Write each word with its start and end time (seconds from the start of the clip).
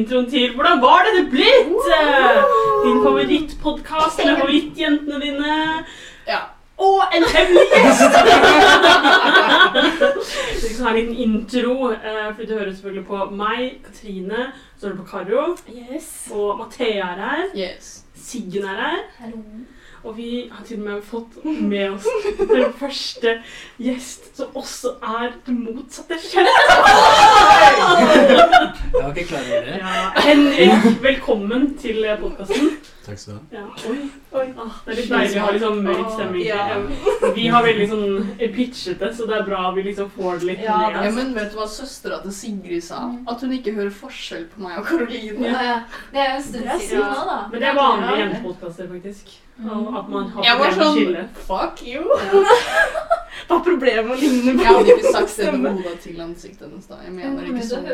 introen 0.00 0.26
til 0.30 0.52
Hvordan 0.54 0.80
var 0.82 0.98
det 1.06 1.12
det 1.18 1.26
blitt? 1.32 1.86
Eh, 2.00 2.36
Din 2.86 3.00
favorittpodkast 3.04 4.16
med 4.24 4.36
favorittjentene 4.42 5.16
dine. 5.24 5.54
Ja. 6.28 6.38
Og 6.78 7.02
en 7.16 7.24
hemmelig 7.24 7.66
gjest! 7.72 8.02
Vi 10.62 10.68
skal 10.74 10.84
ha 10.84 10.90
en 10.90 10.96
liten 10.98 11.16
intro, 11.24 11.74
for 12.36 12.42
du 12.42 12.52
hører 12.52 12.72
selvfølgelig 12.74 13.06
på 13.08 13.16
meg, 13.38 13.60
Katrine, 13.86 14.42
så 14.76 14.82
er 14.86 14.90
du 14.92 14.96
på 15.00 15.06
Karo, 15.10 15.44
Yes. 15.72 16.08
og 16.36 16.48
Mathea 16.58 17.06
er 17.14 17.18
her, 17.22 17.42
Yes. 17.56 17.86
Siggen 18.26 18.64
er 18.68 18.76
her, 18.82 18.98
Hallo. 19.20 19.38
Og 20.06 20.16
vi 20.16 20.48
har 20.52 20.62
til 20.66 20.78
og 20.78 20.84
med 20.86 21.02
fått 21.02 21.38
med 21.44 21.96
oss 21.96 22.06
den 22.38 22.72
første 22.78 23.32
gjest 23.82 24.28
som 24.38 24.54
også 24.56 24.92
er 25.02 25.32
det 25.46 25.54
motsatte 25.58 26.18
kjønn. 26.22 26.50
Jeg 27.76 29.02
var 29.02 29.08
ikke 29.10 29.24
klar 29.28 29.40
over 29.40 29.64
det. 29.66 29.78
Ja, 29.80 30.10
Henrik, 30.26 30.86
velkommen 31.02 31.72
til 31.80 32.04
podkasten. 32.20 32.70
Takk 33.06 33.18
skal 33.22 33.36
du 33.36 33.38
ha. 33.38 33.42
Ja. 33.54 33.66
Oi, 33.90 33.98
oi. 34.40 34.46
Ah, 34.58 34.78
det 34.86 34.92
er 34.92 34.98
litt 35.00 35.10
deilig 35.12 35.38
å 35.38 35.44
ha 35.44 35.50
litt 35.54 35.62
sånn 35.62 35.82
mørk 35.86 36.08
stemning. 36.16 36.44
Ja. 36.48 36.64
Vi 37.36 37.44
har 37.54 37.66
veldig 37.66 37.86
sånn 37.92 38.16
pitchete, 38.56 39.10
så 39.14 39.28
det 39.30 39.36
er 39.38 39.44
bra 39.46 39.62
vi 39.76 39.84
liksom 39.86 40.08
får 40.16 40.40
det 40.42 40.48
litt 40.50 40.64
Ja, 40.66 40.78
Ja, 40.90 41.04
ned. 41.04 41.14
men 41.18 41.34
vet 41.36 41.52
du 41.54 41.58
hva 41.60 41.68
søstera 41.70 42.18
til 42.24 42.34
Sigrid 42.34 42.82
sa? 42.86 43.04
At 43.30 43.42
hun 43.46 43.54
ikke 43.58 43.76
hører 43.78 43.94
forskjell 43.94 44.48
på 44.54 44.64
meg 44.66 44.80
og 44.82 44.88
Karoline. 44.90 45.52
Ja. 45.52 45.78
Det 46.12 46.22
er 46.24 46.32
jo 46.32 46.36
en 46.40 46.46
stund 46.50 46.70
siden 46.82 47.06
nå, 47.06 47.26
da. 47.30 47.38
Men 47.52 47.62
det 47.62 47.68
er 47.70 47.78
vanlige 47.78 48.18
jentepodkaster, 48.24 48.90
faktisk. 48.96 49.36
Og 49.64 49.94
at 49.98 50.08
man 50.12 50.26
har 50.28 50.44
Jeg 50.44 50.58
var 50.60 50.70
sånn 50.76 50.96
skille. 50.98 51.22
Fuck 51.46 51.78
you. 51.88 52.02
Hva 53.46 53.54
er 53.56 53.62
problemet 53.64 54.04
med 54.04 54.12
å 54.12 54.16
ligne 54.20 54.52
Jeg 54.52 54.66
hadde 54.68 54.90
ikke 54.96 55.12
sagt 55.14 55.36
det 55.38 55.52
med 55.54 55.70
hodet 55.78 55.96
til 56.02 56.20
ansiktet 56.20 56.62
hennes 56.66 56.86
da. 56.90 56.96
Jeg 57.06 57.12
mener 57.16 57.42
ikke 57.48 57.64
sånn. 57.70 57.84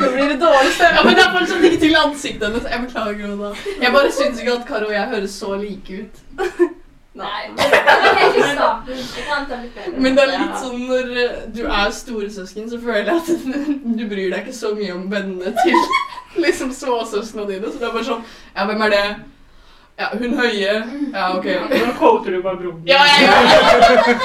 Nå 0.00 0.06
blir 0.14 0.26
det 0.32 0.38
dårlig 0.40 0.72
stemme. 0.78 0.96
Ja, 0.96 1.02
men 1.04 1.12
det 1.18 1.24
er 1.26 1.32
fortsatt 1.36 1.62
ikke 1.68 1.82
til 1.84 1.94
ansiktet 2.00 2.44
hennes. 2.48 2.64
Jeg 2.72 2.80
beklager, 2.86 3.26
Oda. 3.36 3.50
Jeg 3.84 3.90
bare 3.98 4.10
syns 4.20 4.36
ikke 4.40 4.54
at 4.56 4.64
Karo 4.72 4.86
og 4.88 4.96
jeg 4.96 5.06
høres 5.12 5.32
så 5.42 5.48
like 5.60 5.88
ut. 6.00 6.14
Nei, 7.16 7.44
det 7.56 7.66
helt 8.18 8.36
i 8.36 8.42
starten. 8.42 8.98
Det 9.16 9.22
kan 9.28 9.46
ta 9.48 9.60
litt 9.62 9.76
bedre. 9.76 10.00
Men 10.04 10.16
det 10.16 10.24
er 10.24 10.32
litt 10.34 10.58
sånn 10.60 10.82
når 10.88 11.14
eh, 11.22 11.38
du 11.56 11.62
er 11.64 11.94
storesøsken, 12.00 12.66
så 12.72 12.80
føler 12.82 13.08
jeg 13.08 13.22
at 13.22 13.30
du 14.00 14.02
bryr 14.10 14.34
deg 14.34 14.42
ikke 14.42 14.56
så 14.56 14.74
mye 14.76 14.96
om 14.96 15.06
vennene 15.12 15.54
til 15.62 15.78
liksom 16.44 16.74
småsøsknene 16.76 17.48
dine. 17.54 17.72
Så 17.72 17.80
det 17.80 17.88
er 17.88 17.96
bare 17.96 18.10
sånn 18.10 18.28
Ja, 18.52 18.68
hvem 18.68 18.84
er 18.88 18.94
det? 18.96 19.06
Ja, 19.96 20.10
hun 20.12 20.34
høye. 20.36 20.72
Ja, 21.14 21.30
OK. 21.38 21.46
Nå 21.72 21.92
quoter 21.96 22.34
du 22.36 22.42
bare 22.44 22.58
broren 22.60 22.82
din. 22.82 22.90
Ja, 22.90 23.00
jeg 23.08 23.30
gjør 23.30 23.46
det. 23.46 24.16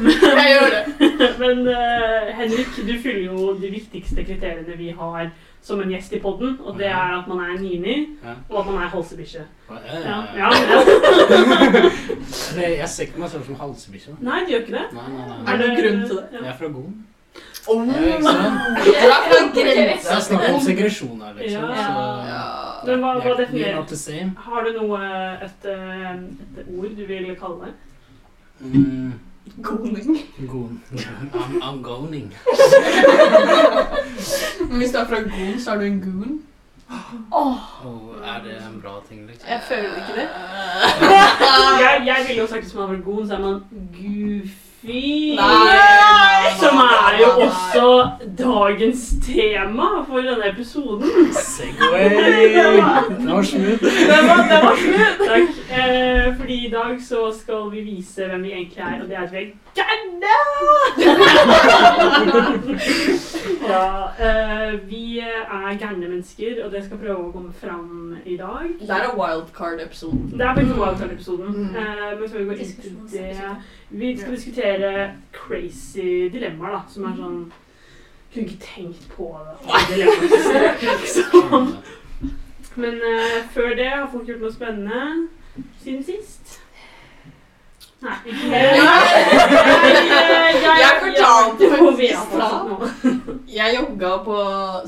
Jeg 0.40 0.48
gjør 0.56 0.72
det. 0.74 1.28
Men 1.38 1.60
uh, 1.68 2.32
Henrik, 2.34 2.72
du 2.88 2.96
fyller 3.02 3.22
jo 3.28 3.52
de 3.60 3.70
viktigste 3.70 4.24
kriteriene 4.26 4.74
vi 4.78 4.90
har 4.98 5.30
som 5.62 5.80
en 5.80 5.90
gjest 5.90 6.12
i 6.12 6.18
podden, 6.20 6.58
og 6.64 6.78
det 6.78 6.86
er 6.86 7.18
at 7.18 7.28
man 7.28 7.38
er 7.40 7.58
nini, 7.60 8.08
Ja. 8.24 8.34
og 8.48 8.60
at 8.60 8.66
man 8.72 8.82
er 8.82 8.88
halsebikkje. 8.88 9.42
Ja, 9.70 10.16
Ja. 10.36 10.48
Det- 12.54 12.78
Jeg 12.80 12.88
ser 12.88 13.02
ikke 13.04 13.20
meg 13.20 13.30
selv 13.30 13.44
som 13.44 13.54
halsebikkje. 13.54 14.16
Nei, 14.20 14.40
du 14.40 14.50
gjør 14.52 14.58
ikke 14.64 14.72
det. 14.78 14.86
Nei, 14.92 15.06
nei, 15.12 15.22
Er 15.22 15.44
nei. 15.44 15.56
det 15.58 15.68
noen 15.68 15.80
grunn 15.82 16.02
til 16.08 16.16
det? 16.16 16.26
Jeg 16.40 16.48
er 16.48 16.56
fra 16.58 16.66
Gom. 16.66 16.94
Oh, 17.68 17.86
jeg 17.86 17.94
ikke 18.06 18.22
sant? 18.24 18.54
Du 18.84 18.90
er 18.90 19.20
fra 19.28 19.38
Det 19.54 19.64
er 19.66 19.84
grensa. 19.84 20.20
snakk 20.20 20.48
om 20.54 20.60
segresjon 20.64 21.20
her, 21.22 21.32
liksom. 21.38 21.62
Ja. 21.62 21.74
Så 21.76 21.90
Ja. 22.30 22.42
Men 22.86 23.00
hva, 23.04 23.10
hva 23.20 23.32
definerer. 23.36 24.34
Har 24.36 24.64
du 24.64 24.70
noe, 24.80 24.98
et, 25.44 25.64
eh, 25.68 26.14
et 26.60 26.66
ord 26.78 26.96
du 26.96 27.04
vil 27.06 27.36
kalle 27.36 27.58
det? 27.66 27.74
Mm, 28.60 29.12
Goning. 29.62 30.18
Gon. 30.48 30.82
I'm, 31.32 31.62
I'm 31.62 31.82
goning. 31.82 32.34
Men 34.68 34.76
hvis 34.78 34.90
du 34.90 34.98
er 34.98 35.06
fra 35.06 35.20
Gon, 35.20 35.60
så 35.60 35.70
er 35.70 35.76
du 35.76 35.82
en 35.82 36.00
goon. 36.00 36.42
Åh, 37.32 37.86
oh. 37.86 38.14
er 38.24 38.42
det 38.44 38.56
en 38.56 38.80
bra 38.82 38.90
ting, 39.08 39.26
liksom? 39.26 39.48
Jeg 39.48 39.60
føler 39.68 39.96
ikke 39.96 40.14
det. 40.20 40.28
Jeg, 41.84 42.02
jeg 42.06 42.24
ville 42.28 42.42
jo 42.42 42.46
sagt 42.46 42.62
hvis 42.62 42.74
man 42.74 42.94
er 42.94 43.00
gon, 43.00 43.28
så 43.28 43.34
er 43.34 43.40
man 43.40 43.62
goofy. 44.82 45.36
Nei. 45.36 46.58
Som 46.60 46.76
er 46.76 47.18
jo 47.20 47.28
også 47.46 48.10
dagens 48.38 49.14
tema 49.26 50.04
for 50.08 50.16
denne 50.16 50.52
episoden. 50.52 51.32
Segway! 51.32 52.08
Det 53.20 53.34
var 53.34 53.42
smooth. 53.42 53.82
Det 53.82 54.20
var, 54.28 54.42
det 54.50 54.60
var 54.62 54.76
slutt! 54.76 55.18
Takk. 55.28 55.48
Eh, 55.78 56.36
fordi 56.36 56.66
i 56.66 56.70
dag 56.70 57.02
så 57.08 57.32
skal 57.40 57.70
vi 57.70 57.80
vise 57.80 58.26
hvem 58.26 58.42
vi 58.42 58.52
egentlig 58.52 58.78
er, 58.78 59.02
og 59.02 59.08
det 59.08 59.16
er 59.16 59.22
at 59.22 59.32
vi 59.32 59.36
er 59.38 59.46
gærne! 59.74 60.34
ja, 63.70 63.88
eh, 64.26 64.90
vi 64.90 65.18
er 65.18 65.78
gærne 65.78 66.08
mennesker, 66.08 66.64
og 66.64 66.72
det 66.72 66.84
skal 66.84 66.98
prøve 66.98 67.18
å 67.28 67.32
komme 67.32 67.52
fram 67.60 68.16
i 68.24 68.36
dag. 68.36 68.66
Det 68.80 68.90
er 68.90 69.12
wildcard-episoden. 69.16 70.32
Det 70.34 70.46
er 70.46 70.54
faktisk 70.54 70.80
wildcard-episoden. 70.80 71.54
Mm. 71.56 71.76
Eh, 71.76 72.20
men 72.20 72.30
før 72.30 72.38
vi 72.38 72.44
går 72.44 72.64
inn 72.64 72.74
til 72.82 72.92
det 73.12 73.36
Vi 73.90 74.12
skal 74.18 74.34
diskutere 74.36 74.90
crazy 75.34 76.28
dilemmaer, 76.32 76.70
da. 76.76 76.80
Som 76.92 77.04
er 77.10 77.16
sånn 77.18 77.40
Kunne 78.30 78.46
ikke 78.46 78.62
tenkt 78.62 79.08
på 79.16 79.32
det. 79.42 79.54
Dilemmaer. 79.90 80.76
Liksom. 81.00 81.72
Men 82.80 83.00
uh, 83.02 83.38
før 83.54 83.72
det 83.74 83.88
har 83.90 84.06
folk 84.12 84.28
gjort 84.30 84.40
noe 84.44 84.52
spennende 84.54 85.00
siden 85.82 86.04
sist. 86.06 86.60
Nei. 88.00 88.14
ikke 88.30 88.46
Jeg- 88.50 88.76
jeg- 90.62 90.78
jeg 90.80 90.92
fortalte 91.02 91.62
jeg- 91.64 91.72
faktisk 91.74 92.30
da. 92.38 92.50
Jeg 93.52 93.74
jogga 93.80 94.12
på 94.24 94.36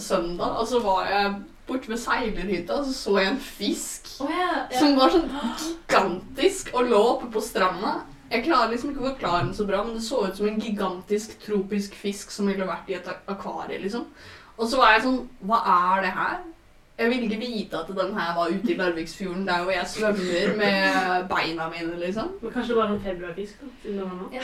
søndag, 0.01 0.55
og 0.63 0.67
så 0.71 0.81
var 0.81 1.09
jeg 1.11 1.35
borte 1.67 1.89
ved 1.91 1.99
seilerhytta, 1.99 2.73
og 2.79 2.85
så 2.87 2.95
så 2.95 3.19
jeg 3.19 3.29
en 3.33 3.39
fisk 3.43 4.09
oh, 4.21 4.31
ja. 4.31 4.49
ja. 4.71 4.79
som 4.79 4.97
var 4.97 5.11
sånn 5.13 5.29
gigantisk 5.59 6.71
og 6.75 6.89
lå 6.89 7.03
oppe 7.17 7.29
på 7.35 7.41
stranda. 7.45 7.99
Jeg 8.33 8.45
klarer 8.47 8.71
liksom 8.73 8.91
ikke 8.91 9.03
å 9.05 9.11
forklare 9.13 9.45
den 9.45 9.55
så 9.55 9.67
bra, 9.69 9.83
men 9.85 9.95
det 9.99 10.03
så 10.07 10.23
ut 10.27 10.37
som 10.39 10.47
en 10.49 10.61
gigantisk 10.61 11.35
tropisk 11.45 11.95
fisk 11.95 12.31
som 12.33 12.47
ville 12.49 12.65
vært 12.69 12.89
i 12.89 12.95
et 12.97 13.09
ak- 13.13 13.29
akvarie, 13.35 13.79
liksom. 13.83 14.07
Og 14.57 14.69
så 14.71 14.79
var 14.81 14.95
jeg 14.95 15.03
sånn 15.05 15.29
Hva 15.45 15.59
er 15.97 16.03
det 16.07 16.13
her? 16.17 16.39
Jeg 17.03 17.11
ville 17.11 17.27
ikke 17.27 17.41
vite 17.43 17.79
at 17.79 17.89
den 17.89 18.13
her 18.19 18.35
var 18.39 18.51
ute 18.55 18.73
i 18.73 18.77
Larviksfjorden, 18.79 19.47
der 19.49 19.63
hvor 19.63 19.73
jeg 19.75 19.87
svømmer 19.91 20.57
med 20.57 20.79
beina 21.33 21.65
mine, 21.73 21.97
liksom. 22.05 22.29
Men 22.43 22.53
kanskje 22.55 22.75
det 22.75 22.79
var 22.83 22.93
en 22.93 23.01
februarfisk, 23.07 23.61
da. 23.61 23.91
Ja, 24.37 24.41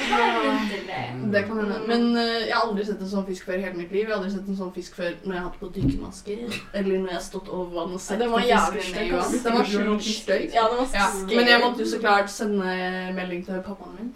det 1.32 1.44
kan 1.46 1.56
hende. 1.60 1.78
Men 1.86 2.02
uh, 2.16 2.22
jeg 2.48 2.54
har 2.54 2.64
aldri 2.68 2.86
sett 2.88 3.04
en 3.04 3.10
sånn 3.12 3.26
fisk 3.28 3.46
før 3.46 3.60
i 3.60 3.62
hele 3.66 3.78
mitt 3.78 3.92
liv. 3.94 4.04
Jeg 4.04 4.10
har 4.10 4.18
aldri 4.18 4.32
sett 4.34 4.50
en 4.50 4.58
sånn 4.58 4.72
fisk 4.74 4.98
før 4.98 5.12
når 5.24 5.36
jeg 5.36 5.42
har 5.42 5.46
hatt 5.48 5.60
på 5.62 5.70
dykkermasker. 5.76 6.42
Eller 6.74 6.98
når 6.98 7.12
jeg 7.12 7.18
har 7.20 7.24
stått 7.28 7.52
over 7.52 7.70
vann 7.76 7.94
og 7.94 8.02
sett 8.02 8.18
Ja, 8.18 8.24
den 8.24 8.34
var 8.34 8.42
på 8.42 8.50
jævlig 8.50 8.82
støy. 8.82 8.92
stygg, 8.94 9.06
i 9.06 9.14
vann. 9.14 9.38
Den 9.44 9.58
var 9.58 9.70
sjukt 9.74 10.10
stygg. 10.16 10.50
Ja, 10.58 10.66
det 10.72 10.80
var 10.80 10.98
Ja, 10.98 11.06
men 11.30 11.52
jeg 11.52 11.62
måtte 11.64 11.84
jo 11.84 11.90
så 11.92 12.02
klart 12.02 12.34
sende 12.34 12.74
melding 13.14 13.46
til 13.46 13.62
pappaen 13.66 13.96
min 13.98 14.12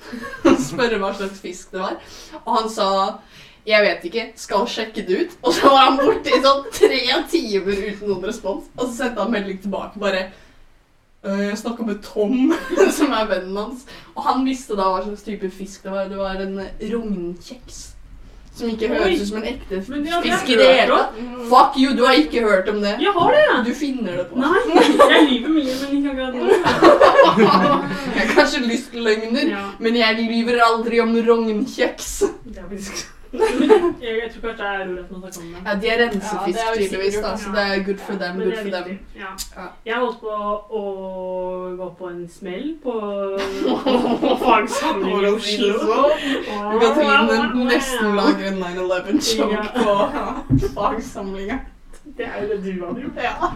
og 0.50 0.60
spørre 0.72 0.98
hva 1.02 1.14
slags 1.16 1.40
fisk 1.40 1.72
det 1.72 1.80
var. 1.84 1.96
Og 2.44 2.52
han 2.58 2.70
sa 2.70 2.90
jeg 3.66 3.82
vet 3.84 4.04
ikke, 4.08 4.24
skal 4.36 4.66
sjekke 4.66 5.04
det 5.06 5.18
ut. 5.22 5.34
Og 5.42 5.54
så 5.54 5.68
var 5.70 5.84
han 5.90 5.98
borte 6.00 6.32
i 6.34 6.40
sånn 6.42 6.64
tre 6.74 7.00
timer 7.30 7.82
uten 7.92 8.08
noen 8.08 8.24
respons. 8.26 8.64
Og 8.76 8.88
så 8.88 8.92
sendte 9.04 9.22
han 9.22 9.30
melding 9.30 9.60
tilbake 9.62 10.00
bare 10.02 10.24
«Øh, 11.24 11.38
Jeg 11.52 11.58
snakka 11.60 11.84
med 11.86 12.00
Tom, 12.02 12.50
som 12.98 13.12
er 13.14 13.28
vennen 13.30 13.56
hans. 13.56 13.84
Og 14.16 14.22
han 14.26 14.42
visste 14.44 14.74
da 14.74 14.88
hva 14.90 15.04
slags 15.04 15.22
type 15.22 15.50
fisk 15.54 15.84
det 15.86 15.92
var. 15.94 16.08
Det 16.10 16.18
var 16.18 16.42
en 16.42 16.58
rognkjeks. 16.90 17.82
Som 18.52 18.68
ikke 18.68 18.88
høres 18.90 19.22
ut 19.22 19.28
som 19.30 19.38
en 19.38 19.46
ekte 19.48 19.78
fisk 19.80 20.50
i 20.52 20.56
det 20.58 20.66
hele 20.66 20.96
tatt. 20.98 21.14
Fuck 21.48 21.78
you, 21.80 21.94
du 21.96 22.02
har 22.04 22.18
ikke 22.20 22.42
hørt 22.44 22.66
om 22.68 22.82
det. 22.82 22.98
Jeg 23.00 23.14
har 23.14 23.32
det! 23.32 23.46
Du 23.64 23.70
finner 23.78 24.18
det 24.18 24.26
på. 24.28 24.42
Nei, 24.42 24.60
jeg 25.14 25.22
lyver 25.30 25.54
mye, 25.54 25.76
men 25.80 25.94
ikke 25.96 26.10
akkurat 26.10 26.34
nå. 26.36 26.44
Jeg 27.38 28.26
har 28.26 28.34
kanskje 28.34 28.60
lystløgner, 28.66 29.46
Ja. 29.54 29.62
men 29.80 29.96
jeg 30.02 30.18
lyver 30.28 30.60
aldri 30.66 31.00
om 31.00 31.14
rognkjeks. 31.30 32.10
Jeg, 34.02 34.12
jeg 34.22 34.30
tror 34.32 34.42
kanskje 34.42 34.64
jeg 34.66 34.80
er 34.82 34.88
urett 34.92 35.12
å 35.12 35.18
snakke 35.18 35.40
om 35.40 35.52
det. 35.54 35.60
Ja, 35.64 35.74
de 35.80 35.88
er 35.88 36.00
rensefisk 36.02 36.58
Ja, 36.58 36.64
det 36.64 36.64
er 36.64 36.80
tydeligvis, 36.82 37.16
da, 37.24 37.30
så 37.40 37.52
det 37.54 37.62
er 37.64 37.84
good 37.86 38.00
for 38.06 38.18
them, 38.20 38.40
good 38.42 38.56
for 38.58 38.70
dem. 38.76 38.98
Jeg 39.86 40.00
holdt 40.02 40.18
på 40.20 40.34
å 40.80 40.82
gå 41.78 41.88
på 42.00 42.10
en 42.12 42.22
smell 42.28 42.66
på, 42.82 42.94
på 44.24 44.34
fagsamling 44.42 45.16
i 45.22 45.30
Oslo. 45.32 45.98
Katrine 46.82 47.66
nesten 47.70 48.16
lager 48.20 48.48
en 48.52 48.60
9-11-joke 48.62 49.52
Ja. 49.52 49.64
på 49.80 50.72
fagsamlinga. 50.76 51.60
Det 52.18 52.26
er 52.26 52.42
jo 52.42 52.48
det 52.52 52.60
du 52.66 52.86
hadde 52.86 53.00
gjort. 53.06 53.22
Ja. 53.22 53.52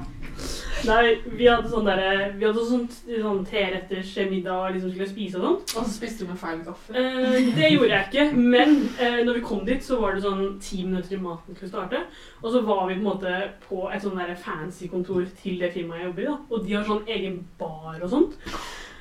Nei, 0.86 1.16
vi 1.38 1.48
hadde 1.50 1.70
sånn 1.70 1.86
derre 1.88 2.10
Vi 2.38 2.46
hadde 2.46 2.64
sånn, 2.68 2.84
sånn 3.08 3.42
treretters 3.48 4.12
middag 4.30 4.74
liksom 4.76 4.92
skulle 4.92 5.08
spise 5.10 5.40
og 5.40 5.46
sånt. 5.46 5.74
Og 5.76 5.86
så 5.86 5.94
spiste 5.96 6.24
du 6.24 6.30
med 6.30 6.40
feil 6.40 6.60
gaffel. 6.66 6.98
Eh, 7.00 7.50
det 7.56 7.70
gjorde 7.72 7.92
jeg 7.92 8.08
ikke, 8.10 8.26
men 8.36 8.76
eh, 9.02 9.20
når 9.26 9.40
vi 9.40 9.44
kom 9.48 9.64
dit, 9.66 9.82
så 9.84 9.98
var 10.02 10.14
det 10.16 10.24
sånn 10.26 10.44
ti 10.62 10.82
minutter 10.84 11.14
til 11.14 11.22
maten 11.24 11.56
skulle 11.58 11.72
starte. 11.72 12.02
Og 12.42 12.52
så 12.54 12.62
var 12.66 12.84
vi 12.86 12.98
på 12.98 13.02
en 13.02 13.08
måte 13.08 13.38
på 13.66 13.86
et 13.90 14.04
sånn 14.04 14.20
der 14.20 14.36
fancy 14.40 14.90
kontor 14.92 15.26
til 15.42 15.58
det 15.62 15.72
firmaet 15.74 16.02
jeg 16.04 16.10
jobber 16.10 16.26
i. 16.26 16.28
da. 16.30 16.36
Og 16.50 16.66
de 16.66 16.76
har 16.76 16.86
sånn 16.86 17.10
egen 17.16 17.40
bar 17.58 17.98
og 17.98 18.12
sånt. 18.12 18.38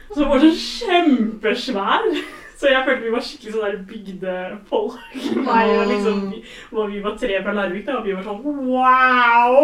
Så 0.09 0.21
det 0.21 0.31
var 0.31 0.43
sånn 0.45 0.59
kjempesvær. 0.65 2.09
Så 2.55 2.69
jeg 2.71 2.83
følte 2.85 3.03
vi 3.03 3.11
var 3.11 3.23
skikkelig 3.25 3.53
sånn 3.53 3.65
der 3.65 3.79
bygdefolk. 3.89 4.99
Meg 5.43 5.71
og 5.75 5.89
liksom 5.89 6.21
vi, 6.31 6.41
og 6.71 6.91
vi 6.93 7.01
var 7.03 7.17
tre 7.19 7.39
fra 7.43 7.55
Larvik, 7.57 7.83
da, 7.87 7.97
og 7.99 8.05
vi 8.05 8.15
var 8.15 8.23
sånn 8.23 8.39
wow! 8.69 9.57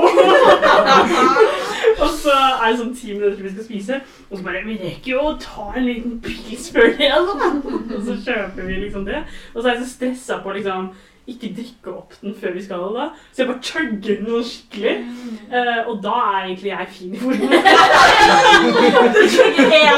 og 2.04 2.10
så 2.18 2.36
er 2.36 2.66
det 2.66 2.80
sånn 2.82 2.92
ti 2.98 3.14
minutter 3.14 3.38
til 3.38 3.48
vi 3.48 3.54
skal 3.54 3.68
spise, 3.70 4.02
og 4.28 4.36
så 4.36 4.44
bare 4.44 4.66
Vi 4.68 4.76
rekker 4.82 5.14
jo 5.14 5.22
å 5.30 5.38
ta 5.42 5.70
en 5.72 5.88
liten 5.88 6.20
pils 6.26 6.68
før 6.76 6.92
det, 7.00 7.08
altså. 7.16 7.54
Og 7.96 8.04
så 8.10 8.18
kjøper 8.28 8.68
vi 8.68 8.82
liksom 8.84 9.08
det. 9.08 9.24
Og 9.54 9.62
så 9.62 9.66
er 9.70 9.74
jeg 9.78 9.86
så 9.86 9.94
stressa 9.96 10.42
på 10.44 10.58
liksom 10.60 10.92
ikke 11.34 11.56
drikke 11.58 11.90
opp 11.96 12.12
den 12.22 12.34
før 12.42 12.52
vi 12.58 12.64
skal 12.66 12.82
da. 12.96 13.06
Så 13.32 13.38
jeg 13.44 13.50
bare 13.52 13.68
chugger 13.72 14.16
den 14.20 14.30
sånn 14.32 14.50
skikkelig. 14.52 14.96
Uh, 15.52 15.82
og 15.92 15.96
da 16.04 16.16
er 16.28 16.40
egentlig 16.46 16.72
jeg 16.72 16.88
fin 16.98 17.14
i 17.16 17.22
formen. 17.22 17.52
ja, 19.82 19.96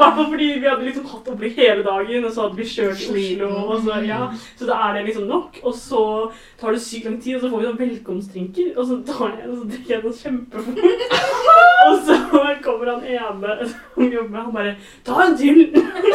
hvert 0.00 0.16
fall 0.16 0.28
fordi 0.30 0.46
vi 0.60 0.68
hadde 0.68 0.86
liksom 0.86 1.08
hatt 1.10 1.28
opplegg 1.32 1.58
hele 1.58 1.84
dagen, 1.84 2.24
og 2.24 2.32
så 2.32 2.46
hadde 2.46 2.60
vi 2.60 2.68
kjørt 2.70 3.02
til 3.02 3.18
Oslo. 3.20 3.50
Og 3.74 3.82
så, 3.84 3.98
ja, 4.06 4.20
så 4.58 4.68
da 4.70 4.78
er 4.86 4.96
det 4.96 5.04
liksom 5.08 5.26
nok. 5.30 5.60
Og 5.62 5.76
så 5.76 6.04
tar 6.60 6.76
det 6.76 6.82
sykt 6.84 7.08
lang 7.08 7.18
tid, 7.22 7.36
og 7.36 7.42
så 7.42 7.50
får 7.50 7.62
vi 7.62 7.68
sånn 7.68 7.82
velkomstdrinker. 7.82 8.72
Og 8.76 8.88
så 8.90 9.00
tar 9.10 9.36
jeg 9.36 9.50
og 9.50 9.58
så 9.58 9.68
drikker 9.74 9.96
jeg 9.96 10.06
den 10.06 10.18
kjempefort. 10.22 10.84
Og 11.80 12.02
så 12.04 12.14
kommer 12.60 12.90
han 12.90 13.04
ene 13.08 13.68
som 13.70 14.02
jobber 14.04 14.28
med, 14.28 14.42
han 14.42 14.52
bare 14.52 14.74
'Ta 15.04 15.22
en 15.24 15.36
til!' 15.36 15.72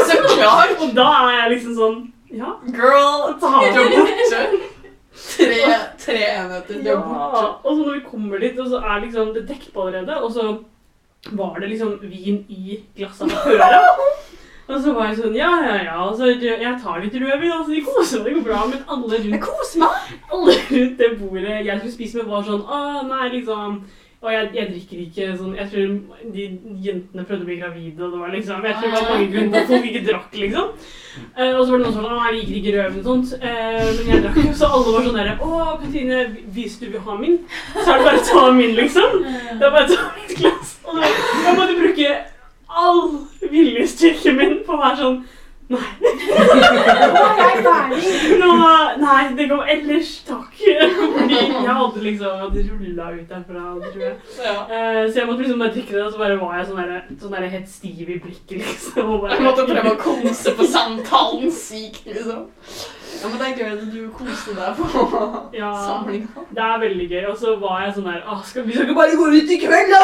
Så 0.07 0.17
klart! 0.35 0.77
Og 0.77 0.93
da 0.95 1.07
er 1.25 1.39
jeg 1.39 1.51
liksom 1.55 1.73
sånn 1.73 1.97
Ja. 2.35 2.53
Girl, 2.67 3.35
ta 3.39 3.51
du 3.63 3.79
er 3.81 3.91
borte. 3.95 4.41
Tre, 5.15 5.59
tre 6.01 6.17
enheter, 6.35 6.81
du 6.83 6.89
er 6.91 6.99
borte. 6.99 7.43
Og 7.63 7.69
så 7.71 7.81
når 7.85 7.93
vi 7.99 8.05
kommer 8.09 8.41
dit, 8.43 8.57
og 8.59 8.67
så 8.73 8.81
er 8.83 9.03
liksom 9.05 9.33
det 9.35 9.45
dekket 9.47 9.71
på 9.73 9.85
allerede, 9.87 10.17
og 10.21 10.31
så 10.35 10.49
var 11.31 11.59
det 11.63 11.69
liksom 11.71 11.93
vin 12.03 12.41
i 12.51 12.79
glassene 12.97 13.31
fra 13.31 13.55
før. 13.55 14.25
Og 14.65 14.79
så 14.81 14.93
var 14.97 15.11
jeg 15.11 15.17
sånn 15.19 15.35
Ja, 15.37 15.49
ja, 15.61 15.73
ja. 15.85 15.95
Og 16.07 16.15
så 16.17 16.31
jeg 16.41 16.71
tar 16.81 16.99
litt 17.03 17.13
rødvin, 17.21 17.51
altså. 17.53 17.71
De 17.71 17.83
koser 17.85 18.23
meg, 18.23 18.25
det 18.31 18.35
går 18.39 18.45
bra. 18.47 18.63
Men 18.71 18.79
alle 18.95 19.19
Jeg 19.19 19.27
rundt, 19.27 19.43
koser 19.45 19.83
meg. 19.83 20.15
alle 20.33 20.55
rundt 20.71 20.97
det 21.03 21.09
bordet 21.19 21.59
jeg 21.67 21.77
skulle 21.79 21.93
spise 21.93 22.17
med, 22.17 22.31
var 22.33 22.47
sånn 22.47 22.63
Å, 22.65 22.79
nei, 23.09 23.27
liksom 23.37 23.75
og 24.25 24.31
jeg, 24.33 24.49
jeg 24.57 24.67
drikker 24.71 25.01
ikke 25.03 25.25
sånn 25.37 25.55
Jeg 25.57 25.67
tror 25.69 25.89
de 26.33 26.45
jentene 26.81 27.25
prøvde 27.27 27.45
å 27.45 27.49
bli 27.49 27.57
gravide, 27.59 27.99
og 28.01 28.13
det 28.15 28.21
var 28.21 28.31
liksom 28.33 28.65
Jeg 28.65 28.77
tror 28.79 28.89
det 28.89 28.95
var 28.95 29.11
mange 29.11 29.27
grunner 29.35 29.51
til 29.53 29.59
at 29.61 29.69
folk 29.71 29.89
ikke 29.91 30.03
drakk, 30.07 30.37
liksom. 30.41 30.71
Uh, 31.37 31.51
og 31.51 31.59
så 31.61 31.67
var 31.69 31.77
det 31.77 31.85
noen 31.85 31.95
sånn 31.97 32.09
Å, 32.09 32.17
jeg 32.25 32.37
liker 32.39 32.57
ikke 32.59 32.73
rødvin 32.75 33.03
og 33.03 33.09
sånt. 33.11 33.27
Uh, 33.43 33.91
men 33.99 34.11
jeg 34.11 34.23
drakk 34.25 34.39
jo, 34.41 34.55
så 34.57 34.71
alle 34.77 34.95
var 34.95 35.07
sånn 35.07 35.19
derre 35.19 35.35
Å, 35.37 35.61
Katrine, 35.83 36.23
hvis 36.57 36.79
du 36.81 36.87
vil 36.89 37.05
ha 37.05 37.19
min, 37.21 37.37
så 37.75 37.85
er 37.85 38.01
det 38.01 38.09
bare 38.09 38.23
å 38.23 38.27
ta 38.31 38.43
min, 38.57 38.75
liksom. 38.81 39.21
Det 39.21 39.69
er 39.69 39.75
bare 39.77 39.85
å 39.85 39.93
ta 39.93 40.09
mitt 40.17 40.35
glass. 40.41 40.75
Og 40.85 40.99
så, 40.99 41.13
jeg 41.45 41.57
måtte 41.61 41.79
bruke 41.79 42.13
all 42.75 43.01
viljestyrken 43.51 44.39
min 44.41 44.61
på 44.65 44.75
å 44.75 44.81
være 44.81 45.01
sånn 45.03 45.23
Nei. 45.65 45.81
Nå, 48.37 48.49
nei, 49.01 49.21
det 49.33 49.47
går 49.49 49.71
ellers, 49.73 50.11
takk. 50.27 50.44
Fordi 51.15 51.37
jeg 51.39 51.75
hadde 51.77 52.03
liksom 52.05 52.79
rulla 52.81 53.11
ut 53.13 53.29
derfra, 53.29 53.63
tror 53.85 54.03
jeg. 54.03 54.15
Ja. 54.43 54.55
Eh, 54.65 55.01
så 55.11 55.19
jeg 55.19 55.27
måtte 55.29 55.45
liksom 55.45 55.63
bare 55.63 55.73
drikke 55.75 55.95
det, 55.97 56.03
og 56.05 56.11
så 56.13 56.21
bare 56.21 56.39
var 56.41 56.57
jeg 56.57 56.67
sånn 56.69 56.81
der, 56.81 57.07
sånn 57.21 57.35
der 57.37 57.47
helt 57.55 57.71
stiv 57.71 58.09
i 58.09 58.19
blikket, 58.23 58.59
liksom. 58.61 59.15
Jeg 59.29 59.45
måtte 59.45 59.67
prøve 59.69 59.95
å 59.95 60.01
konse 60.09 60.55
på 60.57 60.69
samtalen 60.75 61.51
sykt, 61.53 62.05
liksom. 62.09 62.45
Ja, 63.21 63.29
men 63.31 63.39
det 63.39 63.47
er 63.47 63.57
gøy 63.59 63.69
at 63.73 63.83
du 63.93 63.99
koste 64.17 64.55
deg 64.57 64.77
på 64.79 65.03
Ja. 65.61 65.69
samlinga. 65.85 66.43
Det 66.57 66.63
er 66.65 66.79
veldig 66.83 67.07
gøy. 67.13 67.23
Og 67.31 67.37
så 67.41 67.55
var 67.61 67.81
jeg 67.85 67.93
sånn 67.97 68.09
der 68.09 68.25
Å, 68.29 68.37
skal 68.49 68.65
vi 68.67 68.75
ikke 68.77 68.95
bare 68.97 69.17
gå 69.19 69.29
ut 69.35 69.53
i 69.55 69.59
kveld, 69.61 69.93
da? 69.93 70.01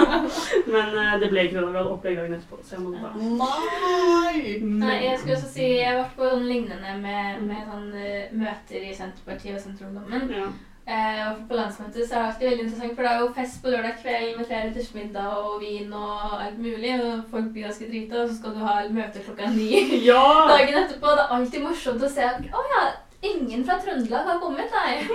Men 0.74 0.94
uh, 0.98 1.16
det 1.22 1.30
ble 1.32 1.46
ikke 1.46 1.56
det. 1.58 1.64
da 1.64 1.70
Vi 1.72 1.78
hadde 1.80 1.94
opplegg 1.96 2.20
dagen 2.20 2.36
etterpå. 2.38 2.60
Så 2.62 2.76
jeg 2.76 2.84
måtte 2.84 3.02
bare 3.02 3.32
Nei! 3.40 4.56
Nei, 4.62 4.96
jeg 5.08 5.18
skulle 5.20 5.36
også 5.40 5.50
si 5.56 5.66
Jeg 5.78 5.90
har 5.90 6.00
vært 6.02 6.16
på 6.20 6.30
sånn 6.34 6.46
lignende 6.50 6.96
med, 7.02 7.42
med 7.48 7.68
sånn, 7.72 7.90
uh, 7.96 8.38
møter 8.44 8.88
i 8.90 8.94
Senterpartiet 8.96 9.58
og 9.58 9.62
Senterungdommen. 9.66 10.32
ja. 10.36 10.48
Eh, 10.86 11.30
og 11.30 11.36
på 11.48 11.54
landsmøtet 11.58 12.08
så 12.08 12.14
er 12.14 12.18
det 12.20 12.26
alltid 12.26 12.48
veldig 12.48 12.64
interessant, 12.64 12.92
for 12.94 13.02
det 13.02 13.10
er 13.12 13.22
jo 13.22 13.30
fest 13.34 13.56
på 13.62 13.70
lørdag 13.72 13.94
kveld 14.02 14.36
med 14.36 14.46
flere 14.46 14.66
retters 14.68 14.92
middag 14.94 15.32
og 15.40 15.56
vin 15.58 15.88
og 15.92 16.44
alt 16.44 16.60
mulig, 16.62 16.92
og 17.02 17.24
folk 17.30 17.48
blir 17.52 17.66
ganske 17.66 17.88
drita, 17.88 18.20
og 18.22 18.28
så 18.28 18.36
skal 18.36 18.54
du 18.54 18.60
ha 18.62 18.74
møte 18.98 19.24
klokka 19.26 19.50
ni 19.56 19.70
ja! 20.10 20.22
dagen 20.52 20.78
etterpå. 20.84 21.08
Det 21.18 21.24
er 21.24 21.34
alltid 21.38 21.66
morsomt 21.66 22.06
å 22.06 22.12
se 22.14 22.22
at 22.28 22.38
å 22.38 22.62
ja, 22.70 22.84
ingen 23.32 23.66
fra 23.66 23.80
Trøndelag 23.82 24.30
har 24.30 24.38
kommet, 24.44 24.70
nei. 24.78 24.92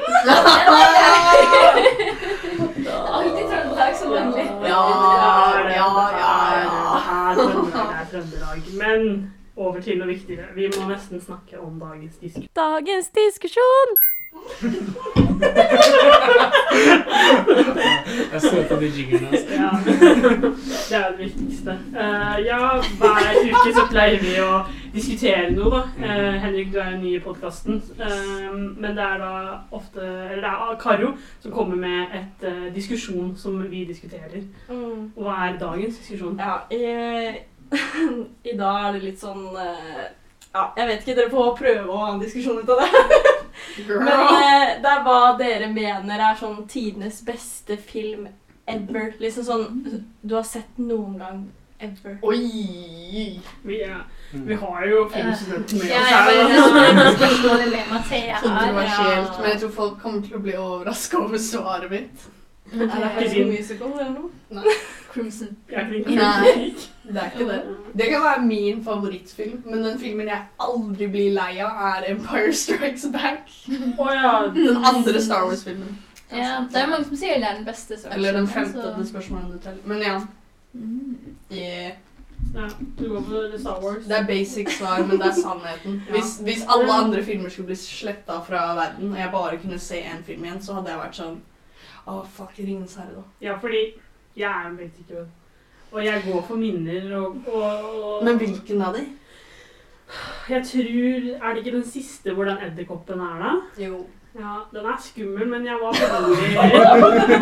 Det 2.75 2.91
er 2.91 3.12
alltid 3.15 3.44
Trøndelag 3.56 3.95
som 4.03 4.12
vanlig. 4.18 4.47
Ja, 4.68 4.85
ja, 5.71 5.89
ja, 6.19 6.35
ja. 6.68 8.06
Trøndelag. 8.12 8.59
Men 8.75 9.31
over 9.56 9.79
til 9.79 10.03
noe 10.03 10.12
viktigere. 10.12 10.51
Vi 10.56 10.68
må 10.75 10.91
nesten 10.91 11.23
snakke 11.23 11.63
om 11.63 11.79
dagens 11.79 12.19
diskusjon. 12.19 12.51
Dagens 12.59 13.13
diskusjon! 13.15 14.01
Jeg 18.31 18.42
så 18.42 18.63
på 18.69 18.75
de 18.75 18.92
jinglene. 18.98 19.28
altså. 19.28 19.54
Ja. 19.54 19.69
Det 20.89 20.98
er 20.98 21.12
det 21.12 21.19
viktigste. 21.19 21.72
Uh, 21.72 22.45
ja, 22.45 22.60
hver 23.00 23.39
uke 23.44 23.74
så 23.74 23.86
pleier 23.89 24.19
vi 24.22 24.36
å 24.44 24.62
diskutere 24.94 25.51
noe, 25.56 25.72
da. 25.72 25.81
Uh, 25.98 26.38
Henrik, 26.44 26.72
du 26.74 26.80
er 26.80 26.92
jo 26.92 27.01
ny 27.01 27.16
i 27.16 27.24
podkasten. 27.24 27.81
men 28.78 28.95
det 28.98 29.04
er 29.04 29.18
da 29.22 29.33
ofte 29.72 30.00
Eller 30.01 30.42
det 30.42 30.51
er 30.51 30.80
Karo 30.80 31.13
som 31.39 31.51
kommer 31.51 31.75
med 31.75 32.16
et 32.16 32.48
eh, 32.48 32.74
diskusjon 32.75 33.36
som 33.38 33.72
vi 33.72 33.86
diskuterer. 33.86 34.42
Mm. 34.69 35.12
Og 35.16 35.24
hva 35.24 35.48
er 35.48 35.60
dagens 35.60 35.98
diskusjon? 35.98 36.39
Ja, 36.39 36.57
i, 36.72 36.81
i 38.54 38.57
dag 38.57 38.88
er 38.88 38.98
det 38.98 39.04
litt 39.04 39.22
sånn 39.22 39.48
eh, 39.56 40.10
Ja, 40.54 40.66
jeg 40.78 40.88
vet 40.88 41.06
ikke, 41.06 41.16
dere 41.22 41.31
får 41.31 41.54
prøve 41.60 41.88
å 41.88 42.01
ha 42.04 42.13
en 42.13 42.24
diskusjon 42.24 42.60
ut 42.60 42.69
av 42.69 42.83
det. 42.83 42.89
Men 43.78 43.88
Girl. 43.88 44.08
eh, 44.08 44.81
det 44.84 44.90
er 44.92 45.02
hva 45.06 45.38
dere 45.40 45.68
mener 45.74 46.19
er 46.30 46.36
sånn 46.40 46.68
tidenes 46.68 47.22
beste 47.25 47.78
film 47.78 48.28
ever. 48.68 49.14
Liksom 49.19 49.44
sånn 49.47 49.66
du 50.21 50.35
har 50.35 50.44
sett 50.47 50.78
noen 50.78 51.18
gang 51.21 51.42
ever. 51.81 52.18
Oi! 52.24 53.40
Vi, 53.64 53.81
er, 53.83 54.04
vi 54.31 54.56
har 54.56 54.85
jo 54.88 55.09
filmstudenter 55.09 55.76
med 55.81 55.90
Ja, 55.90 56.02
oss 56.02 56.12
her. 56.12 56.26
Kontroversielt, 58.42 59.31
men 59.42 59.50
jeg 59.52 59.59
tror 59.64 59.71
folk 59.76 59.97
kommer 60.04 60.21
til 60.28 60.35
å 60.38 60.42
bli 60.45 60.54
overraska 60.57 61.18
over 61.24 61.38
svaret 61.42 61.92
mitt. 61.92 62.18
Er 62.71 62.87
det 62.87 63.09
High. 63.16 63.30
School 63.30 63.47
Musical 63.51 63.87
eller 63.99 64.11
noe? 64.16 64.30
Nei. 64.49 64.75
Crimson. 65.13 65.47
Ikke 65.69 66.16
Nei. 66.16 66.73
Det 67.04 67.18
er 67.18 67.31
ikke 67.31 67.47
det. 67.49 67.61
Det 67.99 68.06
kan 68.13 68.21
være 68.23 68.45
min 68.45 68.83
favorittfilm, 68.83 69.63
men 69.66 69.83
den 69.83 69.99
filmen 69.99 70.28
jeg 70.28 70.45
aldri 70.59 71.07
blir 71.11 71.33
lei 71.35 71.57
av, 71.59 71.81
er 71.90 72.07
Empire 72.13 72.54
Strikes 72.56 73.09
Back. 73.11 73.51
Oh, 73.97 74.11
ja. 74.13 74.47
Den 74.56 74.78
andre 74.78 75.21
Star 75.21 75.44
Wars-filmen. 75.49 75.97
Ja, 76.31 76.61
det 76.71 76.80
er 76.80 76.87
mange 76.87 77.09
som 77.09 77.19
sier 77.19 77.42
det 77.44 77.49
er 77.49 77.57
den 77.59 77.68
beste. 77.68 77.97
Star 77.99 78.16
Eller 78.16 78.40
den 78.40 78.47
femte, 78.47 78.71
så- 78.71 78.95
det 78.95 79.51
du 79.51 79.59
teller. 79.59 79.81
Men 79.85 80.01
ja. 80.01 80.21
Mm. 80.73 81.18
yeah. 81.51 81.92
ja. 82.56 82.69
Du 82.99 83.09
går 83.09 83.21
for 83.21 83.59
Star 83.59 83.83
Wars. 83.83 84.06
Det 84.06 84.18
er 84.18 84.25
basic 84.28 84.69
svar, 84.78 85.04
men 85.04 85.19
det 85.19 85.28
er 85.28 85.42
sannheten. 85.42 86.01
Hvis, 86.09 86.37
hvis 86.44 86.63
alle 86.69 86.94
andre 86.94 87.23
filmer 87.23 87.49
skulle 87.49 87.66
bli 87.66 87.75
sletta 87.75 88.40
fra 88.47 88.75
verden, 88.75 89.11
og 89.11 89.19
jeg 89.19 89.30
bare 89.31 89.57
kunne 89.57 89.80
se 89.80 89.95
én 89.95 90.23
film 90.23 90.44
igjen, 90.45 90.61
så 90.61 90.73
hadde 90.73 90.90
jeg 90.90 90.99
vært 90.99 91.19
sånn 91.19 91.42
Å, 92.08 92.22
fuck, 92.26 92.54
Ringenes 92.58 92.96
herre, 92.98 93.20
da. 93.20 93.24
Ja, 93.46 93.58
fordi 93.62 93.84
jeg 94.36 94.48
er 94.50 94.70
en 94.70 94.78
basiker. 94.80 95.28
Og 95.92 96.06
jeg 96.06 96.24
går 96.26 96.42
for 96.48 96.56
minner 96.56 97.10
og, 97.20 97.42
og, 97.52 97.90
og 98.00 98.24
Men 98.24 98.38
hvilken 98.40 98.81
av 98.81 98.96
de? 98.96 99.04
Jeg 100.50 100.64
tror 100.68 101.28
Er 101.36 101.54
det 101.54 101.62
ikke 101.62 101.78
den 101.78 101.86
siste 101.88 102.34
hvor 102.36 102.48
den 102.48 102.64
edderkoppen 102.64 103.20
er, 103.20 103.38
da? 103.44 103.52
Jo. 103.84 104.06
Ja, 104.40 104.62
Den 104.72 104.86
er 104.88 105.00
skummel, 105.04 105.48
men 105.52 105.66
jeg 105.68 105.76
var 105.81 105.92
veldig 105.92 106.52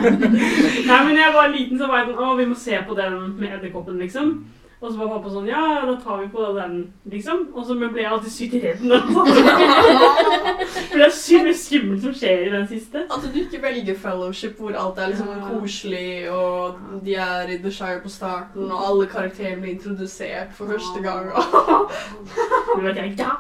Nei, 0.90 1.00
men 1.06 1.18
jeg 1.18 1.34
var 1.36 1.52
liten, 1.54 1.78
så 1.78 1.90
var 1.90 2.02
jeg 2.02 2.08
sånn 2.10 2.24
Å, 2.26 2.32
vi 2.40 2.48
må 2.50 2.58
se 2.58 2.80
på 2.88 2.98
den 2.98 3.20
med 3.38 3.54
edderkoppen, 3.60 4.00
liksom. 4.02 4.32
Og 4.82 4.94
så 4.94 4.96
var 4.96 5.10
pappa 5.12 5.30
sånn 5.34 5.48
Ja, 5.50 5.62
da 5.84 5.96
tar 6.00 6.22
vi 6.22 6.28
på 6.32 6.44
den, 6.56 6.76
liksom. 7.12 7.42
Og 7.54 7.66
så 7.68 7.76
ble 7.76 7.90
jeg 8.00 8.08
alltid 8.08 8.32
sykt 8.32 8.54
redd. 8.64 8.84
når. 8.88 9.02
For 9.10 10.98
det 11.02 11.06
er 11.08 11.12
sykt 11.18 11.44
mye 11.50 11.58
skummelt 11.60 12.06
som 12.06 12.14
skjer 12.16 12.46
i 12.46 12.54
den 12.54 12.68
siste. 12.70 13.02
At 13.12 13.26
du 13.26 13.40
ikke 13.42 13.60
velger 13.64 13.98
fellowship 14.00 14.56
hvor 14.62 14.78
alt 14.80 14.98
er 15.04 15.12
liksom 15.12 15.28
Ja. 15.34 15.50
koselig, 15.50 16.32
og 16.32 16.80
de 17.04 17.16
er 17.16 17.52
i 17.52 17.58
The 17.60 17.72
Shire 17.76 18.00
på 18.06 18.10
starten, 18.14 18.72
og 18.72 18.86
alle 18.88 19.08
karakterene 19.12 19.62
blir 19.62 19.76
introdusert 19.76 20.54
for 20.56 20.72
første 20.72 21.04
gang. 21.04 21.28
Du 22.76 22.82
vet 22.86 22.96
jeg 22.96 23.18
ja. 23.20 23.36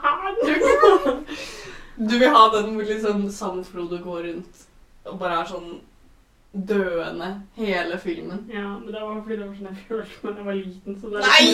Du 1.99 2.15
vil 2.19 2.29
ha 2.35 2.43
den 2.55 2.73
hvor 2.75 2.83
liksom 2.87 3.29
Sam 3.31 3.59
og 3.59 3.65
Frodo 3.65 3.97
går 4.03 4.23
rundt 4.27 4.65
og 5.09 5.17
bare 5.19 5.39
er 5.41 5.47
sånn 5.49 5.79
døende 6.51 7.41
hele 7.55 7.97
filmen. 8.01 8.49
Ja, 8.53 8.79
men 8.79 8.87
det 8.93 9.01
var 9.01 9.21
fordi 9.21 9.35
det 9.37 9.45
var 9.45 9.55
sånn 9.55 9.67
jeg 9.69 9.77
følte 9.85 10.21
da 10.23 10.29
jeg 10.39 10.45
var 10.47 10.55
liten. 10.57 10.95
Så 10.97 11.09
det 11.11 11.17
er 11.19 11.23
Nei! 11.29 11.45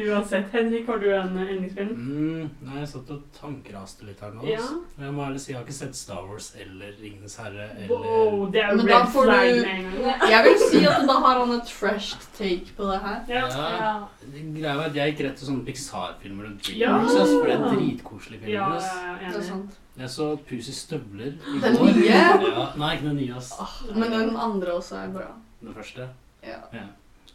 Uansett. 0.10 0.46
Henrik, 0.54 0.86
har 0.88 0.98
du 1.02 1.08
en 1.12 1.34
yndlingsfilm? 1.42 1.90
Mm, 1.90 2.46
nei, 2.64 2.78
jeg 2.80 2.88
satt 2.94 3.12
og 3.12 3.26
tankraste 3.36 4.08
litt 4.08 4.22
her 4.24 4.32
nå. 4.32 4.46
Ja. 4.48 4.56
altså. 4.62 4.78
Og 4.96 5.04
Jeg 5.04 5.12
må 5.18 5.26
ærlig 5.26 5.42
si 5.44 5.52
jeg 5.52 5.58
har 5.58 5.66
ikke 5.66 5.76
sett 5.76 5.98
Star 5.98 6.22
Wars 6.24 6.48
eller 6.56 6.96
Ringenes 7.02 7.36
herre 7.42 7.66
eller 7.74 7.92
Wow, 7.92 8.46
det 8.54 8.64
er 8.64 8.72
jo 8.72 8.76
Men 8.80 8.86
da 8.94 9.02
får 9.12 9.24
du-. 9.28 9.34
Jeg 10.32 10.40
vil 10.48 10.58
si 10.64 10.80
at 10.88 11.04
da 11.10 11.18
har 11.26 11.42
han 11.42 11.52
et 11.58 11.74
fresh 11.82 12.16
take 12.38 12.72
på 12.78 12.88
det 12.88 12.98
her. 13.04 13.20
Ja. 13.28 13.44
Ja. 13.60 13.92
Det 14.24 14.46
Greia 14.56 14.72
er 14.78 14.82
at 14.86 14.96
Jeg 14.96 15.12
gikk 15.12 15.22
rett 15.28 15.36
til 15.42 15.52
sånne 15.52 15.68
Pixar-filmer 15.68 16.48
og 16.48 16.72
Ja. 16.72 16.96
Dreamworks, 16.96 17.14
ja. 17.20 17.28
for 17.36 17.44
det 17.44 17.54
er 17.60 17.62
dritkoselige 17.76 18.40
filmer. 18.46 18.56
Ja, 18.56 18.72
ja, 18.72 19.14
ja, 19.20 19.36
er 19.36 19.44
Jeg 19.98 20.10
så 20.10 20.36
Pus 20.48 20.68
i 20.68 20.72
støvler 20.72 21.32
i 21.34 21.60
Den 21.60 21.76
går. 21.76 21.90
nye? 21.96 22.06
Ja, 22.06 22.66
nei, 22.78 22.94
ikke 22.96 23.08
den 23.08 23.16
nye, 23.16 23.34
ass. 23.36 23.52
Åh, 23.60 23.96
men 23.96 24.10
den 24.12 24.36
andre 24.36 24.72
også 24.78 24.96
er 24.96 25.08
bra. 25.12 25.26
Den 25.60 25.74
første. 25.74 26.08
Ja. 26.46 26.56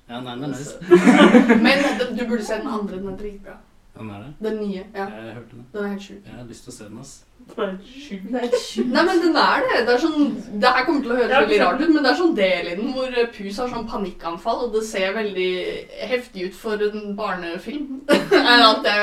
Ja, 0.09 0.19
nei, 0.21 0.35
den 0.35 0.43
er 0.43 0.47
nice. 0.47 0.75
Men 1.65 1.83
den- 1.99 2.17
du 2.17 2.25
burde 2.29 2.45
se 2.45 2.53
den 2.53 2.67
andre. 2.67 2.97
Den 2.97 3.07
er 3.13 3.17
dritbra. 3.17 3.55
Den 3.99 4.09
er 4.09 4.19
det. 4.23 4.33
Den 4.49 4.57
nye. 4.69 4.83
Ja, 4.95 5.05
Jeg 5.05 5.33
hørte 5.33 5.51
den. 5.51 5.65
den 5.73 5.83
er 5.85 5.87
helt 5.87 6.01
sjuk. 6.03 6.17
Jeg 6.25 6.35
har 6.37 6.45
lyst 6.49 6.63
til 6.63 6.71
å 6.73 6.75
se 6.75 6.83
den, 6.89 6.99
ass. 6.99 7.13
Den. 7.55 7.77
Det 8.31 8.41
er 8.43 8.57
sjukt. 8.65 8.89
Nei, 8.91 9.03
men 9.07 9.21
den 9.23 9.35
er 9.37 9.61
det. 9.69 9.79
Det 9.87 9.93
er 9.95 10.01
sånn 10.03 10.59
Det 10.61 10.71
her 10.75 10.85
kommer 10.85 11.01
til 11.05 11.11
å 11.11 11.15
høres 11.19 11.29
Jeg 11.35 11.41
veldig 11.45 11.59
rart 11.61 11.81
ut, 11.81 11.89
men 11.93 12.03
det 12.03 12.11
er 12.11 12.19
sånn 12.21 12.35
del 12.35 12.67
i 12.71 12.75
den 12.81 12.93
hvor 12.93 13.17
eh, 13.21 13.27
Pus 13.37 13.57
har 13.61 13.69
sånn 13.69 13.87
panikkanfall, 13.89 14.63
og 14.67 14.73
det 14.73 14.83
ser 14.87 15.13
veldig 15.13 15.49
heftig 16.09 16.47
ut 16.49 16.55
for 16.55 16.81
en 16.89 17.15
barnefilm. 17.15 18.01
er 18.09 18.65
at 18.69 18.83
det 18.85 18.97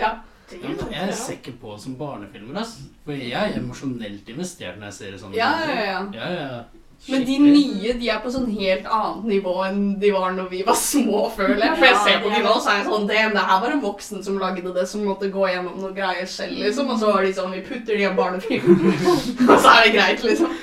Ja. 0.00 0.12
Ja, 0.58 0.74
men 0.74 0.92
jeg 0.94 1.14
ser 1.14 1.38
ikke 1.38 1.56
på 1.62 1.76
det 1.76 1.84
som 1.84 1.96
barnefilmer, 2.00 2.60
ass. 2.62 2.76
For 3.06 3.14
jeg 3.14 3.38
er 3.38 3.58
emosjonelt 3.60 4.28
investert 4.32 4.80
når 4.80 4.90
jeg 4.90 4.98
ser 4.98 5.18
sånne 5.22 5.38
Ja, 5.38 5.50
ja, 5.64 5.80
ja. 5.86 6.04
ja, 6.16 6.30
ja. 6.36 6.60
Men 7.08 7.22
de 7.24 7.36
nye 7.40 7.92
de 7.96 8.08
er 8.12 8.18
på 8.20 8.28
sånn 8.32 8.50
helt 8.52 8.84
annet 8.92 9.28
nivå 9.30 9.54
enn 9.64 9.78
de 10.02 10.10
var 10.12 10.34
når 10.36 10.50
vi 10.50 10.58
var 10.66 10.76
små, 10.76 11.22
føler 11.32 11.62
jeg. 11.64 11.78
For 11.78 11.88
jeg 11.88 12.00
ser 12.04 12.20
på 12.20 12.28
det 12.28 12.36
de 12.36 12.42
er 12.42 12.44
nå, 12.44 12.56
så 12.60 12.74
er 12.74 12.78
jeg 12.82 12.88
sånn 12.90 13.08
Damn, 13.08 13.32
det 13.38 13.44
her 13.48 13.62
var 13.62 13.72
en 13.72 13.82
voksen 13.84 14.24
som 14.26 14.36
lagde 14.42 14.74
det, 14.76 14.84
som 14.90 15.06
måtte 15.08 15.30
gå 15.32 15.46
gjennom 15.48 15.80
noe 15.80 15.94
greier 15.96 16.28
selv, 16.28 16.60
liksom. 16.60 16.92
Og 16.92 17.00
så 17.00 17.14
var 17.14 17.24
de 17.24 17.32
sånn 17.38 17.56
Vi 17.56 17.64
putter 17.64 17.96
de 17.96 18.04
i 18.04 18.08
en 18.10 18.18
barnefilm, 18.18 18.84
og 19.48 19.56
så 19.56 19.72
er 19.72 19.86
det 19.86 19.94
greit, 19.96 20.26
liksom. 20.28 20.56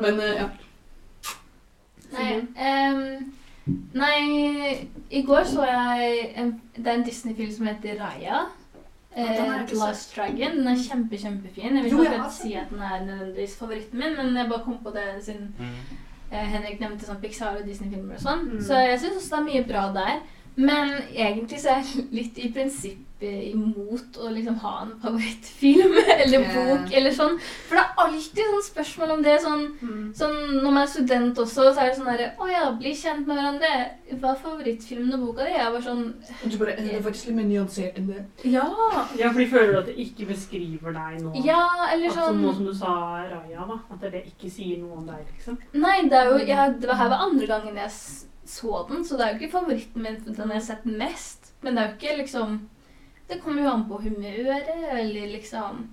Men 0.00 0.24
eh, 0.24 0.40
ja. 0.40 0.48
Nei, 2.14 2.32
um, 2.94 3.78
nei, 4.00 4.18
i 5.10 5.22
går 5.26 5.46
så 5.50 5.66
jeg 5.66 6.28
en, 6.40 6.54
Det 6.76 6.86
er 6.86 6.98
en 7.00 7.06
Disney-film 7.06 7.52
som 7.52 7.68
heter 7.68 8.00
Raya. 8.00 8.46
Eh, 9.16 9.62
ikke 9.62 9.76
Last 9.78 10.16
Dragon. 10.16 10.56
Den 10.58 10.66
er 10.66 10.74
kjempe, 10.76 11.16
kjempefin. 11.16 11.76
Jeg 11.76 11.84
vil 11.84 11.92
Jo, 11.92 12.02
ikke 12.02 12.12
jeg 12.12 12.32
si 12.32 12.54
at 12.54 12.70
den 12.70 12.80
er 12.82 13.04
nødvendigvis 13.06 13.56
favoritten 13.56 13.98
min, 13.98 14.16
men 14.16 14.36
jeg 14.36 14.48
bare 14.48 14.64
kom 14.64 14.78
på 14.82 14.90
det 14.94 15.04
siden 15.24 15.54
Mm. 15.58 15.74
eh, 16.32 16.38
Henrik 16.38 16.80
nevnte 16.80 17.06
sånn 17.06 17.20
Pixar 17.22 17.56
og 17.60 17.64
Disney-filmer 17.66 18.14
og 18.14 18.20
sånn. 18.20 18.42
Mm. 18.56 18.60
Så 18.62 18.74
jeg 18.74 18.98
syns 19.00 19.16
også 19.16 19.30
det 19.30 19.38
er 19.38 19.50
mye 19.52 19.66
bra 19.68 19.92
der. 19.94 20.20
Men 20.56 20.92
egentlig 21.14 21.60
så 21.60 21.68
er 21.68 21.82
jeg 21.82 22.04
litt 22.18 22.38
i 22.38 22.48
prinsippet 22.52 23.13
imot 23.50 24.18
å 24.20 24.30
liksom 24.32 24.56
ha 24.62 24.72
en 24.84 24.92
favorittfilm 25.02 25.94
eller 26.22 26.44
bok 26.54 26.64
bok 26.84 26.92
eller 26.96 27.12
sånn. 27.14 27.36
For 27.68 27.76
det 27.78 27.82
er 27.84 28.02
alltid 28.04 28.50
sånn 28.50 28.64
spørsmål 28.68 29.12
om 29.16 29.22
det. 29.26 29.36
Sånn, 29.44 29.64
Mm. 29.84 30.04
sånn 30.16 30.36
når 30.62 30.70
man 30.70 30.82
er 30.82 30.90
student 30.90 31.38
også, 31.38 31.68
så 31.74 31.80
er 31.82 31.90
det 31.90 31.96
sånn 31.98 32.08
derre 32.10 32.28
Å 32.40 32.48
ja, 32.50 32.64
bli 32.78 32.92
kjent 32.96 33.26
med 33.26 33.36
hverandre. 33.36 33.70
Hva 34.20 34.32
er 34.34 34.40
favorittfilmen 34.42 35.14
og 35.16 35.24
boka 35.28 35.44
di? 35.48 35.52
Jeg 35.56 35.72
var 35.72 35.80
sånn 35.84 36.02
Du 36.50 36.56
bare 36.60 36.76
Det 36.76 36.92
er 36.94 37.02
faktisk 37.02 37.26
litt 37.30 37.36
mer 37.40 37.48
nyansert 37.50 37.98
enn 37.98 38.06
det. 38.12 38.24
Ja! 38.52 38.66
Ja, 39.18 39.30
fordi 39.32 39.46
føler 39.50 39.72
du 39.72 39.78
at 39.78 39.86
det 39.90 39.96
ikke 40.06 40.28
beskriver 40.30 40.92
deg 40.96 41.22
nå? 41.24 41.32
Ja, 41.44 41.62
eller 41.92 42.08
At 42.12 42.18
sånn, 42.18 42.42
nå 42.42 42.52
sånn 42.52 42.56
som 42.60 42.66
du 42.66 42.74
sa 42.74 42.94
Raja, 43.30 43.66
da. 43.68 43.78
At 43.90 44.00
det, 44.04 44.12
det 44.12 44.24
ikke 44.32 44.50
sier 44.52 44.78
noe 44.82 44.98
om 45.00 45.06
deg, 45.08 45.24
liksom. 45.34 45.58
Nei, 45.74 45.96
det 46.08 46.20
er 46.20 46.30
jo 46.32 46.38
jeg, 46.44 46.76
Det 46.80 46.88
var 46.90 47.00
her 47.02 47.08
var 47.14 47.26
andre 47.28 47.46
gangen 47.50 47.76
jeg 47.76 47.90
så 48.46 48.82
den, 48.88 49.04
så 49.04 49.16
det 49.16 49.24
er 49.26 49.32
jo 49.34 49.38
ikke 49.40 49.54
favoritten 49.58 50.02
min 50.04 50.18
den 50.26 50.34
jeg 50.36 50.58
har 50.58 50.60
sett 50.66 50.84
mest. 50.86 51.52
Men 51.64 51.74
det 51.74 51.82
er 51.82 51.88
jo 51.88 51.94
ikke 51.96 52.16
liksom 52.22 52.58
Det 53.28 53.38
kommer 53.40 53.62
jo 53.62 53.68
an 53.72 53.84
på 53.88 53.96
humøret, 54.04 54.66
eller 54.92 55.26
liksom 55.32 55.86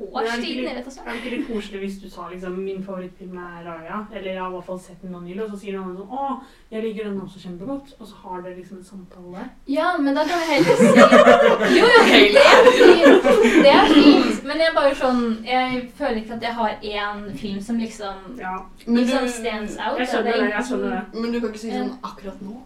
årstiden. 0.00 0.64
Jeg 0.64 0.74
vet 0.76 0.86
Er 0.86 0.90
ikke. 0.90 1.04
det 1.06 1.14
ikke 1.16 1.30
litt 1.36 1.46
koselig 1.48 1.78
hvis 1.80 1.96
du 2.02 2.10
sa 2.10 2.26
liksom 2.30 2.52
min 2.64 2.82
favorittfilm 2.84 3.36
er 3.38 3.64
Raja? 3.66 3.98
Eller 4.14 4.30
jeg 4.32 4.40
har 4.42 4.48
i 4.48 4.52
hvert 4.54 4.64
fall 4.66 4.80
sett 4.80 5.02
den 5.02 5.10
nå 5.12 5.20
nylig, 5.24 5.42
og 5.44 5.50
så 5.54 5.58
sier 5.60 5.76
noen 5.78 5.96
sånn 5.96 6.12
Å, 6.20 6.26
jeg 6.72 6.82
liker 6.84 7.08
den 7.08 7.20
også 7.20 7.40
kjempegodt. 7.42 7.94
Og 8.00 8.06
så 8.10 8.14
har 8.22 8.42
dere 8.44 8.56
liksom 8.58 8.78
en 8.78 8.84
samtale 8.84 9.32
der. 9.38 9.48
Ja, 9.72 9.88
men 9.98 10.14
da 10.16 10.24
kan 10.28 10.40
jeg 10.40 10.48
heller 10.52 10.76
si 10.76 11.78
Jo, 11.78 11.86
jo, 11.86 12.28
det 12.36 12.44
er 12.44 12.62
fint. 12.68 13.28
Det 13.64 13.72
er 13.74 13.88
fint. 13.94 14.44
Men 14.50 14.56
jeg 14.64 14.68
er 14.70 14.76
bare 14.76 14.94
sånn 15.00 15.24
Jeg 15.48 15.82
føler 15.98 16.20
ikke 16.22 16.36
at 16.38 16.42
jeg 16.48 16.54
har 16.60 16.70
én 16.92 17.24
film 17.40 17.60
som 17.60 17.78
liksom 17.80 18.38
Ja, 18.40 18.54
Men 18.86 19.02
liksom 19.02 19.24
du, 19.26 19.32
stands 19.40 19.76
out. 19.80 19.98
jeg 20.00 20.08
skjønner 20.12 20.32
Det 20.32 20.40
det. 20.44 20.52
Jeg 20.54 20.64
skjønner 20.70 20.90
det. 20.96 21.20
men 21.20 21.32
du 21.32 21.40
kan 21.40 21.48
ikke 21.52 21.64
si 21.64 21.72
sånn 21.74 21.92
akkurat 22.04 22.40
nå. 22.44 22.56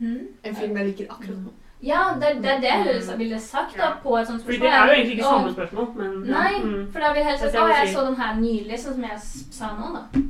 Hmm? 0.00 0.20
En 0.44 0.54
film 0.62 0.76
jeg 0.78 0.86
liker 0.92 1.10
akkurat 1.16 1.42
nå. 1.46 1.52
Ja, 1.82 2.12
det 2.20 2.28
er 2.28 2.34
det, 2.34 2.44
er 2.50 2.58
det 2.60 2.68
jeg 2.68 2.84
ville- 2.84 3.16
ville 3.18 3.40
sagt 3.40 3.76
da, 3.78 3.94
på 4.02 4.16
et 4.20 4.26
sånt 4.28 4.42
Fordi 4.44 4.56
spørsmål. 4.58 4.60
det 4.60 4.72
er 4.80 4.86
jo 4.86 4.92
egentlig 4.92 5.16
ikke 5.18 5.24
samme 5.24 5.52
spørsmål, 5.54 5.94
men 5.96 6.24
ja. 6.26 6.32
Nei, 6.32 6.58
Mm. 6.60 6.92
for 6.92 7.00
da 7.00 7.12
vil 7.14 7.24
helst 7.24 7.44
hva 7.44 7.62
å, 7.62 7.68
jeg 7.72 7.94
så 7.94 8.04
den 8.06 8.16
her 8.16 8.34
nylig, 8.34 8.78
sånn 8.78 8.94
som 8.94 9.02
jeg 9.02 9.18
sa 9.50 9.66
nå, 9.78 9.92
da. 9.94 10.20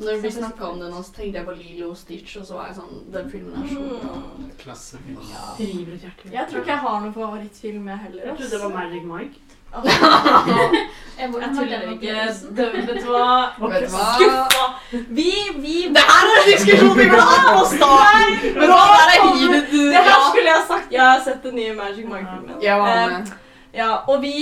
Når 0.00 0.20
vi 0.22 0.28
snakka 0.30 0.62
om 0.72 0.78
den, 0.80 0.92
så 0.92 1.12
tenkte 1.14 1.34
jeg 1.38 1.46
på 1.46 1.56
Lilo 1.56 1.90
og 1.90 1.96
Stitch, 1.96 2.36
og 2.36 2.44
så 2.44 2.54
var 2.54 2.66
jeg 2.66 2.76
sånn 2.76 3.10
Den 3.12 3.30
filmen 3.30 3.62
er 3.62 3.68
så. 3.68 3.80
Mm. 3.80 4.50
Klassefilm. 4.58 5.16
Driver 5.56 5.92
et 5.94 6.00
hjerte. 6.04 6.32
Jeg 6.32 6.48
tror 6.48 6.60
ikke 6.60 6.66
jeg 6.74 6.78
har 6.78 7.00
noen 7.00 7.14
favorittfilm, 7.14 7.86
jeg 7.88 7.98
heller. 7.98 8.22
Jeg 8.26 8.36
trodde 8.36 8.50
det 8.50 8.60
var 8.60 8.68
Magic 8.68 9.04
Mike. 9.04 9.40
Jeg, 11.20 11.28
Jeg 11.40 11.50
tuller 11.56 11.82
ikke. 11.92 12.12
Det, 12.56 12.66
vet 12.74 13.02
du 13.04 13.10
hva? 13.12 13.52
Skuffa! 14.16 14.64
Vi, 14.90 15.32
vi 15.56 15.74
Det 15.92 16.04
her 16.08 16.30
er 16.30 16.38
en 16.38 16.48
diskusjon 16.48 16.94
vi 16.96 17.08
burde 17.10 17.26
hatt 17.28 17.50
på 17.58 17.66
starten! 17.74 18.54
Men 18.56 18.72
nå 18.72 18.78
er 18.78 19.12
det 19.12 20.00
her 20.00 20.24
skulle 20.30 20.48
jeg 20.48 20.56
ha 20.56 20.64
sagt. 20.70 20.88
Jeg 20.94 21.04
har 21.04 21.20
sett 21.24 21.44
den 21.44 21.54
nye 21.60 21.74
Magic 21.76 22.08
Mike-filmen. 22.08 22.56
Var 22.64 22.98
Eh. 23.10 23.36
Ja, 23.72 23.90
og 24.10 24.22
vi 24.22 24.32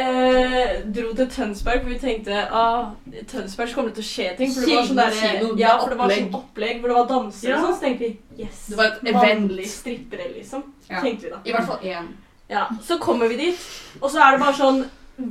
eh, 0.00 0.78
dro 0.94 1.10
til 1.16 1.26
Tønsberg, 1.28 1.82
for 1.82 1.90
vi 1.92 1.98
tenkte 2.00 2.38
ah, 2.56 2.86
Tønsberg 3.28 3.68
så 3.68 3.74
kommer 3.76 3.90
det 3.92 3.98
til 3.98 4.06
å 4.06 4.08
skje 4.08 4.28
ting. 4.38 4.54
For 4.54 4.64
det 4.64 4.76
var 4.78 4.86
sånn 4.88 5.00
der, 5.02 5.58
ja, 5.60 5.74
for 5.82 5.92
det 5.92 5.98
var 5.98 6.14
sånn 6.14 6.30
opplegg. 6.30 6.38
opplegg 6.38 6.80
hvor 6.80 6.88
det 6.94 6.96
var 6.96 7.10
dansere 7.10 7.50
Ja. 7.50 7.58
og 7.58 7.66
sånn. 7.66 7.74
Så 7.74 7.84
tenkte 7.84 8.06
vi 8.06 8.44
yes, 8.46 8.62
Det 8.70 8.78
var 8.78 8.86
et 8.94 9.12
event. 9.12 9.52
strippere, 9.74 10.30
liksom. 10.38 10.64
Ja. 10.88 11.02
Tenkte 11.04 11.26
vi 11.26 11.34
da. 11.34 11.42
I 11.44 11.52
hvert 11.52 11.68
fall 11.68 11.84
én. 11.84 12.08
Ja, 12.48 12.66
Så 12.82 12.98
kommer 12.98 13.28
vi 13.28 13.36
dit, 13.36 13.58
og 14.00 14.10
så 14.10 14.22
er 14.24 14.36
det 14.36 14.40
bare 14.40 14.56
sånn 14.56 14.84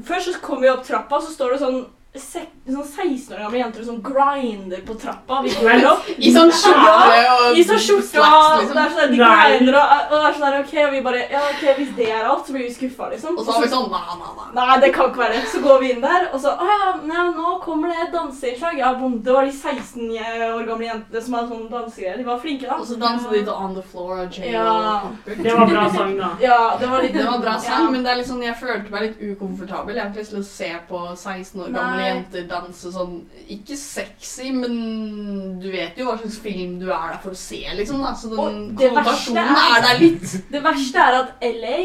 Først 0.05 0.27
så 0.33 0.39
kommer 0.43 0.61
vi 0.65 0.69
opp 0.69 0.83
trappa, 0.83 1.21
så 1.23 1.31
står 1.31 1.53
det 1.55 1.59
sånn, 1.61 1.77
sånn 2.21 2.83
16 2.83 3.33
år 3.33 3.41
gamle 3.43 3.59
jenter 3.61 3.83
som 3.87 3.99
grinder 4.03 4.81
på 4.87 4.95
trappa. 4.99 5.41
Vi 5.45 5.53
går 5.55 5.85
opp. 5.89 6.07
I 6.17 6.31
sånn 6.35 6.51
skjorte 6.51 7.19
og 7.33 7.57
I 7.57 7.63
sånn 7.67 7.81
skjorte 7.81 8.23
og 8.23 8.27
det 8.27 8.27
er 8.27 8.63
liksom. 8.63 8.97
sånn, 8.97 9.13
de 9.13 9.19
grinder 9.21 9.77
og, 9.79 9.93
og 10.07 10.15
det 10.15 10.23
er 10.29 10.37
sånn 10.39 10.57
ok, 10.61 10.73
og 10.83 10.91
vi 10.95 11.01
bare 11.05 11.23
Ja, 11.31 11.43
ok, 11.51 11.63
hvis 11.79 11.93
det 11.97 12.09
er 12.11 12.27
alt, 12.27 12.45
så 12.47 12.55
blir 12.55 12.65
vi 12.67 12.73
skuffa, 12.75 13.09
liksom. 13.13 13.37
Og 13.37 13.45
så 13.45 13.55
var 13.55 13.65
vi 13.65 13.71
sånn 13.71 13.89
nei, 13.91 14.01
nei, 14.21 14.31
nei. 14.39 14.47
Nei, 14.57 14.77
det 14.83 14.91
kan 14.95 15.11
ikke 15.11 15.23
være 15.23 15.37
det. 15.37 15.43
Så 15.51 15.61
går 15.63 15.81
vi 15.83 15.91
inn 15.95 16.03
der, 16.03 16.27
og 16.31 16.43
så 16.43 16.53
Å 16.57 16.67
ja, 16.71 16.89
nei, 17.07 17.25
nå 17.37 17.55
kommer 17.63 17.93
det 17.93 18.07
et 18.07 18.13
danseinnslag. 18.15 18.79
Ja, 18.81 18.93
bom, 18.99 19.19
det 19.23 19.35
var 19.35 19.47
de 19.47 19.53
16 19.53 20.11
år 20.57 20.67
gamle 20.67 20.89
jentene 20.89 21.23
som 21.23 21.37
hadde 21.37 21.51
sånn 21.53 21.67
dansegreier. 21.71 22.19
De 22.21 22.27
var 22.27 22.41
flinke, 22.43 22.67
da. 22.69 22.79
Og 22.81 22.87
så 22.89 22.99
danset 23.01 23.35
de 23.35 23.43
til 23.43 23.53
On 23.53 23.75
The 23.77 23.85
Floor 23.91 24.23
og 24.25 24.39
Jay 24.39 24.53
Ja. 24.55 25.01
Det 25.27 25.53
var 25.53 25.71
bra 25.71 25.85
sang, 25.93 26.15
da. 26.19 26.31
Ja, 26.43 26.59
det 26.79 26.91
var 26.91 27.05
litt 27.05 27.15
Det 27.17 27.25
var 27.27 27.43
bra 27.43 27.57
sang, 27.61 27.87
ja. 27.87 27.91
men 27.93 28.03
det 28.05 28.13
er 28.13 28.21
litt 28.21 28.29
sånn, 28.29 28.43
jeg 28.45 28.57
følte 28.59 28.93
meg 28.93 29.07
litt 29.07 29.23
ukomfortabel. 29.31 29.95
Jeg 29.95 30.03
har 30.03 30.11
ikke 30.11 30.23
lyst 30.23 30.35
til 30.35 30.43
å 30.43 30.47
se 30.47 30.71
på 30.89 31.03
16 31.15 31.65
år 31.65 31.73
gamle 31.75 31.97
Nei. 31.97 32.06
Jenter 32.07 32.47
danse 32.49 32.91
sånn 32.93 33.15
Ikke 33.53 33.77
sexy, 33.77 34.51
men 34.51 35.59
du 35.61 35.69
vet 35.71 35.97
jo 35.99 36.05
hva 36.09 36.17
slags 36.19 36.39
film 36.43 36.79
du 36.81 36.87
er 36.91 37.13
der 37.13 37.21
for 37.23 37.31
å 37.31 37.39
se, 37.39 37.61
liksom. 37.77 38.01
da. 38.03 38.13
Så 38.17 38.29
den 38.33 38.75
konnotasjonen 38.75 39.55
er- 39.55 39.77
er 39.77 39.81
der 39.87 39.99
litt. 40.03 40.35
Det 40.53 40.61
verste 40.65 40.97
er 41.07 41.19
at 41.21 41.43
LA 41.43 41.79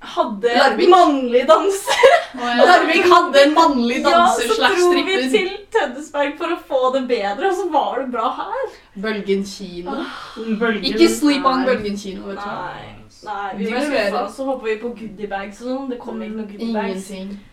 hadde 0.00 0.52
Larvik. 0.54 0.88
mannlig 0.92 1.40
danser. 1.48 2.12
Larvik 2.38 3.06
hadde 3.10 3.40
en 3.48 3.54
mannlig 3.56 3.96
danser 4.04 4.44
Ja, 4.46 4.52
så 4.52 4.58
slash 4.60 4.76
dro 4.78 4.92
vi 5.08 5.16
til 5.32 5.48
Tønnesberg 5.74 6.36
for 6.38 6.54
å 6.54 6.58
få 6.68 6.82
det 6.94 7.02
bedre, 7.08 7.48
og 7.50 7.56
så 7.58 7.66
var 7.72 7.98
det 8.04 8.12
bra 8.12 8.28
her. 8.36 8.68
Bølgen 9.02 9.42
kino. 9.44 9.96
Bølgen 10.60 10.86
Ikke 10.92 11.08
sleep 11.10 11.44
on 11.50 11.64
Bølgen 11.66 11.98
kino, 11.98 12.28
vet 12.30 12.38
du. 12.38 12.46
Nei, 12.46 12.94
nei 13.24 13.56
vi 13.58 13.64
ble 13.70 13.80
skuffa. 13.86 14.22
Så 14.32 14.44
hoppa 14.44 14.64
vi 14.66 14.76
på 14.82 14.92
goodiebags 14.98 15.62
og 15.62 15.68
sånn. 15.72 15.88
Det 15.90 15.98
kom 15.98 16.22
ikke 16.22 16.36
noe 16.36 16.46
goodiebags. 16.52 17.08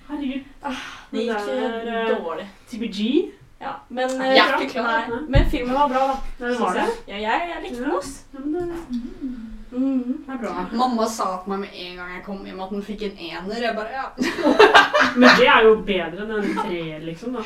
Herregud. 0.10 0.44
Det 1.12 1.26
gikk 1.26 1.46
Det 1.48 1.58
er, 1.58 1.90
eh, 1.96 2.16
dårlig. 2.20 2.48
TBG. 2.70 3.32
Ja, 3.62 3.72
men, 3.90 4.10
Jeg 4.10 4.38
eh, 4.38 4.44
er 4.44 4.62
ikke 4.62 4.72
klar. 4.74 5.10
men 5.30 5.46
filmen 5.50 5.74
var 5.74 5.88
bra, 5.88 6.08
da. 6.08 6.48
Det 6.48 6.60
var 6.60 6.74
det. 6.74 6.88
Ja, 7.08 7.18
jeg, 7.18 7.52
jeg 7.56 7.64
likte 7.64 7.84
den. 7.84 7.98
ass. 7.98 9.46
Det 9.76 10.34
er 10.34 10.38
bra. 10.40 10.66
Mamma 10.72 11.08
sa 11.12 11.26
til 11.44 11.52
meg 11.52 11.60
med 11.66 11.80
en 11.84 11.96
gang 12.00 12.12
jeg 12.16 12.22
kom 12.26 12.46
hjem 12.48 12.60
at 12.64 12.70
den 12.72 12.84
fikk 12.86 13.02
en 13.10 13.18
ener. 13.28 13.58
Jeg 13.60 13.76
bare 13.76 13.92
ja. 13.92 14.06
Men 15.20 15.30
det 15.40 15.48
er 15.52 15.66
jo 15.68 15.74
bedre 15.88 16.24
enn 16.24 16.32
en 16.38 16.54
treer, 16.62 17.02
liksom. 17.04 17.36
da. 17.36 17.44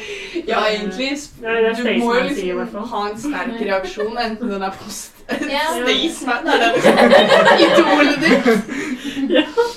Ja, 0.48 0.60
egentlig. 0.70 1.10
Er 1.42 1.74
Du 1.74 1.90
må 2.04 2.14
jo 2.16 2.28
liksom 2.28 2.84
ha 2.94 3.02
en 3.10 3.18
sterk 3.24 3.56
reaksjon, 3.70 4.18
enten 4.18 4.54
den 4.54 4.68
er 4.68 4.78
post... 4.78 5.16
Yeah. 5.30 5.76
Staysman 5.84 6.48
er 6.50 6.64
det 6.64 6.70
idolet 7.66 8.24
ditt. 8.24 8.48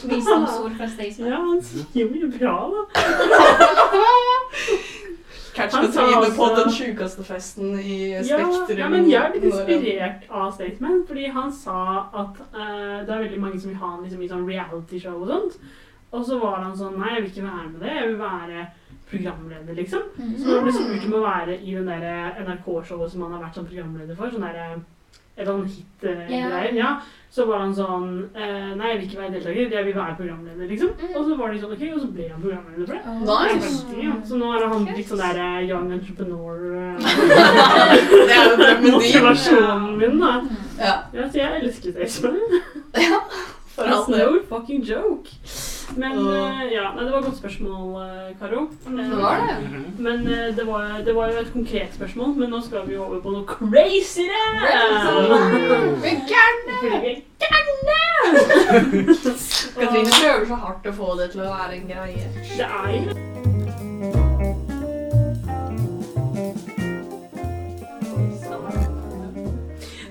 Visdomsord 0.09 0.77
fra 0.79 0.89
Staysman. 0.95 1.29
Ja, 1.29 1.41
han 1.45 1.61
sier 1.65 2.05
jo 2.05 2.09
mye 2.09 2.31
bra, 2.39 2.55
da. 2.73 2.81
Inne 5.59 6.31
på 6.37 6.43
også- 6.43 6.65
den 6.65 6.73
sjukeste 6.73 7.25
festen 7.25 7.79
i 7.79 8.25
Spektrum. 8.25 8.79
ja, 8.79 8.89
men 8.89 9.11
jeg 9.11 9.23
er 9.23 9.33
litt 9.35 9.45
inspirert 9.45 10.23
av 10.31 10.53
Statement, 10.53 11.07
fordi 11.09 11.27
han 11.27 11.53
sa 11.53 12.09
at 12.15 12.41
uh, 12.55 13.07
det 13.07 13.11
er 13.11 13.25
veldig 13.25 13.41
mange 13.41 13.61
som 13.61 13.71
vil 13.71 13.79
ha 13.79 13.87
han 13.87 14.03
liksom, 14.03 14.23
i 14.23 14.29
sånn 14.29 14.47
reality-show 14.49 15.23
og 15.23 15.29
sånt. 15.29 15.59
Og 16.13 16.25
så 16.25 16.39
var 16.41 16.63
han 16.63 16.77
sånn 16.77 16.99
Nei, 16.99 17.15
jeg 17.15 17.23
vil 17.23 17.31
ikke 17.31 17.49
være 17.49 17.71
med 17.73 17.81
det. 17.81 17.93
Jeg 17.97 18.09
vil 18.09 18.19
være 18.19 18.67
programleder, 19.11 19.75
liksom. 19.75 20.03
Mm. 20.17 20.39
Så 20.39 20.49
når 20.49 20.55
han 20.55 20.65
ble 20.65 20.73
spurt 20.73 21.07
om 21.07 21.15
å 21.19 21.23
være 21.27 21.61
i 21.61 21.75
den 21.75 21.87
der 21.87 22.35
NRK-showet 22.45 23.11
som 23.13 23.23
han 23.23 23.33
har 23.33 23.45
vært 23.47 23.55
som 23.55 23.67
programleder 23.67 24.17
for, 24.17 24.33
sånn 24.33 24.45
derre 24.47 24.83
et 25.33 25.43
eller 25.43 25.55
annet 25.55 25.71
hit-greier, 25.73 26.75
ja, 26.77 26.91
så 27.33 27.47
var 27.49 27.63
han 27.63 27.71
sånn 27.73 28.09
eh, 28.37 28.73
Nei, 28.77 28.91
jeg 28.91 28.99
vil 28.99 29.07
ikke 29.07 29.21
være 29.23 29.33
deltaker, 29.39 29.71
jeg 29.73 29.87
vil 29.87 29.95
være 29.97 30.17
programleder, 30.19 30.67
liksom. 30.69 30.91
Mm. 31.01 31.15
Og 31.17 31.25
så 31.25 31.37
var 31.39 31.55
de 31.55 31.61
sånn 31.63 31.73
OK, 31.73 31.85
og 31.89 32.03
så 32.03 32.09
ble 32.13 32.27
han 32.29 32.43
programleder 32.43 32.85
for 32.85 32.93
det. 32.93 33.03
Nice. 33.31 34.03
Ja, 34.03 34.17
så 34.29 34.41
nå 34.43 34.51
er 34.59 34.67
han 34.75 34.85
litt 34.91 35.09
sånn 35.09 35.23
der 35.23 35.41
eh, 35.47 35.63
young 35.71 35.89
entrepreneur 35.97 36.57
eh, 36.83 37.13
Det 38.13 38.37
er 38.37 38.53
jo. 38.53 38.91
Motivasjonen 38.99 39.91
min, 40.03 40.21
da. 40.21 40.35
Ja, 40.77 40.95
Ja, 41.17 41.29
så 41.31 41.41
jeg 41.41 41.63
elsker 41.63 41.97
Statement. 41.97 42.61
for 43.75 43.89
all 43.89 44.05
del. 44.13 44.35
no 44.37 44.43
fucking 44.53 44.85
joke. 44.85 45.33
Men 45.97 46.19
og... 46.19 46.29
eh, 46.33 46.73
ja, 46.73 46.87
nei, 46.95 47.05
det 47.05 47.13
var 47.13 47.19
et 47.19 47.27
godt 47.27 47.39
spørsmål, 47.39 47.89
eh, 48.03 48.31
Karo. 48.41 48.63
Det 48.87 49.19
var 49.21 49.43
det. 49.49 49.57
Mhm. 49.69 49.85
Men 49.99 50.27
eh, 50.27 50.57
det, 50.57 50.67
var, 50.67 51.03
det 51.07 51.15
var 51.17 51.33
jo 51.33 51.43
et 51.43 51.53
konkret 51.53 51.95
spørsmål, 51.95 52.35
men 52.39 52.51
nå 52.51 52.61
skal 52.65 52.89
vi 52.89 52.97
over 52.97 53.21
på 53.21 53.35
noe 53.35 53.45
crazyere! 53.49 54.43
Er 54.73 54.87
vi 56.03 56.09
er 56.09 56.19
gærne! 56.33 57.23
Katrine 59.83 60.11
prøver 60.23 60.47
så 60.47 60.55
hardt 60.65 60.87
å 60.87 60.93
få 60.97 61.15
det 61.19 61.31
til 61.33 61.45
å 61.45 61.51
være 61.51 61.77
en 61.77 61.87
greie. 61.91 62.27
Det 62.57 62.67
er 62.67 62.91
jo 62.97 63.21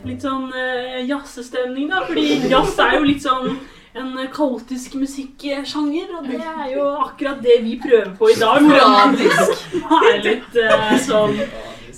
Litt 0.02 0.24
sånn 0.26 0.50
uh, 0.50 0.98
jazzestemning, 1.08 1.88
da. 1.92 2.02
Fordi 2.08 2.42
jazz 2.52 2.74
er 2.82 2.98
jo 2.98 3.06
litt 3.06 3.24
sånn 3.24 3.54
en 3.94 4.14
kaotisk 4.34 4.96
musikksjanger, 5.00 6.14
og 6.18 6.28
det 6.30 6.40
er 6.40 6.72
jo 6.76 6.86
akkurat 7.08 7.42
det 7.44 7.58
vi 7.66 7.78
prøver 7.82 8.14
på 8.18 8.32
i 8.32 8.38
dag. 8.40 8.64
Sporadisk. 8.64 9.68
Er 10.12 10.24
litt 10.26 10.58
uh, 10.58 10.96
sånn 11.02 11.38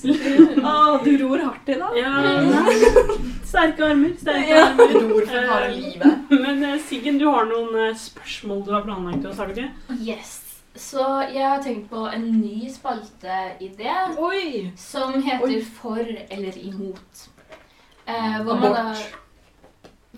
Å, 0.04 0.74
du 1.06 1.12
ror 1.22 1.40
hardt 1.46 1.70
i 1.72 1.78
dag. 1.80 1.96
Ja, 1.96 2.14
sterke 3.54 3.88
armer. 3.88 4.16
Sterke 4.20 4.50
Ja. 4.50 4.66
armer. 4.72 4.96
Ror 4.98 5.28
for 5.30 5.52
harde 5.54 5.76
livet. 5.78 6.32
Men 6.34 6.64
uh, 6.66 6.80
Siggen, 6.84 7.20
du 7.22 7.28
har 7.30 7.48
noen 7.48 7.78
uh, 7.78 7.92
spørsmål 7.96 8.66
du 8.68 8.74
har 8.76 8.84
planlagt 8.88 9.30
å 9.30 9.36
du 9.52 9.54
ikke? 9.54 9.70
Yes. 10.02 10.40
Så 10.76 11.06
jeg 11.30 11.46
har 11.46 11.62
tenkt 11.62 11.86
på 11.92 12.08
en 12.10 12.24
ny 12.42 12.66
spalteidé 12.74 13.68
det, 13.78 14.72
som 14.82 15.14
heter 15.22 15.46
Oi. 15.46 15.60
For 15.62 16.02
eller 16.02 16.58
imot. 16.58 17.28
Eh, 18.06 18.40
hvor 18.44 18.58
man 18.58 18.74
da 18.74 18.88
Abort. 18.90 19.23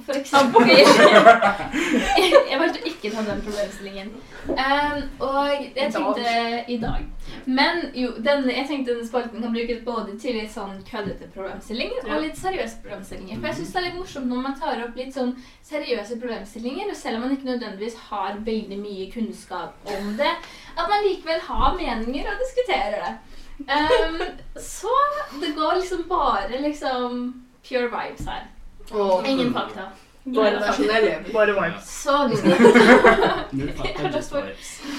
For 0.04 0.18
eksempel 0.20 0.68
Jeg 0.76 2.58
valgte 2.60 2.82
å 2.82 2.88
ikke 2.90 3.12
ta 3.14 3.22
den 3.24 3.42
problemstillingen. 3.46 4.10
Um, 4.50 4.98
og 5.24 5.54
jeg 5.64 5.92
tenkte 5.94 6.34
i 6.68 6.76
dag. 6.82 7.06
Men 7.48 7.80
jo, 7.96 8.10
den, 8.26 8.44
jeg 8.52 8.68
tenkte 8.68 8.92
denne 8.92 9.08
spalten 9.08 9.42
kan 9.42 9.54
brukes 9.56 9.80
både 9.86 10.18
til 10.22 10.36
litt 10.36 10.52
sånn 10.52 10.82
køddete 10.90 11.30
problemstillinger 11.34 12.10
og 12.10 12.26
litt 12.26 12.38
seriøse 12.40 12.82
problemstillinger. 12.84 13.40
For 13.40 13.50
jeg 13.50 13.60
syns 13.60 13.72
det 13.72 13.80
er 13.82 13.88
litt 13.88 14.00
morsomt 14.02 14.30
når 14.32 14.44
man 14.50 14.58
tar 14.60 14.84
opp 14.84 15.00
litt 15.00 15.16
sånn 15.16 15.32
seriøse 15.66 16.20
problemstillinger, 16.22 16.92
og 16.92 17.00
selv 17.00 17.20
om 17.20 17.26
man 17.26 17.38
ikke 17.38 17.50
nødvendigvis 17.54 18.00
har 18.10 18.42
veldig 18.50 18.80
mye 18.82 19.08
kunnskap 19.14 19.94
om 19.96 20.12
det, 20.20 20.34
at 20.76 20.92
man 20.92 21.08
likevel 21.08 21.40
har 21.48 21.80
meninger 21.80 22.34
og 22.34 22.44
diskuterer 22.44 23.00
det. 23.06 23.16
Um, 23.72 24.20
så 24.60 24.92
det 25.40 25.54
går 25.56 25.80
liksom 25.80 26.04
bare 26.12 26.60
liksom 26.66 27.32
pure 27.64 27.88
vibes 27.94 28.28
her. 28.28 28.44
Og 28.92 29.28
Ingen 29.28 29.54
fakta. 29.54 29.82
bare 30.36 31.02
lever. 31.02 31.32
Bare 31.34 31.54
vibes. 31.54 31.84
Så 31.86 32.12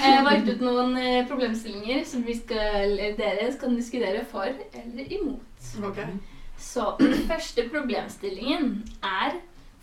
jeg 0.03 0.17
har 0.17 0.25
valgt 0.25 0.49
ut 0.49 0.61
noen 0.63 0.97
eh, 1.01 1.27
problemstillinger 1.29 2.05
som 2.07 2.23
vi 2.27 2.35
skal, 2.39 2.97
dere 3.19 3.53
skal 3.55 3.77
diskutere 3.77 4.25
for 4.31 4.47
eller 4.47 5.13
imot. 5.19 5.43
Ok. 5.85 5.99
Så 6.59 6.95
den 7.01 7.15
første 7.29 7.69
problemstillingen 7.73 8.89
er 9.03 9.37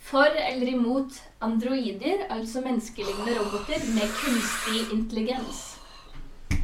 for 0.04 0.26
eller 0.50 0.68
imot 0.68 1.22
androider, 1.40 2.26
altså 2.30 2.60
menneskelignende 2.60 3.38
roboter 3.40 3.80
med 3.94 4.10
kunstig 4.20 4.82
intelligens. 4.92 5.70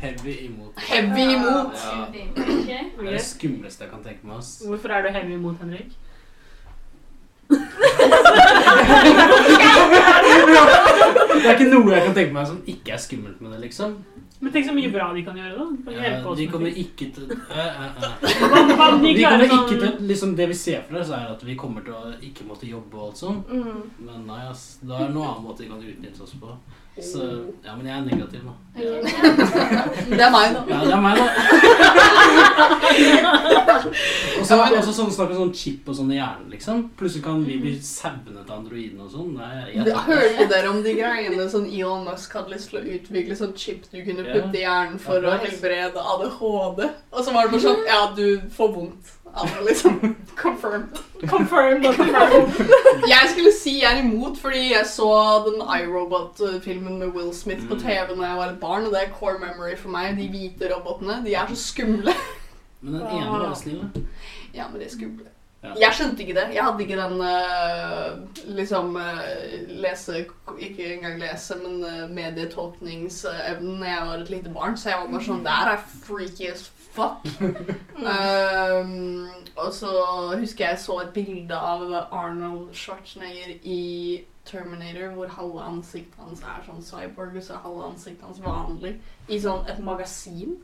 Heavy 0.00 0.34
imot. 0.44 0.80
Heavy 0.80 1.24
imot. 1.34 1.72
Ja. 1.76 2.02
Ok? 2.02 2.22
Det 2.62 3.06
er 3.06 3.10
det 3.10 3.20
skumleste 3.24 3.84
jeg 3.84 3.92
kan 3.92 4.04
tenke 4.04 4.26
meg. 4.28 4.44
Hvorfor 4.66 4.88
er 4.88 5.02
du 5.02 5.08
heavy 5.12 5.34
imot, 5.36 5.58
Henrik? 5.60 5.96
Det 11.40 11.48
er 11.48 11.54
ikke 11.56 11.70
noe 11.70 11.92
jeg 11.94 12.04
kan 12.04 12.16
tenke 12.16 12.34
meg 12.36 12.48
som 12.50 12.58
ikke 12.68 12.94
er 12.94 13.00
skummelt 13.02 13.38
med 13.42 13.54
det, 13.54 13.60
liksom. 13.68 13.94
Men 14.40 14.52
tenk 14.54 14.64
så 14.70 14.72
mye 14.72 14.88
bra 14.92 15.10
de 15.12 15.22
kan 15.24 15.36
gjøre, 15.36 15.52
da. 15.58 15.64
De 15.76 15.82
kan 15.84 15.92
Ja, 16.00 16.34
de 16.38 16.46
kommer 16.48 16.78
ikke 16.82 17.10
til 17.12 17.26
eh, 17.28 17.58
eh, 17.60 17.66
eh. 18.00 18.12
De 18.24 18.76
kommer 19.20 19.46
sånn- 19.50 19.56
ikke 19.58 19.80
til 19.82 20.06
liksom 20.08 20.30
Det 20.36 20.46
vi 20.48 20.54
ser 20.56 20.80
for 20.88 21.00
oss, 21.00 21.10
er 21.12 21.26
at 21.34 21.42
vi 21.44 21.56
kommer 21.60 21.84
til 21.84 21.92
å 21.92 22.14
ikke 22.24 22.46
måtte 22.48 22.68
jobbe 22.68 22.96
og 22.96 23.10
alt 23.10 23.20
sånt. 23.20 23.50
Mm. 23.52 23.82
Men 24.06 24.26
nei, 24.30 24.40
ass. 24.48 24.78
Det 24.80 24.96
er 24.96 25.12
noe 25.12 25.26
annet 25.28 25.44
måte 25.44 25.64
de 25.64 25.68
kan 25.68 25.82
utnytte 25.92 26.22
oss 26.24 26.32
på. 26.40 26.56
Så 26.98 27.22
ja, 27.64 27.76
men 27.76 27.86
jeg 27.86 27.94
er 27.96 28.04
negativ, 28.04 28.40
da. 28.44 28.52
Det 30.10 30.20
er 30.20 30.30
meg, 30.34 30.52
da. 30.54 30.60
Ja, 30.68 30.80
det 30.84 30.92
er 30.92 31.00
meg, 31.00 31.16
da. 31.16 31.26
Og 34.40 34.46
så 34.46 34.56
har 34.58 34.70
vi 34.72 34.78
også 34.80 34.92
sånn 34.96 35.12
snakk 35.14 35.30
om 35.32 35.38
sånn 35.44 35.52
chip 35.56 35.88
og 35.90 35.96
sånn 35.96 36.10
i 36.12 36.18
hjernen, 36.18 36.48
liksom. 36.52 36.82
Plutselig 36.98 37.22
kan 37.24 37.44
vi 37.46 37.56
bli 37.62 37.72
sauene 37.84 38.42
til 38.44 38.54
androidene 38.56 39.06
og 39.06 39.10
sånn. 39.14 39.32
Det- 39.84 39.96
Hørte 40.10 40.48
dere 40.50 40.68
om 40.72 40.82
de 40.84 40.92
greiene 40.98 41.46
sånn 41.52 41.68
Elon 41.70 42.04
Musk 42.08 42.32
hadde 42.36 42.50
lyst 42.54 42.70
til 42.70 42.80
å 42.80 42.84
utvikle 42.98 43.36
sånn 43.38 43.54
chip 43.56 43.84
du 43.92 43.98
kunne 44.04 44.24
putte 44.26 44.56
i 44.58 44.64
hjernen 44.66 44.98
for 45.00 45.22
Ja, 45.22 45.36
å 45.36 45.40
helbrede 45.44 46.00
ADHD? 46.14 46.90
Og 47.12 47.24
så 47.24 47.32
var 47.32 47.42
det 47.46 47.52
bare 47.54 47.64
sånn 47.68 47.86
Ja, 47.86 48.02
du 48.16 48.40
får 48.56 48.74
vondt 48.74 49.04
det, 49.34 49.64
liksom. 49.68 50.16
Confirmed. 50.36 50.98
Confirmed 51.28 51.86
og 51.86 51.94
confirmed. 51.94 52.70
Jeg 53.08 53.28
skulle 53.32 53.52
si 53.52 53.74
jeg 53.82 53.98
er 53.98 54.02
imot, 54.02 54.38
fordi 54.40 54.62
jeg 54.72 54.86
så 54.90 55.08
den 55.46 55.60
iRobot-filmen 55.80 56.98
med 56.98 57.08
Will 57.14 57.34
Smith 57.34 57.68
på 57.68 57.74
Mm. 57.74 57.80
TV 57.80 58.16
da 58.20 58.26
jeg 58.26 58.36
var 58.36 58.46
et 58.50 58.60
barn, 58.60 58.86
og 58.86 58.92
det 58.92 59.00
er 59.04 59.12
core 59.18 59.38
memory 59.38 59.76
for 59.76 59.88
meg. 59.94 60.16
De 60.18 60.28
hvite 60.28 60.70
robotene. 60.74 61.20
De 61.26 61.34
er 61.34 61.46
så 61.54 61.56
skumle. 61.56 62.12
Men 62.80 62.94
den 62.94 63.02
ene 63.02 63.30
var 63.44 63.54
snill, 63.54 63.82
da. 63.94 64.00
Ja, 64.54 64.64
men 64.72 64.80
de 64.80 64.86
er 64.86 64.90
skumle. 64.90 65.28
Ja. 65.60 65.74
Jeg 65.76 65.92
skjønte 65.92 66.22
ikke 66.24 66.34
det. 66.38 66.46
Jeg 66.54 66.64
hadde 66.64 66.84
ikke 66.86 66.96
den 66.96 67.18
uh, 67.20 68.54
liksom 68.56 68.94
uh, 68.96 69.24
lese 69.68 70.24
Ikke 70.58 70.94
engang 70.94 71.18
lese, 71.20 71.58
men 71.60 71.84
uh, 71.84 72.06
medietolkningsevnen 72.08 73.82
da 73.82 73.90
jeg 73.90 74.06
var 74.06 74.14
et 74.22 74.30
lite 74.30 74.52
barn. 74.54 74.76
Så 74.76 74.88
jeg 74.88 75.02
var 75.02 75.10
bare 75.12 75.26
sånn 75.26 75.44
Der 75.44 75.72
er 75.74 75.84
freaky 76.06 76.48
as 76.48 76.64
fuck. 76.94 77.28
um, 78.08 79.28
og 79.56 79.72
så 79.76 79.92
husker 80.40 80.70
jeg 80.70 80.80
så 80.80 80.98
et 81.04 81.12
bilde 81.14 81.56
av 81.56 81.92
Arnold 82.08 82.72
Schwarzenegger 82.72 83.58
i 83.62 84.24
Terminator, 84.48 85.12
hvor 85.14 85.28
halve 85.36 85.60
ansiktet 85.60 86.24
hans 86.24 86.40
er 86.42 86.64
sånn 86.66 86.82
cyborg, 86.82 87.36
og 87.36 87.44
så 87.44 87.54
er 87.58 87.64
halve 87.66 87.86
ansiktet 87.92 88.26
hans 88.26 88.40
vanlig, 88.42 88.96
i 89.28 89.38
sånn 89.42 89.68
et 89.68 89.84
magasin. 89.84 90.56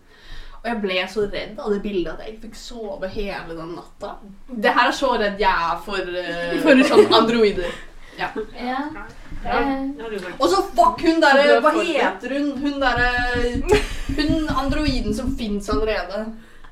Og 0.66 0.72
jeg 0.72 0.82
ble 0.82 1.02
så 1.06 1.24
redd 1.30 1.58
av 1.62 1.70
det 1.70 1.76
bildet 1.84 2.08
at 2.10 2.22
jeg 2.24 2.32
ikke 2.32 2.48
fikk 2.48 2.56
sove 2.58 3.10
hele 3.12 3.54
den 3.54 3.76
natta. 3.76 4.16
Det 4.50 4.72
her 4.74 4.88
er 4.90 4.96
så 4.98 5.12
redd 5.14 5.38
jeg 5.38 5.66
er 5.68 5.76
for, 5.84 6.08
uh, 6.16 6.56
for 6.64 6.82
sånn 6.88 7.14
androider. 7.20 7.76
Ja. 8.16 8.32
Ja, 8.58 8.80
ja. 8.90 9.04
sagt. 9.44 10.40
Og 10.40 10.48
så 10.50 10.64
fuck 10.74 11.04
hun 11.04 11.22
derre 11.22 11.44
er 11.44 11.62
Hva 11.62 11.70
heter 11.76 12.32
hun? 12.32 12.46
Hun 12.62 12.78
derre 12.80 13.10
Hun 14.16 14.48
androiden 14.48 15.14
som 15.14 15.30
fins 15.38 15.68
allerede. 15.70 16.24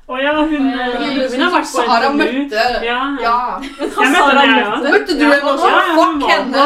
Å 0.05 0.17
ja, 0.21 0.33
hun, 0.37 0.65
ja. 0.69 0.83
eh, 1.01 1.23
hun 1.33 1.41
har 1.41 1.49
vært 1.49 1.65
på 1.65 1.81
Sara 1.81 2.09
møtte 2.13 2.63
Ja, 2.85 2.97
ja. 3.17 3.37
Jeg 3.57 4.11
møtte 4.13 4.35
henne, 4.37 4.57
jeg. 4.59 4.91
Møtte 4.93 5.15
du 5.17 5.23
henne 5.25 5.47
også? 5.49 5.69
Ja, 5.71 5.79
ja, 5.81 5.95
Fuck 5.97 6.25
henne! 6.29 6.65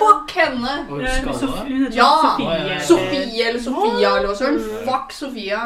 Fuck 0.00 0.32
henne! 0.34 0.72
Hun 0.88 0.98
Hun 0.98 1.04
heter 1.06 1.94
Ja. 1.94 2.08
Sofie. 2.24 2.80
Sofie 2.88 3.46
eller 3.52 3.62
Sofia 3.62 4.10
eller 4.16 4.26
hva 4.26 4.34
søren. 4.40 4.58
Mm. 4.58 4.80
Fuck 4.88 5.14
Sofia. 5.14 5.60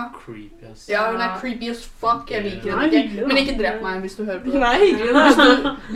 Ja, 0.89 1.07
hun 1.09 1.21
er 1.25 1.33
creepy 1.41 1.71
as 1.73 1.81
fuck. 2.01 2.29
Jeg 2.29 2.45
liker 2.45 2.77
henne 2.77 3.01
ikke. 3.01 3.25
Men 3.25 3.41
ikke 3.41 3.57
drep 3.63 3.81
meg 3.87 4.05
hvis 4.05 4.19
du 4.21 4.25
hører 4.27 4.45
på 4.45 4.53
det. 4.53 4.61
Nei, 4.61 4.77
hyggelig. 4.85 5.13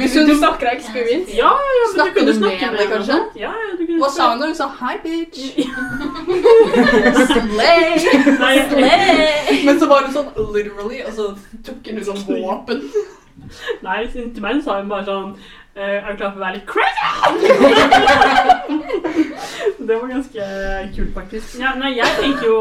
Hvis 0.00 0.16
du, 0.16 0.20
hun 0.30 0.40
snakker 0.40 0.72
av 0.72 0.80
experience. 0.80 1.36
Ja, 1.36 1.52
ja, 1.52 1.84
men 1.84 1.94
Snakker 1.98 2.16
du 2.16 2.20
kunne 2.24 2.38
snakke 2.40 2.72
med 2.72 2.80
henne, 2.80 2.88
kanskje? 2.96 3.20
Ja, 3.44 3.52
ja, 3.52 3.76
du 3.76 3.84
kunne 3.84 4.00
Hva 4.00 4.10
sa 4.16 4.30
hun 4.32 4.40
da? 4.40 4.48
Hun 4.48 4.56
sa 4.56 4.72
'hi, 4.80 4.96
bitch'. 5.04 5.60
Slay! 7.36 8.00
Slay! 8.72 9.64
Men 9.68 9.80
så 9.80 9.92
var 9.92 10.08
det 10.08 10.16
sånn 10.16 10.32
literally, 10.88 11.02
og 11.06 11.12
så 11.12 11.26
tok 11.66 11.86
hun 11.90 11.98
ut 12.00 12.06
sånn 12.10 12.24
våpen. 12.28 12.82
nei, 13.86 14.06
til 14.12 14.42
meg 14.42 14.62
sa 14.64 14.78
hun 14.80 14.88
bare 14.88 15.04
sånn 15.04 15.32
eh, 15.76 15.98
Er 16.00 16.12
du 16.12 16.16
klar 16.16 16.30
for 16.32 16.40
å 16.40 16.44
være 16.46 16.56
litt 16.56 16.66
crazy? 16.66 18.06
det 19.86 19.94
var 20.00 20.08
ganske 20.08 20.46
kult, 20.96 21.12
faktisk. 21.14 21.58
Ja, 21.60 21.74
nei, 21.78 21.96
jeg 21.98 22.16
tenker 22.20 22.46
jo 22.48 22.60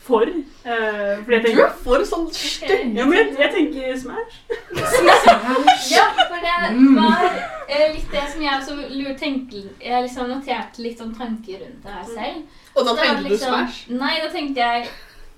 for. 0.00 0.24
Uh, 0.64 1.24
fordi 1.24 1.36
jeg 1.36 1.56
Du 1.56 1.60
er 1.62 1.72
for 1.84 2.02
sånn 2.08 2.26
stygg 2.32 2.94
Ja, 2.96 3.04
men 3.08 3.14
jeg, 3.16 3.26
jeg 3.38 3.50
tenker 3.54 3.96
Smash. 4.00 4.38
Smash. 4.76 5.90
Ja, 5.92 6.06
for 6.18 6.36
det 6.40 6.56
Mm. 6.70 6.94
var 6.96 7.24
uh, 7.24 7.86
litt 7.94 8.10
det 8.12 8.24
som 8.32 8.42
jeg 8.42 8.52
også 8.60 8.72
tenke 9.18 9.62
Jeg 9.80 10.02
liksom 10.04 10.28
noterte 10.28 10.82
litt 10.84 10.98
sånn 11.00 11.14
tanker 11.16 11.62
rundt 11.64 11.82
det 11.84 11.92
her 11.96 12.04
selv. 12.04 12.42
Og 12.76 12.84
da 12.86 12.94
tenkte 12.94 13.00
liksom, 13.00 13.00
tenkte 13.00 13.22
du 13.22 13.28
liksom- 13.30 13.54
Smash? 13.54 13.78
Nei, 13.88 14.14
da 14.20 14.28
tenkte 14.34 14.60
jeg 14.60 14.88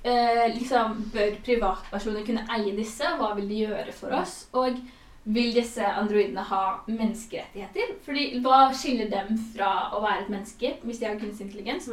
eh, 0.05 0.49
liksom 0.55 0.99
Bør 1.13 1.37
privatpersoner 1.45 2.27
kunne 2.27 2.47
eie 2.57 2.75
disse? 2.77 3.07
Hva 3.19 3.33
vil 3.39 3.49
de 3.51 3.63
gjøre 3.67 3.95
for 3.97 4.15
oss? 4.19 4.49
Og 4.53 4.81
vil 5.25 5.55
disse 5.55 5.87
androidene 5.87 6.43
ha 6.49 6.63
menneskerettigheter? 6.89 7.95
Fordi 8.05 8.41
Hva 8.43 8.65
skiller 8.75 9.11
dem 9.13 9.37
fra 9.55 9.93
å 9.95 10.03
være 10.03 10.25
et 10.25 10.33
menneske 10.35 10.75
hvis 10.83 10.99
de 11.03 11.11
har 11.11 11.21
kunstig 11.21 11.47
intelligens? 11.49 11.91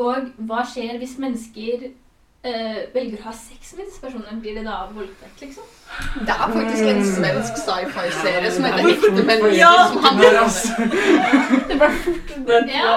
Og 0.00 0.32
hva 0.48 0.62
skjer 0.64 0.96
hvis 1.02 1.18
mennesker 1.20 1.90
eh, 1.90 2.80
velger 2.94 3.20
å 3.20 3.28
ha 3.28 3.36
sex 3.36 3.74
med 3.76 3.90
disse 3.90 4.00
personene? 4.00 4.40
Blir 4.40 4.56
det 4.56 4.64
da 4.68 4.86
voldtekt, 4.94 5.44
liksom? 5.44 5.68
Det 6.14 6.28
er 6.28 6.52
faktisk 6.52 6.82
en 6.82 7.04
svensk 7.06 7.58
sci-fi-serie 7.60 8.52
som 8.52 8.64
heter 8.64 8.88
Ekte 8.92 9.24
mennesker. 9.24 9.56
Ja. 9.56 9.72
som 9.88 10.04
handler 10.04 10.38
om 10.40 10.50
det. 10.50 10.88
Det 11.68 11.76
ble 11.80 11.88
fort 12.04 12.32
den, 12.36 12.70
Ja, 12.74 12.96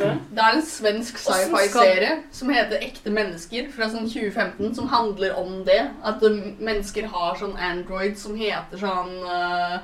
det? 0.00 0.10
Er 0.38 0.56
en 0.56 0.66
svensk 0.66 1.18
sci-fi-serie 1.18 2.18
som 2.32 2.52
heter 2.54 2.82
Ekte 2.82 3.10
mennesker 3.14 3.72
fra 3.74 3.88
sånn 3.90 4.06
2015, 4.10 4.74
som 4.74 4.88
handler 4.92 5.34
om 5.38 5.64
det. 5.66 5.80
At 6.04 6.22
mennesker 6.58 7.10
har 7.10 7.34
sånn 7.40 7.56
Android 7.58 8.18
som 8.18 8.38
heter 8.38 8.78
sånn 8.80 9.18
uh, 9.26 9.80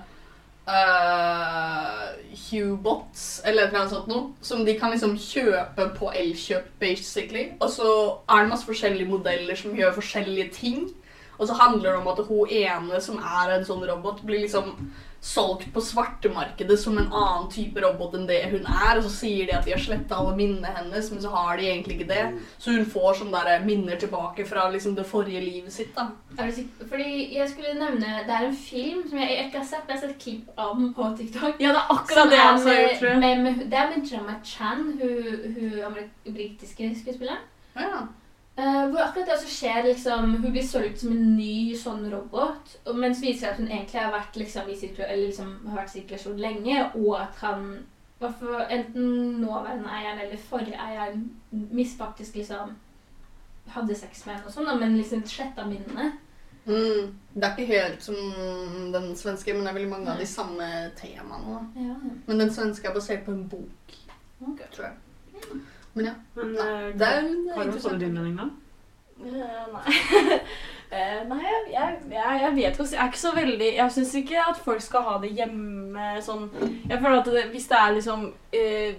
uh, 0.69 2.07
Hubots, 2.49 3.27
eller 3.45 3.73
noe 3.75 3.89
sånt 3.91 4.09
noe. 4.11 4.31
Som 4.43 4.65
de 4.69 4.77
kan 4.79 4.95
liksom 4.95 5.19
kjøpe 5.19 5.91
på 5.99 6.13
Elkjøp, 6.15 6.71
basically. 6.81 7.51
Og 7.59 7.71
så 7.75 7.91
er 8.29 8.45
det 8.45 8.55
masse 8.55 8.69
forskjellige 8.69 9.11
modeller 9.11 9.59
som 9.59 9.77
gjør 9.77 9.97
forskjellige 9.99 10.51
ting. 10.55 10.89
Og 11.39 11.49
så 11.49 11.59
handler 11.59 11.93
det 11.93 11.99
om 12.01 12.09
at 12.13 12.25
hun 12.29 12.57
ene 12.61 13.03
som 13.03 13.21
er 13.23 13.57
en 13.57 13.67
sånn 13.67 13.85
robot, 13.87 14.25
blir 14.27 14.43
liksom 14.43 14.75
solgt 15.21 15.73
på 15.75 15.81
svartemarkedet 15.83 16.79
som 16.79 16.99
en 16.99 17.09
annen 17.11 17.49
type 17.51 17.81
robot 17.83 18.15
enn 18.15 18.27
det 18.29 18.39
hun 18.53 18.67
er. 18.67 18.99
Og 18.99 19.03
så 19.07 19.11
sier 19.13 19.49
de 19.49 19.57
at 19.57 19.67
de 19.67 19.75
har 19.75 19.83
sletta 19.83 20.19
alle 20.19 20.37
minnene 20.39 20.71
hennes, 20.77 21.11
men 21.11 21.23
så 21.23 21.33
har 21.35 21.59
de 21.59 21.67
egentlig 21.67 21.99
ikke 21.99 22.11
det. 22.13 22.27
Så 22.59 22.77
hun 22.77 22.87
får 22.87 23.21
sånne 23.23 23.43
der 23.49 23.67
minner 23.67 23.99
tilbake 23.99 24.47
fra 24.49 24.69
liksom 24.75 24.95
det 24.99 25.07
forrige 25.11 25.43
livet 25.43 25.75
sitt. 25.75 25.91
da. 25.97 26.09
Fordi 26.39 27.11
jeg 27.35 27.49
skulle 27.51 27.75
nevne 27.75 28.23
Det 28.27 28.35
er 28.35 28.47
en 28.47 28.57
film 28.57 29.03
som 29.09 29.19
jeg, 29.19 29.47
ikke 29.47 29.59
har 29.59 29.67
sett, 29.67 29.85
men 29.87 29.97
jeg 29.97 30.01
har 30.01 30.09
sett 30.09 30.23
klipp 30.23 30.55
av 30.57 30.77
den 30.79 30.95
på 30.95 31.11
TikTok. 31.19 31.59
Ja, 31.61 31.75
det 31.75 31.83
er 31.83 31.93
akkurat 31.97 32.31
det 32.31 32.39
jeg 32.39 32.55
også 32.55 32.69
har 32.69 32.81
gjort, 32.81 32.99
tror 33.01 33.11
jeg. 33.11 33.19
med, 33.19 33.43
med, 33.43 33.67
det 33.71 33.79
er 33.79 33.91
med 33.91 34.13
Jemma 34.13 34.39
Chan, 34.45 34.87
hun, 35.03 35.59
hun 35.59 36.35
britiske 36.35 36.95
skuespilleren. 37.03 37.45
Ja. 37.75 38.07
Eh, 38.59 38.89
hvor 38.91 39.05
akkurat 39.05 39.27
det 39.27 39.35
også 39.37 39.51
skjer, 39.53 39.83
liksom, 39.87 40.33
Hun 40.43 40.51
blir 40.53 40.67
solgt 40.67 41.01
som 41.01 41.13
en 41.13 41.37
ny 41.37 41.77
sånn 41.79 42.09
robot, 42.11 42.73
mens 42.95 43.21
viser 43.23 43.45
seg 43.45 43.53
at 43.53 43.61
hun 43.63 43.71
egentlig 43.71 44.01
har 44.03 44.11
vært, 44.11 44.37
liksom, 44.37 44.67
i 44.67 45.21
liksom, 45.21 45.53
har 45.69 45.79
vært 45.79 45.97
i 45.97 46.33
lenge, 46.43 46.91
og 46.95 47.21
at 47.21 47.39
han 47.45 47.71
enten 48.71 49.41
nåværende 49.41 49.89
eieren 49.89 50.19
eller 50.19 50.37
forrige 50.37 50.75
eieren 50.75 51.31
misfaktisk 51.51 52.35
liksom 52.35 52.75
hadde 53.69 53.95
sex 53.95 54.27
med 54.27 54.35
henne 54.35 54.47
og 54.49 54.53
sånn, 54.53 54.81
men 54.81 54.97
liksom 54.97 55.23
sletta 55.29 55.67
minnene. 55.69 56.13
Mm. 56.67 57.15
Det 57.35 57.45
er 57.45 57.55
ikke 57.55 57.73
helt 57.73 58.03
som 58.03 58.17
den 58.93 59.13
svenske, 59.17 59.55
men 59.55 59.63
det 59.63 59.71
er 59.71 59.79
veldig 59.79 59.93
mange 59.93 60.11
av 60.13 60.19
de 60.19 60.27
samme 60.27 60.67
temaene. 60.99 61.61
Ja. 61.77 61.95
Men 62.27 62.43
den 62.43 62.51
svenske 62.51 62.91
er 62.91 62.97
basert 62.97 63.23
på 63.25 63.37
en 63.37 63.47
bok, 63.49 63.95
okay. 64.41 64.67
tror 64.75 64.91
jeg. 64.91 64.97
Men 65.99 66.07
ja, 66.11 66.15
Men 66.39 66.55
det 66.55 66.65
eh, 66.65 66.71
er 66.71 67.21
har 67.21 67.29
du 67.29 67.53
er 67.53 67.65
interessant. 67.69 68.01
din 68.01 68.15
mening, 68.15 68.37
da? 68.39 68.49
Eh, 69.27 69.63
nei. 69.75 70.41
Eh, 70.89 71.19
nei, 71.29 71.37
jeg, 71.45 71.97
jeg, 72.09 72.37
jeg, 72.41 72.53
vet 72.57 72.79
jo 72.81 72.85
Jeg 72.89 72.97
er 73.03 73.09
ikke 73.11 73.19
så 73.21 73.33
veldig 73.37 73.67
Jeg 73.77 73.93
syns 73.93 74.15
ikke 74.23 74.39
at 74.41 74.57
folk 74.65 74.81
skal 74.81 75.03
ha 75.05 75.17
det 75.21 75.35
hjemme 75.37 76.07
sånn 76.25 76.47
Jeg 76.89 76.97
føler 77.03 77.19
at 77.19 77.29
det, 77.35 77.43
hvis 77.53 77.67
det 77.69 77.77
er 77.77 77.93
liksom 77.99 78.23
uh, 78.57 78.95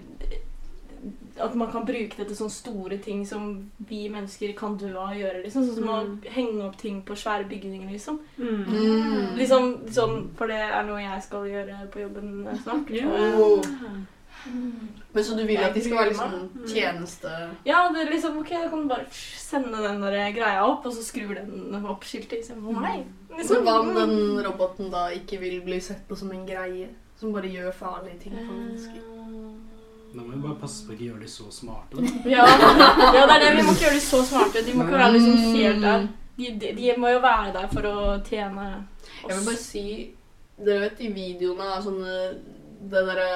At 1.47 1.55
man 1.57 1.71
kan 1.73 1.87
bruke 1.87 2.13
det 2.19 2.27
til 2.29 2.37
sånne 2.37 2.53
store 2.53 2.99
ting 3.01 3.23
som 3.25 3.47
vi 3.89 4.03
mennesker 4.13 4.53
kan 4.59 4.77
dø 4.77 4.91
av 4.99 5.15
å 5.15 5.17
gjøre. 5.17 5.41
liksom 5.47 5.65
Sånn 5.65 5.79
som 5.79 5.89
Mm. 5.89 5.95
å 6.27 6.35
henge 6.35 6.67
opp 6.67 6.77
ting 6.77 7.01
på 7.07 7.15
svære 7.17 7.47
bygninger, 7.49 7.89
liksom. 7.89 8.19
Mm. 8.37 8.63
Mm. 8.67 9.35
Liksom 9.39 9.69
sånn, 9.89 10.15
For 10.37 10.45
det 10.51 10.59
er 10.61 10.83
noe 10.85 10.99
jeg 11.01 11.23
skal 11.25 11.47
gjøre 11.49 11.79
på 11.93 12.03
jobben 12.05 12.47
snart. 12.61 12.91
Yeah. 12.91 13.09
Eh, 13.09 13.39
Oh. 13.39 13.63
Men 14.45 15.23
så 15.25 15.35
du 15.35 15.43
vil 15.47 15.59
at 15.63 15.73
de 15.75 15.81
skal 15.83 15.97
være 15.97 16.11
liksom 16.13 16.65
tjeneste... 16.69 17.31
Ja, 17.67 17.81
det 17.93 18.05
er 18.05 18.11
liksom, 18.13 18.37
ok, 18.39 18.49
da 18.55 18.69
kan 18.69 18.83
du 18.85 18.91
bare 18.91 19.05
sende 19.11 19.81
den 19.83 20.01
der 20.05 20.17
greia 20.35 20.63
opp, 20.65 20.85
og 20.85 20.93
så 20.95 21.03
skrur 21.03 21.35
den 21.35 21.85
opp 21.89 22.05
skiltet 22.07 22.43
istedenfor 22.43 22.79
meg. 22.79 23.05
Men 23.33 23.51
hva 23.65 23.75
om 23.81 23.93
den 23.97 24.15
roboten 24.45 24.91
da 24.93 25.07
ikke 25.15 25.41
vil 25.41 25.59
bli 25.65 25.79
sett 25.83 26.05
på 26.07 26.17
som 26.19 26.31
en 26.35 26.45
greie? 26.47 26.91
Som 27.19 27.33
bare 27.35 27.51
gjør 27.51 27.73
farlige 27.75 28.21
ting 28.23 28.37
for 28.37 28.53
mennesker? 28.55 29.01
Da 30.13 30.23
må 30.23 30.31
vi 30.31 30.39
bare 30.41 30.55
passe 30.61 30.85
på 30.85 30.93
å 30.93 30.95
ikke 30.95 31.09
gjøre 31.09 31.25
de 31.25 31.31
så 31.31 31.49
smarte. 31.53 31.99
Da. 31.99 32.13
Ja, 32.35 32.45
ja, 32.47 33.25
det 33.27 33.35
er 33.35 33.43
det. 33.43 33.49
Vi 33.57 33.65
må 33.67 33.75
ikke 33.75 33.85
gjøre 33.85 33.97
de 33.99 34.05
så 34.05 34.21
smarte. 34.25 34.63
De 34.65 34.73
må 34.77 34.87
ikke 34.87 35.01
være 35.01 35.17
liksom 35.17 35.57
helt 35.57 35.83
der. 35.83 36.07
De, 36.39 36.53
de, 36.61 36.71
de 36.77 36.95
må 36.97 37.11
jo 37.11 37.19
være 37.25 37.51
der 37.57 37.67
for 37.73 37.89
å 37.89 37.97
tjene 38.25 38.69
oss. 38.69 39.11
Jeg 39.27 39.35
vil 39.35 39.45
bare 39.49 39.61
si 39.61 39.85
Dere 40.59 40.79
vet 40.85 40.97
de 40.99 41.07
videoene 41.15 41.67
av 41.71 41.83
sånne 41.85 42.15
Det 42.91 43.03
derre 43.07 43.27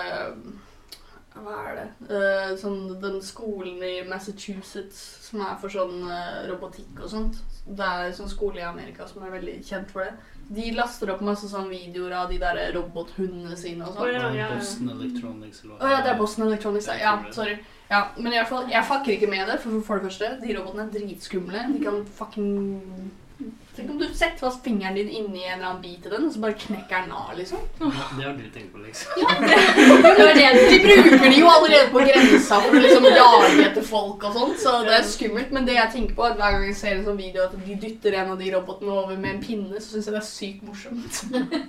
Hva 1.34 1.56
er 1.70 1.80
det? 1.80 1.86
uh, 2.12 2.52
sånn, 2.60 2.94
den 3.02 3.18
skolen 3.26 3.82
i 3.84 3.96
Massachusetts 4.06 5.00
som 5.28 5.42
er 5.42 5.56
for 5.62 5.74
sånn 5.74 6.04
uh, 6.06 6.44
robotikk 6.52 7.02
og 7.02 7.10
sånt. 7.10 7.40
Det 7.66 7.88
er 7.88 8.10
en 8.10 8.16
sånn 8.18 8.32
skole 8.32 8.62
i 8.62 8.68
Amerika 8.68 9.08
som 9.10 9.24
er 9.26 9.34
veldig 9.34 9.58
kjent 9.66 9.92
for 9.94 10.06
det. 10.06 10.14
De 10.54 10.70
laster 10.76 11.10
opp 11.14 11.24
masse 11.26 11.48
sånn 11.50 11.72
videoer 11.72 12.14
av 12.20 12.30
de 12.30 12.38
der 12.42 12.60
robothundene 12.76 13.56
sine 13.58 13.88
og 13.88 13.96
sånn. 13.96 14.06
Oh, 14.06 14.12
ja, 14.12 14.28
ja, 14.28 14.34
ja. 14.44 14.50
Boston 14.54 14.92
Electronics 14.94 15.64
eller 15.64 15.80
oh, 15.80 15.90
ja, 15.96 16.02
det 16.04 16.14
er 16.14 16.20
Boston 16.20 16.48
Electronics. 16.50 16.92
Ja, 17.00 17.16
sorry. 17.36 17.58
Ja, 17.90 18.06
men 18.18 18.34
i 18.34 18.38
hvert 18.38 18.52
fall, 18.52 18.70
jeg 18.72 18.90
fucker 18.90 19.16
ikke 19.16 19.32
med 19.32 19.48
det, 19.50 19.60
for 19.64 19.84
for 19.88 20.02
det 20.02 20.12
første, 20.12 20.32
de 20.44 20.56
robotene 20.58 20.88
er 20.88 20.94
dritskumle. 20.94 21.68
De 21.74 21.84
kan 21.84 22.02
fucking 22.20 22.50
Tenk 23.76 23.90
om 23.90 23.98
du 23.98 24.06
setter 24.14 24.38
fast 24.38 24.60
fingeren 24.64 24.94
din 24.96 25.08
inni 25.10 25.42
en 25.48 25.56
eller 25.56 25.68
annen 25.72 25.82
bit 25.82 26.06
i 26.06 26.10
den, 26.12 26.28
og 26.28 26.34
så 26.36 26.40
bare 26.44 26.54
knekker 26.62 27.06
den 27.08 27.12
av, 27.18 27.32
liksom. 27.38 27.58
Ja, 27.82 28.04
det 28.18 28.26
har 28.28 28.34
du 28.38 28.44
tenkt 28.54 28.70
på, 28.74 28.78
liksom. 28.84 29.10
Det 29.18 30.26
var 30.28 30.36
det 30.38 30.50
De 30.70 30.78
bruker 30.84 31.18
den 31.24 31.34
jo 31.40 31.48
allerede 31.50 31.88
på 31.96 32.04
grensa 32.06 32.60
for 32.62 32.78
å 32.78 32.84
liksom 32.84 33.08
jage 33.10 33.64
etter 33.66 33.88
folk 33.88 34.24
og 34.30 34.38
sånt, 34.38 34.60
så 34.62 34.76
det 34.86 34.94
er 35.00 35.08
skummelt. 35.10 35.50
Men 35.58 35.66
det 35.66 35.78
jeg 35.80 35.90
tenker 35.96 36.14
på, 36.20 36.28
er 36.28 36.36
at 36.36 36.42
hver 36.44 36.54
gang 36.58 36.68
jeg 36.70 36.78
ser 36.84 36.94
en 37.00 37.06
sånn 37.08 37.18
video 37.18 37.48
at 37.48 37.56
de 37.66 37.78
dytter 37.82 38.20
en 38.22 38.30
av 38.36 38.38
de 38.44 38.52
robotene 38.54 38.94
over 38.94 39.18
med 39.18 39.32
en 39.36 39.42
pinne, 39.42 39.82
så 39.82 39.96
syns 39.96 40.12
jeg 40.12 40.14
det 40.14 40.22
er 40.22 40.28
sykt 40.30 40.62
morsomt. 40.70 41.24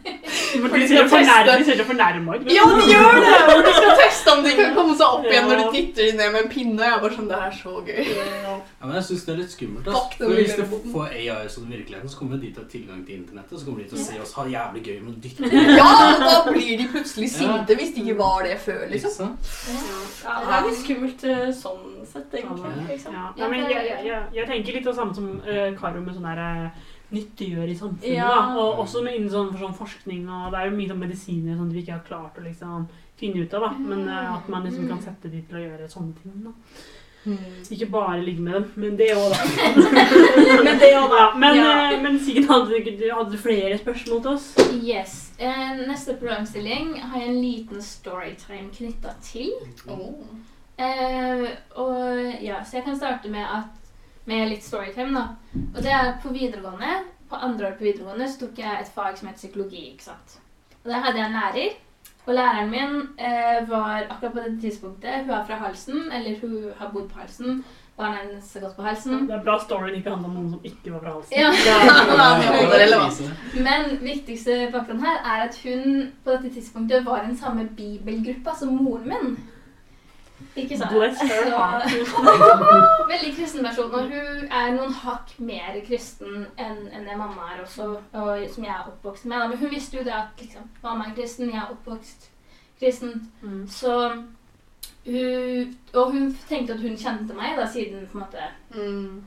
For 0.55 0.77
de 0.79 0.89
ser 0.89 1.09
fornærme- 1.11 1.57
de 1.59 1.65
ser 1.71 1.81
så 1.81 1.87
ut. 1.89 2.53
Ja, 2.55 2.65
de 2.69 2.85
gjør 2.93 3.17
det! 3.25 3.33
Og 3.55 3.65
de 3.65 3.73
skal 3.79 3.97
teste 4.05 4.35
om 4.37 4.45
de 4.45 4.53
kan 4.61 4.77
komme 4.77 4.95
seg 5.01 5.07
opp 5.09 5.25
igjen 5.31 5.49
når 5.49 5.63
de 5.63 5.67
dytter 5.79 6.11
de 6.11 6.19
ned 6.21 6.33
med 6.37 6.43
en 6.45 6.53
pinne. 6.53 6.77
Og 6.79 6.85
jeg 6.85 6.95
er 6.99 7.03
bare 7.07 7.17
sånn, 7.17 7.31
det 7.33 7.41
er 7.49 7.57
så 7.63 7.75
gøy. 7.89 8.05
Ja. 8.13 8.55
Ja, 8.55 8.85
men 8.87 8.95
jeg 9.01 9.07
syns 9.09 9.25
det 9.27 9.33
er 9.35 9.41
litt 9.41 9.55
skummelt. 9.57 9.89
For 10.21 10.37
hvis 10.37 10.55
du 10.61 10.65
får 10.93 11.17
AI 11.17 11.49
som 11.51 11.65
i 11.65 11.81
virkeligheten, 11.95 12.09
så 12.09 12.19
kommer 12.19 12.37
de 12.37 12.51
til 12.51 12.61
å 12.61 12.65
ha 12.65 12.71
tilgang 12.71 13.03
til 13.07 13.19
internettet. 13.19 13.59
Så 13.59 13.67
kommer 13.67 13.83
de 13.83 13.89
til 13.89 13.99
å 13.99 14.05
se 14.05 14.21
oss 14.21 14.33
ha 14.39 14.45
jævlig 14.49 14.83
gøy 14.85 14.99
med 15.03 15.13
å 15.13 15.21
dytte. 15.23 15.51
Ja, 15.79 15.91
da 16.21 16.53
blir 16.53 16.79
de 16.79 16.89
plutselig 16.91 17.31
sinte 17.35 17.77
hvis 17.79 17.95
de 17.95 18.05
ikke 18.05 18.17
var 18.19 18.47
det 18.47 18.57
før, 18.63 18.83
liksom. 18.91 19.37
Ja, 20.25 20.41
det 20.45 20.57
er 20.57 20.67
litt 20.69 20.81
skummelt 20.81 21.25
eh, 21.29 21.47
sånn 21.55 21.87
sett, 22.09 22.35
egentlig. 22.35 22.73
Ja. 22.73 22.89
Liksom. 22.89 23.15
Ja. 23.19 23.29
Ja, 23.39 23.53
men 23.53 23.65
jeg, 23.69 23.87
jeg, 24.07 24.25
jeg, 24.35 24.49
tenker 24.51 24.79
litt 24.79 24.91
det 24.91 24.97
samme 24.97 25.17
som 25.17 25.31
uh, 25.45 25.71
Karo 25.79 26.03
med 26.03 26.17
sånn 26.17 26.29
der 26.29 26.43
eh, 26.45 26.83
nyttiggjør 27.15 27.71
i 27.71 27.79
samfunnet. 27.79 28.19
Ja. 28.19 28.33
Da. 28.33 28.59
Og 28.59 28.85
også 28.85 29.05
med 29.05 29.19
innen 29.19 29.33
sånn, 29.33 29.53
for 29.55 29.67
sånn 29.67 29.79
forskning. 29.79 30.27
Og 30.29 30.51
det 30.53 30.61
er 30.61 30.71
jo 30.71 30.77
mye 30.79 30.93
sånn 30.93 31.03
medisiner 31.05 31.59
sånn, 31.61 31.73
vi 31.75 31.85
ikke 31.85 31.99
har 31.99 32.05
klart 32.09 32.41
å 32.41 32.45
liksom, 32.47 32.89
finne 33.21 33.45
ut 33.45 33.57
av. 33.57 33.69
Da. 33.69 33.87
Men 33.95 34.05
uh, 34.11 34.37
at 34.37 34.53
man 34.53 34.67
liksom 34.69 34.91
kan 34.91 35.03
sette 35.05 35.33
de 35.33 35.43
til 35.47 35.61
å 35.61 35.65
gjøre 35.69 35.91
sånne 35.93 36.21
ting. 36.21 36.37
Da. 36.49 36.55
Ikke 37.71 37.87
bare 37.91 38.21
ligge 38.25 38.43
med 38.43 38.53
dem, 38.55 38.65
men 38.77 38.97
det 38.99 39.09
òg, 39.17 39.31
da. 39.33 39.39
men 40.67 40.79
det 40.81 40.91
også, 40.97 41.15
da. 41.15 41.35
Men, 41.39 41.57
Ja. 41.57 41.93
eh, 41.93 42.03
men 42.03 42.19
Siggen, 42.21 42.45
hadde, 42.51 42.81
du- 42.85 43.15
hadde 43.15 43.33
du 43.33 43.39
flere 43.39 43.79
spørsmål 43.79 44.21
til 44.23 44.31
oss? 44.31 44.51
Yes. 44.85 45.15
Eh, 45.39 45.77
neste 45.89 46.17
programstilling 46.21 46.95
har 47.01 47.21
jeg 47.21 47.29
en 47.29 47.41
liten 47.43 47.83
storytime 47.83 48.69
knytta 48.77 49.15
til. 49.23 49.53
Oh. 49.89 50.15
Eh, 50.79 51.49
og 51.77 52.21
ja, 52.43 52.63
Så 52.65 52.77
jeg 52.77 52.85
kan 52.85 52.97
starte 52.97 53.29
med, 53.31 53.41
at, 53.47 53.65
med 54.27 54.49
litt 54.49 54.65
storytime. 54.65 55.15
da. 55.15 55.27
Og 55.77 55.83
det 55.83 55.91
er 55.93 56.15
på 56.23 56.29
videregående. 56.33 57.01
På 57.31 57.37
andre 57.41 57.67
år 57.71 57.79
på 57.79 57.85
videregående 57.85 58.29
så 58.29 58.41
tok 58.45 58.59
jeg 58.59 58.81
et 58.81 58.91
fag 58.95 59.17
som 59.19 59.29
het 59.29 59.37
psykologi. 59.41 59.91
ikke 59.93 60.05
sant? 60.05 60.39
Og 60.85 60.91
Der 60.91 61.01
hadde 61.01 61.19
jeg 61.19 61.27
en 61.27 61.33
lærer. 61.41 61.71
Og 62.27 62.35
læreren 62.35 62.71
min 62.71 62.93
eh, 63.21 63.69
var 63.69 64.07
akkurat 64.11 64.33
på 64.33 64.39
dette 64.39 64.61
tidspunktet 64.61 65.27
Hun 65.27 65.31
er 65.31 65.45
fra 65.47 65.55
Halsen, 65.61 66.13
eller 66.13 66.41
hun 66.41 66.71
har 66.79 66.91
bodd 66.93 67.09
på 67.11 67.19
Halsen. 67.21 67.65
Barna 67.97 68.17
hennes 68.23 68.55
har 68.55 68.61
gått 68.61 68.77
på 68.77 68.83
Halsen. 68.83 69.27
Det 69.29 69.35
er 69.37 69.43
bra 69.45 69.55
storyen 69.63 69.95
ikke 69.95 70.11
handler 70.11 70.29
om 70.29 70.35
noen 70.35 70.49
som 70.51 70.65
ikke 70.67 70.91
var 70.97 71.03
fra 71.05 71.13
halsen. 71.15 71.37
Ja. 71.39 71.51
Ja. 72.85 73.05
Men 73.67 73.93
viktigste 74.03 74.57
faktoren 74.73 75.05
her 75.05 75.21
er 75.23 75.45
at 75.45 75.59
hun 75.63 76.09
på 76.25 76.35
dette 76.35 76.51
tidspunktet 76.57 77.07
var 77.07 77.23
i 77.23 77.29
den 77.29 77.39
samme 77.39 77.69
bibelgruppa 77.77 78.57
som 78.59 78.75
moren 78.75 79.13
min. 79.13 79.37
Ikke 80.57 80.79
sant? 80.79 80.93
Bless 80.95 81.19
her 81.19 81.49
heart. 81.51 81.89
Veldig 83.09 83.33
kristen 83.37 83.65
versjon. 83.65 83.95
Og 83.95 84.03
hun 84.13 84.45
er 84.51 84.71
noen 84.77 84.93
hakk 85.03 85.33
mer 85.39 85.81
kristen 85.89 86.47
enn 86.59 86.85
enn 86.93 87.09
det 87.09 87.17
mamma 87.19 87.49
er 87.55 87.65
også, 87.65 87.89
og 88.13 88.45
som 88.55 88.65
jeg 88.65 88.75
er 88.75 88.87
oppvokst 88.93 89.27
med. 89.27 89.49
Men 89.49 89.59
hun 89.59 89.75
visste 89.75 89.99
jo 89.99 90.05
det 90.07 90.15
at 90.15 90.39
liksom, 90.41 90.69
mamma 90.83 91.09
er 91.11 91.17
kristen, 91.19 91.51
jeg 91.51 91.59
er 91.63 91.75
oppvokst 91.75 92.31
kristen. 92.79 93.33
Mm. 93.43 93.67
Så 93.69 93.97
hun 95.05 95.75
Og 95.93 96.13
hun 96.13 96.31
tenkte 96.49 96.73
at 96.73 96.81
hun 96.81 96.97
kjente 96.97 97.35
meg, 97.37 97.59
da, 97.59 97.67
siden 97.69 98.07
på 98.07 98.19
en 98.19 98.25
måte 98.25 98.47
Mm. 98.75 99.23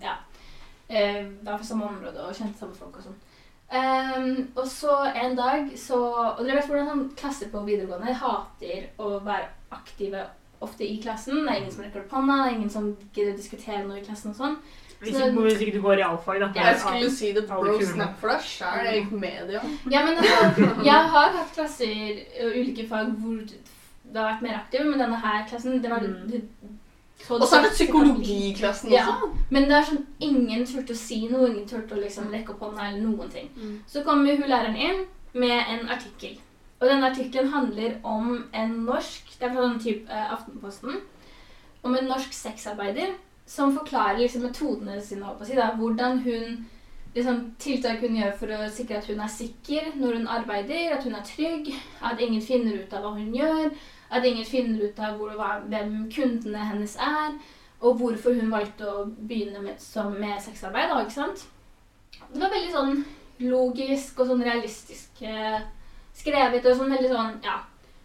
eh, 0.89 1.25
var 1.43 1.57
fra 1.57 1.63
samme 1.63 1.85
område 1.85 2.23
og 2.27 2.35
kjente 2.35 2.59
samme 2.59 2.75
folk 2.75 2.97
og 2.97 3.03
sånn. 3.03 3.19
Um, 3.67 4.47
og 4.55 4.67
så 4.67 5.11
en 5.23 5.35
dag 5.35 5.73
så 5.75 5.97
Og 6.37 6.45
dere 6.45 6.55
vet 6.55 6.69
hvordan 6.69 6.87
sånn 6.87 7.09
klasser 7.19 7.49
på 7.51 7.65
videregående 7.67 8.13
hater 8.15 8.85
å 8.97 9.19
være 9.25 9.49
aktive 9.75 10.21
ofte 10.61 10.83
i 10.87 10.97
klassen. 11.03 11.43
Det 11.45 11.53
er 11.53 11.61
ingen 11.61 11.71
som 11.71 11.83
rekker 11.83 12.03
opp 12.05 12.11
hånda, 12.17 12.35
det 12.43 12.51
er 12.51 12.55
ingen 12.57 12.69
som 12.69 12.89
gidder 13.13 13.33
å 13.33 13.37
diskutere 13.37 13.83
noe 13.87 13.99
i 13.99 14.05
klassen 14.05 14.31
og 14.31 14.37
sånn. 14.41 14.57
Hvis 14.99 15.13
ikke, 15.13 15.41
hvis 15.45 15.59
ikke 15.61 15.75
du 15.77 15.81
går 15.83 15.99
realfag, 15.99 16.39
da. 16.41 16.47
Jeg 16.55 16.79
skulle 16.81 17.11
si 17.13 17.31
det 17.35 17.43
bro 17.47 17.75
snap 17.85 18.15
for 18.19 18.33
deg 18.33 18.41
sjæl. 18.41 18.85
Jeg 18.87 19.03
gikk 19.03 19.11
media. 19.21 19.61
Ja, 19.93 20.01
men 20.07 20.17
altså, 20.17 20.69
jeg 20.87 21.11
har 21.13 21.35
hatt 21.37 21.51
klasser 21.53 22.23
og 22.47 22.55
ulike 22.57 22.87
fag 22.89 23.11
hvor 23.21 23.43
det 23.45 24.15
har 24.17 24.31
vært 24.31 24.41
mer 24.41 24.55
aktive, 24.63 24.87
men 24.89 24.99
denne 25.03 25.19
her 25.21 25.45
klassen 25.49 25.81
det 25.83 25.91
var 25.91 25.99
Mm. 26.01 26.31
det, 26.31 26.41
Og 27.29 27.41
så 27.47 27.57
er 27.57 27.61
det 27.67 27.71
psykologiklassen 27.73 28.89
også. 28.89 28.95
Ja, 28.95 29.15
men 29.49 29.63
det 29.63 29.71
er 29.77 29.83
sånn 29.83 30.05
ingen 30.19 30.65
turte 30.65 30.93
å 30.93 30.95
si 30.97 31.27
noe, 31.27 31.49
ingen 31.49 31.67
turte 31.67 31.95
å 31.95 32.01
liksom 32.01 32.29
rekke 32.31 32.53
opp 32.53 32.59
hånda 32.59 32.87
eller 32.89 33.01
noen 33.01 33.29
ting. 33.29 33.49
Mm. 33.57 33.79
Så 33.87 34.03
kommer 34.03 34.35
hun 34.37 34.49
læreren 34.49 34.75
inn 34.77 35.05
med 35.33 35.63
en 35.69 35.89
artikkel. 35.89 36.37
Og 36.77 36.85
denne 36.85 37.09
artikkelen 37.09 37.49
handler 37.49 37.97
om 38.05 38.43
en 38.53 38.73
norsk 38.85 39.31
Det 39.39 39.47
er 39.47 39.53
fra 39.53 39.63
sånn 39.65 39.79
type 39.81 40.13
eh, 40.13 40.33
Aftenposten. 40.33 40.99
Om 41.85 41.95
en 41.97 42.09
norsk 42.11 42.33
sexarbeider 42.33 43.15
som 43.47 43.75
forklarer 43.77 44.19
liksom 44.19 44.43
metodene 44.43 45.01
sine. 45.01 45.35
på 45.39 45.45
Si, 45.45 45.55
da, 45.55 45.71
hvordan 45.75 46.19
hun 46.19 46.65
liksom, 47.15 47.43
Tiltak 47.59 48.01
hun 48.03 48.17
gjør 48.19 48.33
for 48.39 48.53
å 48.53 48.69
sikre 48.73 48.99
at 48.99 49.07
hun 49.09 49.21
er 49.23 49.31
sikker 49.31 49.91
når 49.95 50.17
hun 50.19 50.31
arbeider, 50.39 50.93
at 50.93 51.05
hun 51.07 51.15
er 51.15 51.25
trygg, 51.25 51.69
at 52.03 52.19
ingen 52.21 52.41
finner 52.41 52.81
ut 52.81 52.93
av 52.93 53.05
hva 53.05 53.13
hun 53.15 53.33
gjør, 53.35 53.69
at 54.09 54.25
ingen 54.25 54.45
finner 54.45 54.87
ut 54.87 54.99
av 54.99 55.17
hvor, 55.17 55.33
hvem 55.67 55.95
kundene 56.13 56.65
hennes 56.71 56.97
er, 57.01 57.37
og 57.79 58.01
hvorfor 58.01 58.35
hun 58.35 58.51
valgte 58.51 58.89
å 58.89 59.05
begynne 59.07 59.61
med, 59.63 59.79
som, 59.81 60.13
med 60.19 60.41
sexarbeid. 60.43 60.91
Da, 60.91 61.01
ikke 61.05 61.17
sant? 61.17 61.47
Det 62.33 62.41
var 62.41 62.53
veldig 62.53 62.73
sånn 62.73 63.01
logisk 63.47 64.19
og 64.19 64.31
sånn 64.31 64.43
realistisk 64.43 65.21
eh, 65.21 65.59
skrevet 66.17 66.65
og 66.65 66.77
sånn 66.79 66.93
veldig 66.95 67.13
sånn 67.13 67.39
Ja, 67.45 67.59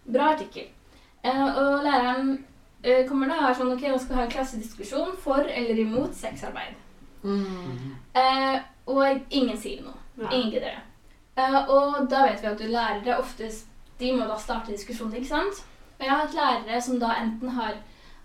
bra 0.05 0.31
artikkel. 0.35 0.69
Uh, 1.23 1.49
og 1.49 1.85
læreren 1.85 2.31
uh, 2.35 3.01
kommer 3.09 3.31
da 3.31 3.41
og 3.41 3.49
er 3.49 3.59
sånn 3.59 3.73
Ok, 3.73 3.85
nå 3.87 3.99
skal 3.99 4.15
vi 4.15 4.21
ha 4.21 4.25
en 4.27 4.33
klassediskusjon 4.37 5.13
for 5.23 5.43
eller 5.47 5.83
imot 5.85 6.15
sexarbeid. 6.19 6.79
Mm. 7.23 7.93
Uh, 8.15 8.57
og 8.93 9.33
ingen 9.33 9.57
sier 9.57 9.85
noe. 9.85 9.95
Ja. 10.17 10.29
Ingen 10.29 10.51
gidder 10.51 10.73
det. 10.73 10.81
Eh, 11.35 11.69
og 11.69 12.09
da 12.09 12.27
vet 12.27 12.43
vi 12.43 12.49
at 12.51 12.59
lærere 12.69 13.17
oftest 13.17 13.69
de 13.99 14.11
må 14.13 14.27
da 14.29 14.37
starte 14.37 14.73
diskusjonen, 14.73 15.15
ikke 15.17 15.31
sant? 15.31 15.63
Og 15.97 16.05
jeg 16.05 16.11
har 16.11 16.21
hatt 16.25 16.37
lærere 16.37 16.81
som 16.81 16.99
da 17.01 17.13
enten 17.21 17.53
har 17.55 17.79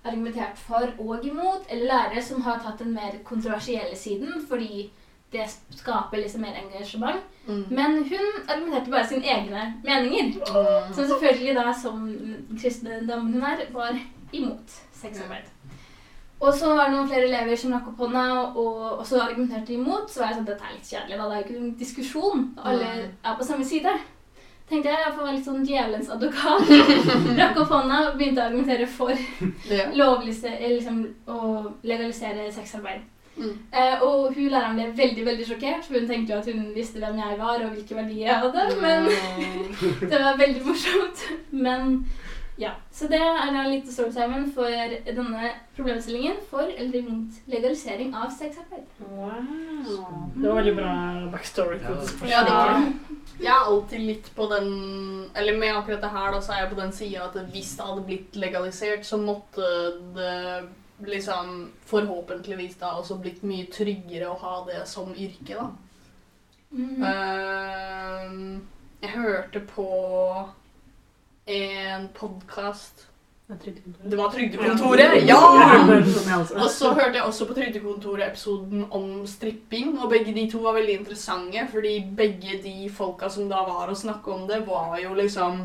argumentert 0.05 0.59
for 0.61 0.93
og 0.99 1.25
imot, 1.25 1.69
eller 1.69 1.89
lærere 1.93 2.23
som 2.25 2.43
har 2.43 2.61
tatt 2.65 2.83
den 2.83 2.95
mer 2.97 3.19
kontroversielle 3.25 3.97
siden 3.97 4.45
fordi 4.49 4.89
det 5.33 5.45
skaper 5.77 6.23
liksom 6.23 6.41
mer 6.41 6.57
engasjement. 6.57 7.21
Mm. 7.47 7.65
Men 7.69 7.99
hun 8.09 8.27
argumenterte 8.49 8.91
bare 8.91 9.07
sine 9.07 9.29
egne 9.29 9.67
meninger. 9.85 10.39
Mm. 10.41 10.95
Som 10.95 11.05
selvfølgelig 11.05 11.55
da, 11.57 11.73
som 11.83 12.09
kristne 12.61 13.03
damen 13.09 13.35
hun 13.37 13.45
er, 13.45 13.67
var 13.73 13.99
imot 14.33 14.77
sexarbeid. 14.93 15.49
Og 16.41 16.55
så 16.55 16.71
var 16.77 16.87
det 16.87 16.95
noen 16.95 17.09
flere 17.11 17.27
elever 17.27 17.59
som 17.59 17.73
rakk 17.75 17.89
opp 17.91 18.05
hånda 18.05 18.25
og 18.61 19.01
også 19.03 19.19
argumenterte 19.25 19.75
imot. 19.75 20.07
Så 20.11 20.23
var 20.23 20.31
jeg 20.31 20.39
sånn, 20.39 20.47
dette 20.47 20.69
er 20.69 20.77
litt 20.77 20.93
kjedelig, 20.93 21.19
da. 21.19 21.25
Det 21.27 21.35
er 21.35 21.41
jo 21.41 21.47
ikke 21.47 21.59
noen 21.59 21.75
diskusjon. 21.81 22.45
Alle 22.63 22.93
er 23.03 23.37
på 23.41 23.49
samme 23.49 23.67
side. 23.67 23.95
Tenkte 24.69 24.93
jeg, 24.93 25.01
jeg 25.01 25.15
får 25.17 25.25
være 25.25 25.35
litt 25.35 25.47
sånn 25.49 25.65
djevelens 25.67 26.11
advokat. 26.13 26.73
Rakk 27.41 27.61
opp 27.65 27.71
hånda 27.73 28.01
og 28.11 28.19
begynte 28.21 28.43
å 28.45 28.49
argumentere 28.51 28.87
for 28.87 29.13
Ja. 29.73 29.89
lovlise, 29.97 30.53
liksom, 30.61 31.01
å 31.27 31.39
legalisere 31.89 32.51
sexarbeid. 32.53 33.03
Mm. 33.39 33.59
Eh, 33.73 34.03
og 34.03 34.33
hun 34.35 34.49
læreren 34.53 34.77
ble 34.77 34.87
veldig 35.03 35.27
veldig 35.27 35.47
sjokkert, 35.47 35.85
for 35.87 35.99
hun 35.99 36.09
tenkte 36.09 36.35
jo 36.35 36.39
at 36.41 36.49
hun 36.53 36.73
visste 36.75 36.99
hvem 37.03 37.21
jeg 37.23 37.39
var 37.39 37.65
og 37.65 37.75
hvilke 37.75 37.97
verdier 37.97 38.27
jeg 38.27 38.41
hadde. 38.47 38.65
Men 38.83 39.09
Mm. 39.09 40.01
det 40.11 40.19
var 40.25 40.37
veldig 40.39 40.65
morsomt. 40.67 41.23
Men 41.51 42.07
ja. 42.59 42.73
Så 42.91 43.07
det 43.07 43.21
er 43.23 43.53
da 43.55 43.63
litt 43.71 43.87
storytimen 43.87 44.49
for 44.55 44.67
denne 45.07 45.51
problemstillingen 45.77 46.41
for 46.51 46.67
eller 46.67 46.97
imot 46.99 47.37
legalisering 47.47 48.11
av 48.19 48.33
sexarbeid. 48.35 48.83
Wow. 48.99 50.33
Det 50.35 50.49
var 50.49 50.59
veldig 50.59 50.75
bra 50.81 50.95
backstory. 51.31 51.79
Ja. 51.79 51.95
det 51.95 52.09
spørsmålet. 52.11 53.15
Jeg 53.39 53.53
er 53.55 53.69
alltid 53.71 54.03
litt 54.03 54.33
på 54.35 54.49
den 54.51 54.69
Eller 55.37 55.55
med 55.59 55.77
akkurat 55.77 56.03
det 56.03 56.11
her, 56.11 56.33
da, 56.35 56.41
så 56.43 56.53
er 56.53 56.65
jeg 56.65 56.73
på 56.73 56.81
den 56.81 56.93
sida 56.93 57.29
at 57.29 57.39
hvis 57.53 57.77
det 57.79 57.87
hadde 57.87 58.07
blitt 58.09 58.37
legalisert, 58.43 59.07
så 59.07 59.17
måtte 59.23 59.69
det 60.17 60.35
liksom 61.07 61.71
forhåpentligvis 61.87 62.79
da 62.81 62.95
også 62.99 63.19
blitt 63.23 63.43
mye 63.47 63.69
tryggere 63.73 64.31
å 64.31 64.39
ha 64.41 64.55
det 64.67 64.83
som 64.91 65.13
yrke, 65.15 65.55
da. 65.55 65.69
Mm. 66.69 67.03
Uh, 67.03 68.61
jeg 69.01 69.11
hørte 69.15 69.61
på 69.61 69.87
en 71.49 72.09
podkast 72.13 73.07
Det 73.49 73.57
trygdekontoret. 73.63 74.11
Det 74.11 74.17
var 74.19 74.33
Trygdekontoret! 74.35 75.15
Ja, 75.25 75.39
Ja! 75.65 75.87
det 75.89 76.03
sånn. 76.05 76.59
Og 76.61 76.69
så 76.69 76.91
hørte 76.93 77.17
jeg 77.17 77.25
også 77.25 77.47
på 77.49 77.57
Trygdekontoret-episoden 77.57 78.85
om 78.93 79.23
stripping, 79.25 79.95
og 79.97 80.11
begge 80.13 80.35
de 80.37 80.45
to 80.53 80.61
var 80.67 80.77
veldig 80.77 80.99
interessante, 80.99 81.65
fordi 81.73 81.95
begge 82.19 82.59
de 82.67 82.91
folka 82.93 83.31
som 83.33 83.49
da 83.49 83.63
var 83.65 83.89
og 83.89 83.97
snakka 83.97 84.35
om 84.35 84.45
det, 84.51 84.61
var 84.69 84.99
jo 85.01 85.15
liksom 85.17 85.63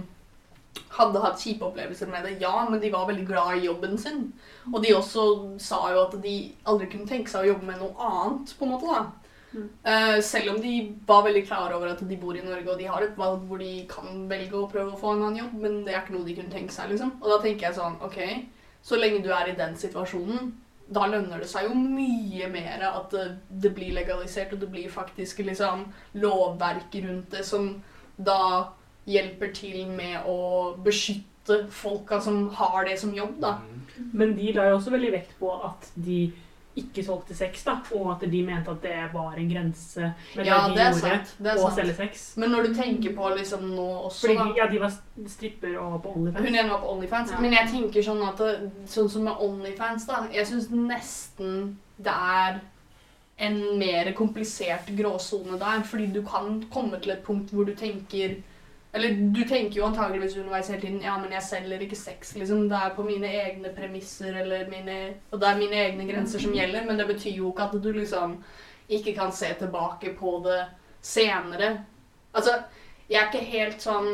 hadde 0.93 1.21
hatt 1.21 1.41
kjipe 1.41 1.65
opplevelser 1.67 2.09
med 2.09 2.25
det, 2.25 2.37
ja, 2.41 2.53
men 2.69 2.81
de 2.81 2.91
var 2.93 3.07
veldig 3.09 3.25
glad 3.27 3.57
i 3.57 3.65
jobben 3.67 3.97
sin. 3.97 4.23
Og 4.71 4.79
de 4.83 4.93
også 4.95 5.25
sa 5.61 5.81
jo 5.93 6.05
at 6.05 6.15
de 6.23 6.37
aldri 6.69 6.89
kunne 6.91 7.09
tenke 7.09 7.31
seg 7.31 7.45
å 7.45 7.51
jobbe 7.53 7.69
med 7.69 7.81
noe 7.81 8.09
annet, 8.09 8.55
på 8.57 8.65
en 8.65 8.73
måte, 8.73 8.89
da. 8.89 9.03
Mm. 9.53 9.67
Uh, 9.85 10.17
selv 10.25 10.55
om 10.55 10.61
de 10.61 10.73
var 11.05 11.25
veldig 11.27 11.43
klar 11.45 11.75
over 11.75 11.91
at 11.91 12.01
de 12.09 12.17
bor 12.17 12.33
i 12.33 12.41
Norge 12.41 12.71
og 12.73 12.79
de 12.79 12.87
har 12.89 13.03
et 13.05 13.19
valg 13.19 13.43
hvor 13.45 13.61
de 13.61 13.83
kan 13.85 14.23
velge 14.29 14.57
å 14.57 14.69
prøve 14.71 14.95
å 14.95 14.97
få 14.97 15.13
en 15.13 15.27
annen 15.27 15.43
jobb, 15.43 15.55
men 15.61 15.79
det 15.85 15.93
er 15.93 16.01
ikke 16.01 16.15
noe 16.17 16.25
de 16.25 16.37
kunne 16.39 16.53
tenke 16.53 16.73
seg, 16.73 16.89
liksom. 16.93 17.15
Og 17.21 17.29
da 17.29 17.39
tenker 17.43 17.69
jeg 17.69 17.77
sånn, 17.77 17.99
ok, 18.05 18.19
så 18.83 18.99
lenge 18.99 19.21
du 19.23 19.29
er 19.33 19.51
i 19.51 19.57
den 19.57 19.77
situasjonen, 19.79 20.53
da 20.93 21.05
lønner 21.07 21.39
det 21.39 21.47
seg 21.47 21.69
jo 21.69 21.77
mye 21.77 22.49
mer 22.51 22.81
at 22.89 23.13
det, 23.13 23.27
det 23.63 23.71
blir 23.75 23.93
legalisert, 23.95 24.51
og 24.53 24.61
det 24.61 24.69
blir 24.73 24.89
faktisk 24.91 25.39
liksom 25.47 25.85
lovverk 26.19 26.97
rundt 27.05 27.31
det 27.33 27.45
som 27.47 27.69
da 28.17 28.73
hjelper 29.09 29.53
til 29.55 29.85
med 29.91 30.27
å 30.29 30.75
beskytte 30.83 31.65
folka 31.69 32.21
som 32.23 32.47
har 32.55 32.85
det 32.87 32.97
som 32.99 33.13
jobb, 33.15 33.35
da. 33.43 33.57
Men 34.13 34.35
de 34.37 34.53
la 34.55 34.69
jo 34.69 34.77
også 34.79 34.93
veldig 34.95 35.11
vekt 35.11 35.35
på 35.39 35.51
at 35.65 35.89
de 35.95 36.31
ikke 36.79 37.03
solgte 37.05 37.35
sex, 37.37 37.61
da, 37.67 37.75
og 37.93 38.07
at 38.15 38.23
de 38.31 38.39
mente 38.41 38.71
at 38.71 38.81
det 38.81 38.95
var 39.13 39.35
en 39.37 39.49
grense 39.49 40.07
med 40.33 40.47
Ja, 40.47 40.63
det 40.71 40.79
de 40.79 40.85
gjorde, 40.87 41.01
sant. 41.03 41.33
Det 41.37 41.51
er 41.51 41.59
å 41.59 41.67
sant. 41.67 41.75
selge 41.77 41.95
sex. 41.99 42.23
Men 42.41 42.49
når 42.55 42.65
du 42.65 42.73
tenker 42.79 43.13
på 43.13 43.29
liksom 43.35 43.67
nå 43.75 43.85
også, 44.07 44.23
Fordi 44.23 44.37
da 44.39 44.63
ja, 44.63 44.67
de 44.71 44.79
var 44.81 44.95
stripper 45.29 45.75
og 45.77 45.99
på 46.01 46.15
OnlyFans. 46.15 46.47
Hun 46.47 46.55
ene 46.55 46.71
var 46.71 46.81
på 46.81 46.95
Onlyfans. 46.95 47.35
Ja. 47.35 47.41
Men 47.43 47.53
jeg 47.59 47.69
tenker 47.75 48.07
sånn 48.07 48.23
at 48.25 48.41
det, 48.41 48.71
sånn 48.89 49.11
som 49.13 49.27
med 49.29 49.43
Onlyfans, 49.45 50.07
da 50.09 50.23
Jeg 50.33 50.49
syns 50.49 50.71
nesten 50.73 51.75
det 52.03 52.15
er 52.15 52.57
en 53.43 53.59
mer 53.77 54.09
komplisert 54.17 54.89
gråsone 54.97 55.59
der. 55.61 55.85
Fordi 55.85 56.07
du 56.15 56.23
kan 56.25 56.57
komme 56.73 56.97
til 57.03 57.13
et 57.13 57.23
punkt 57.25 57.53
hvor 57.53 57.69
du 57.69 57.75
tenker 57.77 58.39
Eller 58.93 59.15
du 59.33 59.41
tenker 59.49 59.79
jo 59.79 59.87
antageligvis 59.87 60.35
underveis 60.37 60.67
hele 60.69 60.81
tiden 60.81 61.01
Ja, 61.01 61.15
men 61.17 61.31
jeg 61.33 61.41
selger 61.47 61.81
ikke 61.81 61.97
sex, 61.97 62.35
liksom. 62.35 62.67
Det 62.69 62.77
er 62.77 62.93
på 62.95 63.05
mine 63.07 63.31
egne 63.31 63.71
premisser, 63.73 64.35
eller 64.43 64.69
mine 64.69 64.99
Og 65.31 65.41
det 65.41 65.49
er 65.49 65.57
mine 65.57 65.79
egne 65.87 66.05
grenser 66.11 66.39
som 66.39 66.53
gjelder, 66.53 66.85
men 66.85 66.99
det 66.99 67.07
betyr 67.09 67.39
jo 67.39 67.49
ikke 67.51 67.63
at 67.69 67.83
du 67.83 67.91
liksom 67.91 68.37
ikke 68.89 69.15
kan 69.15 69.31
se 69.31 69.49
tilbake 69.59 70.13
på 70.19 70.43
det 70.45 70.61
senere. 71.01 71.85
Altså, 72.33 72.59
jeg 73.09 73.21
er 73.21 73.31
ikke 73.31 73.45
helt 73.45 73.81
sånn 73.81 74.09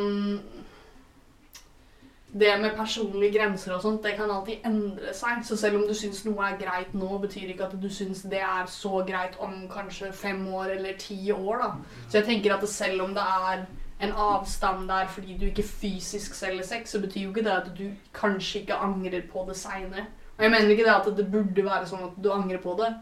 det 2.29 2.51
med 2.61 2.75
personlige 2.77 3.39
grenser 3.39 3.73
og 3.73 3.81
sånt, 3.81 4.03
det 4.03 4.13
kan 4.17 4.29
alltid 4.31 4.65
endre 4.65 5.13
seg. 5.17 5.41
Så 5.45 5.57
selv 5.57 5.79
om 5.79 5.87
du 5.87 5.95
syns 5.97 6.21
noe 6.27 6.45
er 6.45 6.59
greit 6.61 6.93
nå, 6.93 7.09
betyr 7.23 7.49
ikke 7.49 7.65
at 7.65 7.77
du 7.81 7.89
syns 7.89 8.21
det 8.29 8.41
er 8.45 8.69
så 8.69 9.01
greit 9.07 9.39
om 9.41 9.63
kanskje 9.71 10.11
fem 10.13 10.43
år 10.53 10.75
eller 10.77 10.97
ti 11.01 11.31
år, 11.33 11.63
da. 11.63 11.71
Så 12.07 12.19
jeg 12.19 12.27
tenker 12.27 12.55
at 12.55 12.69
selv 12.69 13.07
om 13.07 13.15
det 13.17 13.25
er 13.49 13.65
en 13.99 14.11
avstand 14.11 14.87
der 14.87 15.07
fordi 15.11 15.37
du 15.37 15.45
ikke 15.49 15.63
fysisk 15.63 16.33
selger 16.33 16.63
sex, 16.63 16.89
så 16.93 17.01
betyr 17.03 17.25
jo 17.25 17.33
ikke 17.33 17.43
det 17.43 17.55
at 17.55 17.71
du 17.77 17.89
kanskje 18.15 18.61
ikke 18.61 18.79
angrer 18.79 19.25
på 19.31 19.43
det 19.49 19.57
seinere. 19.59 20.05
Og 20.37 20.43
jeg 20.43 20.51
mener 20.51 20.71
ikke 20.71 20.85
det 20.87 20.95
at 20.95 21.17
det 21.17 21.31
burde 21.31 21.65
være 21.65 21.87
sånn 21.89 22.05
at 22.07 22.19
du 22.23 22.31
angrer 22.31 22.61
på 22.63 22.77
det, 22.79 22.93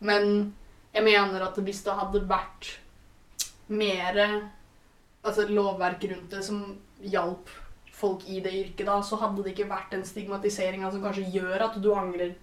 men 0.00 0.54
jeg 0.94 1.04
mener 1.04 1.44
at 1.44 1.58
hvis 1.60 1.82
det 1.84 1.96
hadde 1.98 2.24
vært 2.28 2.70
mer 3.68 4.20
altså 5.26 5.44
lovverk 5.50 6.06
rundt 6.08 6.32
det 6.32 6.42
som 6.46 6.62
hjalp 7.02 7.50
folk 7.96 8.24
i 8.28 8.40
det 8.44 8.52
yrket, 8.54 8.86
da, 8.86 9.00
så 9.02 9.18
hadde 9.20 9.44
det 9.44 9.52
ikke 9.52 9.68
vært 9.68 9.92
den 9.92 10.04
stigmatiseringa 10.08 10.90
som 10.92 11.04
kanskje 11.04 11.28
gjør 11.34 11.68
at 11.68 11.78
du 11.82 11.90
angrer 11.96 12.34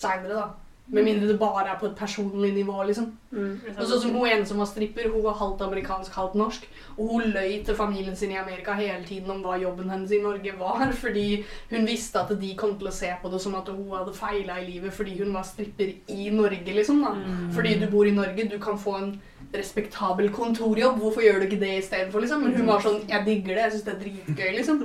seinere, 0.00 0.38
da. 0.38 0.69
Med 0.90 1.04
mindre 1.06 1.28
det 1.28 1.38
bare 1.38 1.68
er 1.70 1.78
på 1.78 1.86
et 1.86 1.96
personlig 1.96 2.50
nivå, 2.54 2.82
liksom. 2.88 3.12
Mm, 3.30 3.60
Og 3.76 3.84
sånn 3.86 4.00
som 4.02 4.14
hun 4.16 4.26
ene 4.26 4.46
som 4.46 4.58
var 4.58 4.66
stripper, 4.66 5.06
hun 5.12 5.22
var 5.22 5.36
halvt 5.38 5.62
amerikansk, 5.62 6.16
halvt 6.18 6.34
norsk. 6.34 6.64
Og 6.96 7.12
hun 7.12 7.30
løy 7.30 7.60
til 7.64 7.78
familien 7.78 8.16
sin 8.16 8.32
i 8.34 8.38
Amerika 8.40 8.74
hele 8.74 9.04
tiden 9.06 9.30
om 9.30 9.42
hva 9.44 9.54
jobben 9.62 9.90
hennes 9.90 10.10
i 10.10 10.18
Norge 10.22 10.56
var, 10.58 10.90
fordi 11.04 11.44
hun 11.70 11.86
visste 11.86 12.24
at 12.24 12.34
de 12.40 12.54
kom 12.58 12.74
til 12.78 12.90
å 12.90 12.94
se 12.94 13.12
på 13.22 13.30
det 13.30 13.40
som 13.40 13.54
at 13.54 13.70
hun 13.70 13.86
hadde 13.94 14.16
feila 14.18 14.58
i 14.58 14.66
livet 14.66 14.92
fordi 14.96 15.18
hun 15.22 15.34
var 15.34 15.46
stripper 15.46 15.94
i 16.10 16.30
Norge, 16.34 16.74
liksom. 16.74 17.04
da. 17.06 17.14
Mm. 17.14 17.50
Fordi 17.54 17.76
du 17.78 17.86
bor 17.92 18.06
i 18.06 18.16
Norge, 18.16 18.48
du 18.50 18.58
kan 18.58 18.78
få 18.78 18.96
en 18.98 19.12
respektabel 19.54 20.28
kontorjobb. 20.34 20.98
Hvorfor 20.98 21.24
gjør 21.24 21.40
du 21.40 21.46
ikke 21.48 21.60
det 21.62 21.72
istedenfor, 21.80 22.22
liksom? 22.22 22.44
Men 22.44 22.54
hun 22.58 22.68
var 22.70 22.82
sånn 22.84 23.00
Jeg 23.08 23.24
digger 23.26 23.54
det, 23.56 23.62
jeg 23.64 23.72
syns 23.72 23.86
det 23.86 23.94
er 23.94 24.02
dritgøy, 24.04 24.50
liksom. 24.58 24.84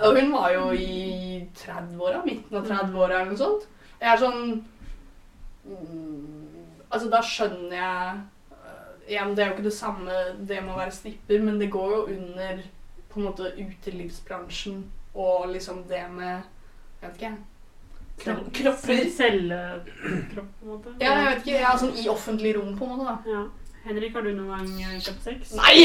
Og 0.00 0.18
hun 0.18 0.32
var 0.32 0.52
jo 0.56 0.66
i 0.72 1.46
30-åra, 1.60 2.24
midten 2.26 2.58
av 2.58 2.68
30-åra 2.68 3.20
eller 3.20 3.32
noe 3.32 3.40
sånt. 3.40 3.68
Jeg 4.00 4.10
er 4.12 4.20
sånn 4.20 4.40
mm, 4.42 4.62
Altså, 6.90 7.08
da 7.10 7.20
skjønner 7.24 7.74
jeg 7.78 8.20
Igjen, 9.04 9.34
det 9.36 9.42
er 9.44 9.48
jo 9.50 9.54
ikke 9.58 9.66
det 9.66 9.74
samme 9.76 10.12
det 10.48 10.62
med 10.64 10.72
å 10.72 10.78
være 10.78 10.92
snipper, 10.96 11.42
men 11.44 11.58
det 11.60 11.66
går 11.72 11.90
jo 11.92 12.02
under 12.14 12.62
på 13.12 13.20
en 13.20 13.26
måte 13.26 13.50
utelivsbransjen 13.60 14.78
og 15.14 15.50
liksom 15.52 15.82
det 15.90 16.00
med 16.14 16.40
Jeg 17.02 17.10
vet 17.10 17.14
ikke, 17.18 17.28
jeg. 17.28 17.36
Kro- 18.22 18.48
Kropper. 18.54 19.02
Cellekropp, 19.16 20.48
på 20.56 20.64
en 20.64 20.70
måte. 20.70 20.94
Ja, 21.02 21.12
jeg 21.18 21.26
vet 21.26 21.40
ikke. 21.44 21.58
Ja, 21.60 21.74
sånn 21.76 21.92
i 22.00 22.08
offentlig 22.08 22.54
rom, 22.56 22.72
på 22.78 22.86
en 22.86 22.90
måte, 22.96 23.04
da. 23.10 23.16
Ja. 23.28 23.42
Henrik, 23.84 24.14
har 24.16 24.22
du 24.24 24.30
noen 24.32 24.48
gang 24.54 24.68
eh, 24.80 25.00
kjøpt 25.04 25.22
sex? 25.28 25.52
Nei! 25.58 25.76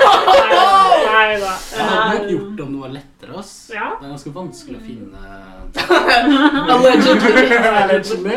Nei 0.00 1.38
da. 1.42 1.54
Jeg 1.74 1.86
hadde 1.86 2.14
nok 2.14 2.30
gjort 2.30 2.52
det 2.56 2.64
om 2.64 2.72
det 2.76 2.80
var 2.84 2.94
lettere, 3.20 3.36
oss. 3.38 3.70
Ja. 3.74 3.96
Det 4.00 4.06
er 4.06 4.12
ganske 4.14 4.32
vanskelig 4.34 4.78
å 4.78 4.82
finne 4.84 5.18
Allegedly. 6.74 7.42
Allegedly. 7.70 8.36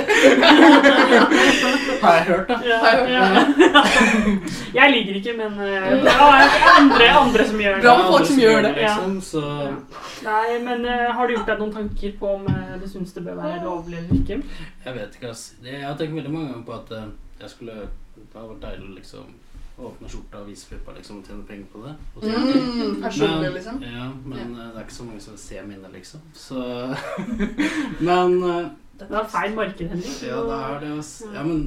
Har 2.01 2.17
jeg 2.17 2.25
hørt, 2.27 2.47
da. 2.47 2.57
Ja, 2.67 2.77
Har 2.83 3.01
jeg 3.01 3.09
ja. 3.13 3.21
Jeg 4.73 4.91
liker 4.95 5.19
ikke, 5.19 5.35
men 5.37 5.51
eh, 5.63 5.89
det 6.03 6.13
er 6.13 6.55
andre, 6.79 7.09
andre 7.21 7.45
som 7.47 7.61
gjør 7.61 7.79
Bra 7.81 7.93
det. 7.93 8.03
med 8.03 8.11
folk 8.11 8.27
som 8.31 8.39
gjør 8.41 8.61
det. 8.67 8.73
Liksom, 8.79 9.21
så 9.21 9.43
Nei, 10.23 10.59
men 10.63 10.85
eh, 10.87 11.07
har 11.15 11.27
du 11.27 11.35
gjort 11.37 11.49
deg 11.51 11.63
noen 11.63 11.73
tanker 11.77 12.15
på 12.19 12.33
om 12.39 12.47
eh, 12.51 12.75
du 12.81 12.87
syns 12.89 13.13
det 13.15 13.25
bør 13.25 13.39
være 13.41 13.63
lovlig 13.63 13.97
eller 14.01 14.19
ikke? 14.19 14.39
Jeg 14.85 14.97
vet 14.99 15.17
ikke, 15.19 15.31
ass. 15.33 15.45
Jeg 15.63 15.83
har 15.85 15.97
tenkt 15.99 16.15
veldig 16.19 16.33
mange 16.33 16.51
ganger 16.51 16.67
på 16.67 16.77
at 16.79 16.93
jeg 17.43 17.49
skulle 17.51 17.73
Det 18.13 18.29
hadde 18.37 18.49
vært 18.53 18.63
deilig 18.67 18.87
å 18.87 18.95
liksom 18.99 19.31
åpne 19.77 20.09
skjorta 20.09 20.41
og 20.43 20.49
vise 20.51 20.67
puppa 20.69 20.93
liksom, 20.97 21.21
og 21.21 21.29
tjene 21.29 21.45
penger 21.47 21.69
på 21.71 21.81
det. 21.85 21.93
Og. 22.15 22.27
Mm, 22.27 22.99
personlig, 23.05 23.53
liksom. 23.55 23.81
Ja, 23.83 24.09
men 24.25 24.53
ja. 24.57 24.67
det 24.67 24.75
er 24.75 24.85
ikke 24.85 24.99
så 24.99 25.07
mange 25.07 25.23
som 25.23 25.37
ser 25.37 25.65
mine, 25.65 25.93
liksom. 25.93 26.21
Så 26.33 26.59
Men 28.09 28.37
eh, 28.43 28.69
Det 28.99 29.09
var 29.09 29.27
feil 29.31 29.57
marked, 29.57 29.89
Henrik. 29.89 30.21
Ja, 30.27 30.43
det 30.45 30.59
er 30.59 30.79
det, 30.85 30.93
Også. 30.99 31.33
Ja, 31.33 31.43
men 31.43 31.65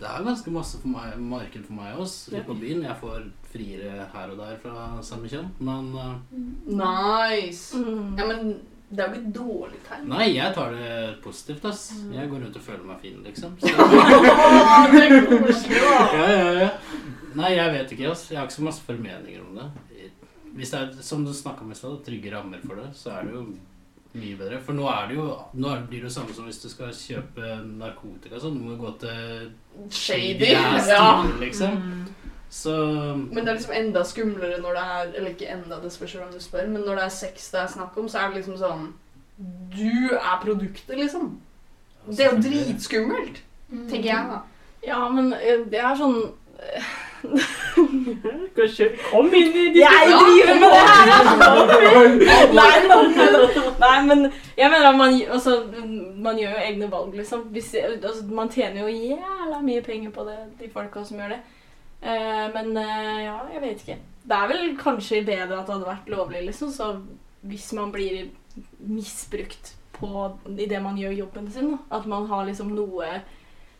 det 0.00 0.08
er 0.10 0.24
ganske 0.26 0.50
masse 0.50 0.80
for 0.82 0.90
meg, 0.90 1.14
marked 1.20 1.62
for 1.68 1.78
meg 1.78 1.94
også. 2.00 2.32
Litt 2.34 2.48
på 2.48 2.58
byen. 2.58 2.82
Jeg 2.88 2.96
får 3.00 3.28
friere 3.52 4.08
her 4.14 4.32
og 4.32 4.40
der 4.40 4.56
fra 4.64 4.88
samme 5.04 5.28
kjønn. 5.30 5.52
Men 5.62 5.92
eh, 5.94 6.36
Nice. 6.80 7.78
Mm. 7.78 8.16
Ja, 8.18 8.26
men 8.26 8.54
det 8.92 9.00
er 9.00 9.06
jo 9.08 9.12
ikke 9.14 9.28
et 9.28 9.36
dårlig 9.36 9.78
tegn. 9.86 10.08
nei, 10.10 10.24
jeg 10.34 10.52
tar 10.52 10.74
det 10.76 10.96
positivt, 11.24 11.64
ass. 11.64 11.84
Jeg 12.12 12.28
går 12.28 12.42
rundt 12.44 12.56
og 12.58 12.64
føler 12.66 12.82
meg 12.84 12.98
fin, 13.00 13.22
liksom. 13.24 13.54
Så, 13.62 13.86
det 14.92 15.04
er 15.06 15.24
koselig, 15.30 15.78
da. 15.80 16.02
ja, 16.18 16.26
ja, 16.32 16.50
ja. 16.58 16.68
Nei, 17.34 17.50
jeg 17.56 17.72
vet 17.72 17.92
ikke, 17.96 18.10
ass. 18.10 18.28
Jeg 18.30 18.38
har 18.38 18.46
ikke 18.48 18.58
så 18.60 18.62
masse 18.66 18.82
formeninger 18.86 19.40
om 19.42 19.54
det. 19.58 20.10
Hvis 20.56 20.70
det 20.70 20.80
er, 20.80 21.02
som 21.02 21.24
du 21.24 21.32
snakka 21.32 21.62
om 21.64 21.70
i 21.72 21.74
stad, 21.74 22.00
trygge 22.04 22.32
rammer 22.34 22.60
for 22.66 22.76
det, 22.76 22.90
så 22.94 23.10
er 23.16 23.22
det 23.28 23.32
jo 23.32 23.44
mye 24.14 24.36
bedre. 24.36 24.58
For 24.60 24.76
nå 24.76 24.84
er 24.92 25.06
det 25.08 25.16
jo 25.16 25.26
Nå 25.54 25.68
det- 25.74 25.86
blir 25.88 26.00
det 26.02 26.10
jo 26.10 26.14
samme 26.20 26.34
som 26.34 26.44
hvis 26.44 26.60
du 26.62 26.68
skal 26.68 26.90
kjøpe 26.92 27.52
narkotika 27.78 28.36
Så 28.36 28.40
sånn. 28.50 28.58
Du 28.58 28.64
må 28.68 28.76
gå 28.76 28.90
til 29.00 29.52
Shady. 29.90 30.50
Ja. 30.88 31.22
liksom. 31.40 31.70
Mm. 31.80 32.06
Så 32.50 32.74
Men 33.32 33.44
det 33.44 33.48
er 33.48 33.54
liksom 33.56 33.72
enda 33.74 34.02
skumlere 34.04 34.58
når 34.60 34.74
det 34.76 34.82
er 34.84 35.14
Eller 35.16 35.30
ikke 35.30 35.48
enda, 35.48 35.78
det 35.80 35.92
spørs 35.92 36.12
hvem 36.18 36.32
du 36.34 36.38
spør, 36.40 36.66
men 36.68 36.82
når 36.84 36.96
det 36.96 37.04
er 37.04 37.08
sex 37.08 37.50
det 37.50 37.60
er 37.62 37.66
snakk 37.72 37.96
om, 37.96 38.08
så 38.08 38.18
er 38.18 38.28
det 38.34 38.42
liksom 38.44 38.58
sånn 38.60 38.92
Du 39.72 40.12
er 40.18 40.36
produktet, 40.44 40.96
liksom. 40.98 41.40
Det 42.06 42.20
er 42.20 42.30
jo 42.34 42.42
dritskummelt, 42.42 43.40
Mm. 43.72 43.88
tenker 43.88 44.04
jeg, 44.04 44.28
da. 44.28 44.42
Ja, 44.86 45.08
men 45.08 45.32
eh, 45.32 45.64
det 45.70 45.80
er 45.80 45.96
sånn 45.96 46.32
Kom 49.10 49.34
inn 49.34 49.56
i 49.56 49.64
Jeg 49.78 50.10
driver 50.10 50.56
med 50.60 50.68
det 50.74 50.82
her! 50.90 51.22
nei, 53.82 53.96
men 54.06 54.18
jeg 54.58 54.70
mener 54.70 54.88
at 54.88 54.98
man, 54.98 55.16
altså, 55.30 55.56
man 56.16 56.38
gjør 56.38 56.56
jo 56.56 56.64
egne 56.66 56.90
valg, 56.92 57.16
liksom. 57.16 57.40
Hvis, 57.54 57.74
altså, 57.82 58.24
man 58.30 58.50
tjener 58.52 58.80
jo 58.82 58.88
jævla 58.88 59.60
mye 59.62 59.82
penger 59.86 60.10
på 60.14 60.24
det, 60.28 60.38
de 60.60 60.70
folka 60.72 61.04
som 61.06 61.20
gjør 61.22 61.36
det. 61.36 61.42
Uh, 62.02 62.46
men 62.56 62.76
uh, 62.76 63.18
ja, 63.22 63.36
jeg 63.54 63.62
vet 63.62 63.84
ikke. 63.84 63.98
Det 64.22 64.38
er 64.38 64.50
vel 64.50 64.76
kanskje 64.78 65.24
bedre 65.26 65.60
at 65.60 65.66
det 65.66 65.74
hadde 65.76 65.92
vært 65.92 66.10
lovlig, 66.10 66.42
liksom. 66.48 66.72
Så 66.74 66.84
hvis 67.46 67.72
man 67.78 67.92
blir 67.94 68.24
misbrukt 68.78 69.74
på, 69.96 70.08
i 70.58 70.66
det 70.66 70.82
man 70.82 70.98
gjør 70.98 71.20
jobben 71.24 71.50
sin, 71.52 71.70
da. 71.74 71.78
At 71.98 72.06
man 72.10 72.26
har 72.30 72.46
liksom 72.48 72.74
noe 72.76 73.22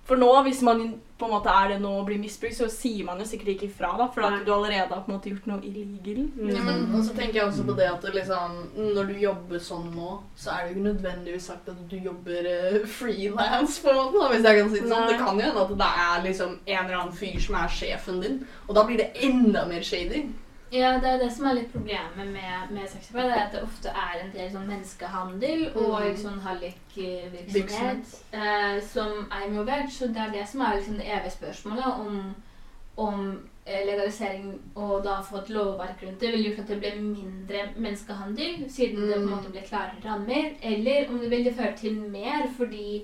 For 0.03 0.19
nå, 0.19 0.29
hvis 0.43 0.63
man 0.67 0.81
på 1.23 1.29
en 1.29 1.33
måte 1.37 1.53
er 1.55 1.69
det 1.71 1.77
nå 1.79 1.91
å 2.01 2.05
bli 2.07 2.17
misbrukt, 2.19 2.57
så 2.57 2.67
sier 2.73 3.07
man 3.07 3.21
jo 3.23 3.27
sikkert 3.29 3.53
ikke 3.53 3.69
ifra, 3.69 3.93
da. 4.01 4.09
For 4.11 4.27
at 4.27 4.41
du 4.43 4.51
allerede 4.51 4.91
har 4.91 5.05
på 5.05 5.13
en 5.13 5.15
måte 5.15 5.31
gjort 5.31 5.47
noe 5.47 5.63
illegal. 5.63 6.25
Ja, 6.51 6.65
men 6.67 6.89
og 6.91 7.05
så 7.07 7.15
tenker 7.15 7.39
jeg 7.39 7.45
også 7.47 7.67
på 7.69 7.77
det 7.79 7.87
at 7.87 8.09
liksom, 8.17 8.57
når 8.97 9.13
du 9.13 9.21
jobber 9.23 9.63
sånn 9.63 9.87
nå, 9.95 10.17
så 10.35 10.51
er 10.51 10.65
det 10.65 10.73
jo 10.73 10.75
ikke 10.75 10.89
nødvendigvis 10.89 11.49
sagt 11.53 11.71
at 11.71 11.85
du 11.93 11.97
jobber 12.03 12.49
uh, 12.51 12.79
frilans, 12.99 13.79
på 13.85 13.93
en 13.93 14.01
måte, 14.01 14.19
da, 14.19 14.31
hvis 14.33 14.49
jeg 14.49 14.59
kan 14.59 14.73
si 14.73 14.81
det 14.81 14.89
sånn. 14.89 14.97
Nei. 14.97 15.11
Det 15.13 15.21
kan 15.23 15.39
jo 15.39 15.47
hende 15.47 15.67
at 15.69 15.77
det 15.85 15.91
er 16.09 16.27
liksom 16.27 16.57
en 16.59 16.81
eller 16.83 16.99
annen 17.05 17.21
fyr 17.23 17.43
som 17.47 17.61
er 17.63 17.77
sjefen 17.79 18.25
din, 18.25 18.41
og 18.67 18.75
da 18.81 18.89
blir 18.89 19.05
det 19.05 19.13
enda 19.29 19.69
mer 19.71 19.87
shady. 19.87 20.27
Ja, 20.73 20.95
det 20.99 21.09
er 21.11 21.19
det 21.21 21.33
som 21.33 21.45
er 21.51 21.55
litt 21.59 21.73
problemet 21.73 22.31
med, 22.33 22.71
med 22.73 22.89
sexarbeid. 22.89 23.27
Det 23.29 23.37
er 23.37 23.43
at 23.47 23.53
det 23.53 23.63
ofte 23.67 23.89
er 23.93 24.21
en 24.23 24.31
del 24.33 24.51
sånn 24.55 24.71
menneskehandel 24.71 25.67
og 25.77 25.99
Mm. 26.01 26.17
sånn 26.17 26.41
hallikvirksomhet 26.41 27.55
Virksomhet. 27.55 28.15
eh, 28.33 28.81
som 28.81 29.29
er 29.31 29.47
involvert. 29.51 29.91
Så 29.93 30.07
det 30.09 30.17
er 30.17 30.31
det 30.33 30.49
som 30.49 30.61
er 30.61 30.77
liksom 30.79 30.97
det 30.97 31.07
evige 31.13 31.31
spørsmålet 31.37 31.85
om, 32.01 32.35
om 32.97 33.49
eh, 33.67 33.85
legalisering 33.87 34.61
og 34.75 35.05
da 35.05 35.21
få 35.23 35.37
et 35.43 35.51
lovverk 35.51 36.03
rundt 36.03 36.19
det 36.21 36.33
ville 36.33 36.49
gjort 36.51 36.59
at 36.65 36.69
det 36.69 36.81
ble 36.81 36.95
mindre 37.03 37.61
menneskehandel, 37.77 38.65
siden 38.71 39.07
det 39.09 39.15
på 39.15 39.21
en 39.21 39.27
Mm. 39.29 39.31
måte 39.37 39.51
ble 39.53 39.61
klarere 39.63 40.05
rammer, 40.05 40.51
eller 40.63 41.09
om 41.09 41.19
det 41.19 41.31
ville 41.31 41.53
føre 41.55 41.77
til 41.77 41.95
mer 42.01 42.49
fordi 42.57 43.03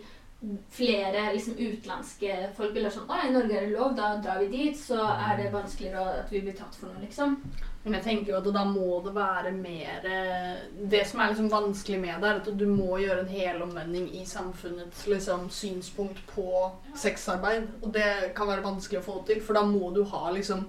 flere 0.71 1.33
liksom 1.35 1.57
utenlandske 1.59 2.35
folk 2.55 2.77
vært 2.77 2.95
sånn 2.95 3.09
Å, 3.11 3.17
i 3.27 3.33
Norge 3.35 3.57
er 3.59 3.65
det 3.67 3.73
lov, 3.73 3.97
da 3.99 4.13
drar 4.23 4.39
vi 4.45 4.51
dit. 4.53 4.79
Så 4.79 4.99
er 5.03 5.41
det 5.41 5.51
vanskeligere 5.55 6.21
at 6.23 6.31
vi 6.31 6.45
blir 6.45 6.55
tatt 6.59 6.79
for 6.79 6.93
noe, 6.93 7.03
liksom. 7.03 7.35
Men 7.83 7.97
jeg 7.99 8.05
tenker 8.05 8.33
jo 8.33 8.39
at 8.39 8.49
da 8.55 8.63
må 8.69 8.99
det 9.05 9.15
være 9.17 9.53
mer 9.55 10.07
eh, 10.07 10.63
Det 10.93 11.01
som 11.09 11.23
er 11.23 11.31
liksom 11.33 11.49
vanskelig 11.51 12.01
med 12.03 12.23
det, 12.23 12.31
er 12.31 12.41
at 12.43 12.51
du 12.61 12.67
må 12.71 12.99
gjøre 13.03 13.25
en 13.25 13.33
helomvending 13.33 14.11
i 14.19 14.25
samfunnets 14.29 15.07
liksom, 15.11 15.49
synspunkt 15.51 16.23
på 16.35 16.69
sexarbeid. 16.95 17.67
Og 17.83 17.91
det 17.95 18.35
kan 18.39 18.51
være 18.51 18.67
vanskelig 18.67 19.03
å 19.03 19.09
få 19.09 19.23
til, 19.27 19.43
for 19.43 19.59
da 19.59 19.67
må 19.67 19.91
du 19.97 20.05
ha 20.13 20.29
liksom 20.35 20.69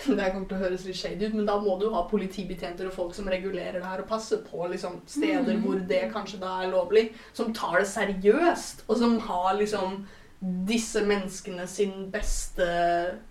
Det 0.18 0.30
kommer 0.32 0.46
til 0.48 0.56
å 0.56 0.62
høres 0.62 0.86
litt 0.88 0.98
shady 0.98 1.28
ut, 1.28 1.34
men 1.36 1.48
da 1.48 1.58
må 1.60 1.76
du 1.80 1.88
ha 1.94 2.06
politibetjenter 2.10 2.88
og 2.88 2.96
folk 2.96 3.16
som 3.16 3.28
regulerer 3.30 3.80
det 3.80 3.88
her 3.88 4.04
og 4.04 4.08
passer 4.10 4.40
på 4.46 4.64
liksom, 4.72 5.00
steder 5.10 5.58
mm. 5.58 5.64
hvor 5.64 5.82
det 5.90 6.04
kanskje 6.14 6.40
da 6.42 6.56
er 6.62 6.72
lovlig, 6.72 7.10
som 7.36 7.52
tar 7.56 7.80
det 7.80 7.90
seriøst, 7.90 8.86
og 8.88 9.00
som 9.02 9.18
har 9.28 9.58
liksom 9.60 10.00
disse 10.40 11.02
menneskene 11.04 11.66
sin 11.68 12.06
beste 12.12 12.66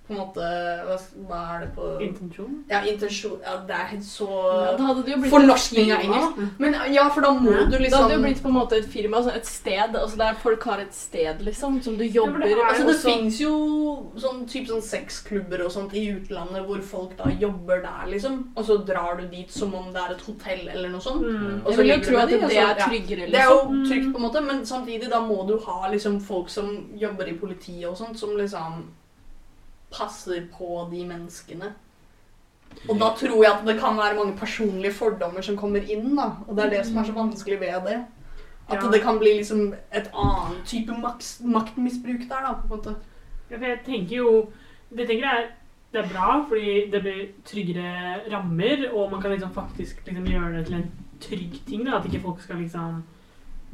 på 0.09 0.15
en 0.15 0.19
måte 0.19 0.47
Hva, 0.89 0.97
hva 1.29 1.39
er 1.55 1.59
det 1.63 1.69
på 1.77 1.87
Intensjon? 2.01 2.55
ja, 2.69 2.81
intensjon 2.89 3.39
Ja, 3.45 3.55
det 3.69 3.75
er 3.77 3.85
helt 3.93 4.03
så 4.09 4.27
Ja, 4.29 4.71
da 4.79 4.87
hadde 4.89 5.03
det 5.05 5.13
jo 5.13 5.19
blitt 5.21 5.31
Fornorskning 5.33 5.91
av 5.93 6.01
engelsk. 6.03 6.60
Men 6.60 6.75
ja, 6.93 7.07
for 7.13 7.21
da 7.21 7.31
må 7.37 7.51
Ja. 7.53 7.65
du 7.69 7.71
Da 7.77 7.83
liksom 7.83 8.01
hadde 8.03 8.10
det 8.10 8.17
jo 8.17 8.23
blitt 8.25 8.41
på 8.43 8.49
en 8.49 8.57
måte 8.57 8.79
et 8.79 8.89
firma, 8.89 9.17
altså 9.21 9.35
et 9.35 9.45
sted, 9.45 9.95
altså 9.95 10.17
der 10.17 10.33
folk 10.41 10.63
har 10.63 10.79
et 10.83 10.93
sted, 10.93 11.39
liksom, 11.45 11.81
som 11.83 11.95
du 11.97 12.03
jobber 12.03 12.39
det 12.43 12.51
er- 12.57 12.65
Altså, 12.69 12.85
det 12.87 12.95
også- 12.95 13.13
fins 13.13 13.39
jo 13.41 14.12
sånn 14.17 14.47
type 14.49 14.67
sånn 14.67 14.81
sexklubber 14.81 15.63
og 15.65 15.71
sånt 15.71 15.93
i 15.93 16.07
utlandet 16.15 16.65
hvor 16.65 16.81
folk 16.81 17.15
da 17.17 17.29
jobber 17.39 17.81
der, 17.81 18.05
liksom. 18.12 18.49
Og 18.57 18.65
så 18.65 18.77
drar 18.85 19.17
du 19.21 19.27
dit 19.27 19.51
som 19.51 19.73
om 19.75 19.93
det 19.93 20.01
er 20.01 20.12
et 20.13 20.21
hotell 20.21 20.67
eller 20.69 20.89
noe 20.89 20.99
sånt. 21.01 21.21
Mm. 21.21 21.62
Og 21.65 21.71
Jeg 21.71 21.73
så 21.73 21.77
vil 21.77 21.87
jo 21.87 22.03
tro 22.03 22.17
at 22.17 22.29
det, 22.29 22.41
det 22.41 22.57
er 22.57 22.75
tryggere, 22.75 22.89
tryggere, 22.89 23.31
Det 23.31 23.35
er 23.35 23.45
jo 23.49 23.60
liksom. 23.69 23.85
trygt, 23.89 24.12
på 24.13 24.15
en 24.15 24.21
måte, 24.21 24.41
men 24.45 24.65
samtidig 24.65 25.10
da 25.10 25.19
må 25.21 25.47
du 25.47 25.57
ha 25.60 25.89
liksom 25.91 26.19
folk 26.21 26.49
som 26.49 26.89
jobber 26.95 27.27
i 27.27 27.33
politiet 27.33 27.85
og 27.89 27.97
sånt, 27.97 28.17
som 28.17 28.29
liksom 28.37 28.83
passer 29.92 30.48
på 30.58 30.87
de 30.92 31.04
menneskene. 31.08 31.73
Og 32.90 33.00
da 33.00 33.10
tror 33.17 33.44
jeg 33.44 33.52
at 33.52 33.65
det 33.65 33.79
kan 33.79 33.98
være 33.98 34.15
mange 34.15 34.37
personlige 34.37 34.94
fordommer 34.94 35.42
som 35.42 35.58
kommer 35.58 35.81
inn, 35.90 36.15
da. 36.15 36.31
Og 36.48 36.56
det 36.56 36.65
er 36.65 36.69
det 36.77 36.85
som 36.87 36.98
er 37.02 37.08
så 37.08 37.15
vanskelig 37.17 37.60
ved 37.60 37.85
det. 37.87 38.00
At 38.69 38.83
Ja. 38.83 38.92
det 38.92 39.02
kan 39.02 39.17
bli 39.19 39.33
liksom 39.37 39.73
et 39.92 40.12
annet 40.13 40.65
type 40.65 40.94
maks 41.02 41.42
maktmisbruk 41.44 42.27
der, 42.29 42.42
da, 42.46 42.54
på 42.54 42.67
en 42.67 42.77
måte. 42.77 42.96
Jeg 43.50 43.79
tenker 43.85 44.15
jo 44.15 44.50
Det 44.90 45.08
jeg 45.10 45.21
er 45.21 45.50
det 45.94 46.04
er 46.04 46.10
bra, 46.10 46.46
fordi 46.48 46.90
det 46.92 47.02
blir 47.02 47.21
tryggere 47.46 48.21
rammer, 48.31 48.90
og 48.94 49.12
man 49.12 49.21
kan 49.21 49.31
liksom 49.31 49.54
faktisk 49.54 50.06
liksom 50.06 50.25
gjøre 50.25 50.58
det 50.58 50.65
til 50.65 50.75
en 50.75 50.92
trygg 51.21 51.56
ting. 51.67 51.85
Da, 51.85 51.98
at 51.98 52.06
ikke 52.06 52.21
folk 52.21 52.42
skal 52.42 52.62
liksom 52.62 53.04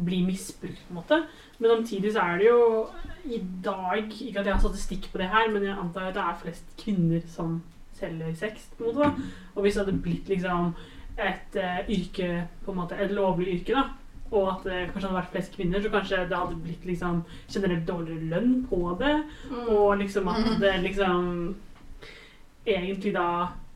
bli 0.06 0.22
misbrukt, 0.26 0.80
på 0.88 0.94
en 0.94 0.96
måte. 0.96 1.24
Men 1.60 1.72
samtidig 1.72 2.14
så 2.14 2.20
er 2.20 2.42
det 2.42 2.50
jo 2.50 2.88
i 3.26 3.40
dag 3.64 4.12
Ikke 4.22 4.40
at 4.40 4.46
jeg 4.46 4.54
har 4.54 4.62
statistikk 4.62 5.08
på 5.12 5.18
det 5.18 5.32
her, 5.32 5.48
men 5.52 5.64
jeg 5.64 5.78
antar 5.82 6.10
at 6.10 6.18
det 6.18 6.22
er 6.22 6.42
flest 6.42 6.76
kvinner 6.78 7.22
som 7.32 7.62
selger 7.96 8.34
sex. 8.36 8.70
på 8.78 8.84
en 8.84 8.90
måte 8.90 9.08
da. 9.08 9.30
Og 9.56 9.62
hvis 9.62 9.74
det 9.74 9.86
hadde 9.86 10.02
blitt 10.02 10.30
liksom 10.30 10.74
et 11.16 11.56
uh, 11.56 11.90
yrke, 11.90 12.48
på 12.66 12.72
en 12.72 12.78
måte, 12.78 12.98
et 13.00 13.12
lovlig 13.12 13.48
yrke, 13.54 13.74
da, 13.74 13.84
og 14.32 14.50
at 14.52 14.66
det 14.66 14.80
kanskje 14.92 15.08
hadde 15.08 15.20
vært 15.20 15.32
flest 15.32 15.56
kvinner, 15.56 15.82
så 15.82 15.92
kanskje 15.94 16.26
det 16.30 16.38
hadde 16.38 16.60
blitt 16.60 16.86
liksom 16.86 17.22
generelt 17.54 17.88
dårligere 17.88 18.30
lønn 18.34 18.56
på 18.70 18.98
det. 19.00 19.16
Mm. 19.52 19.68
Og 19.70 19.98
liksom 19.98 20.28
at 20.28 20.50
det 20.62 20.74
liksom 20.84 21.56
egentlig 22.66 23.14
da 23.16 23.30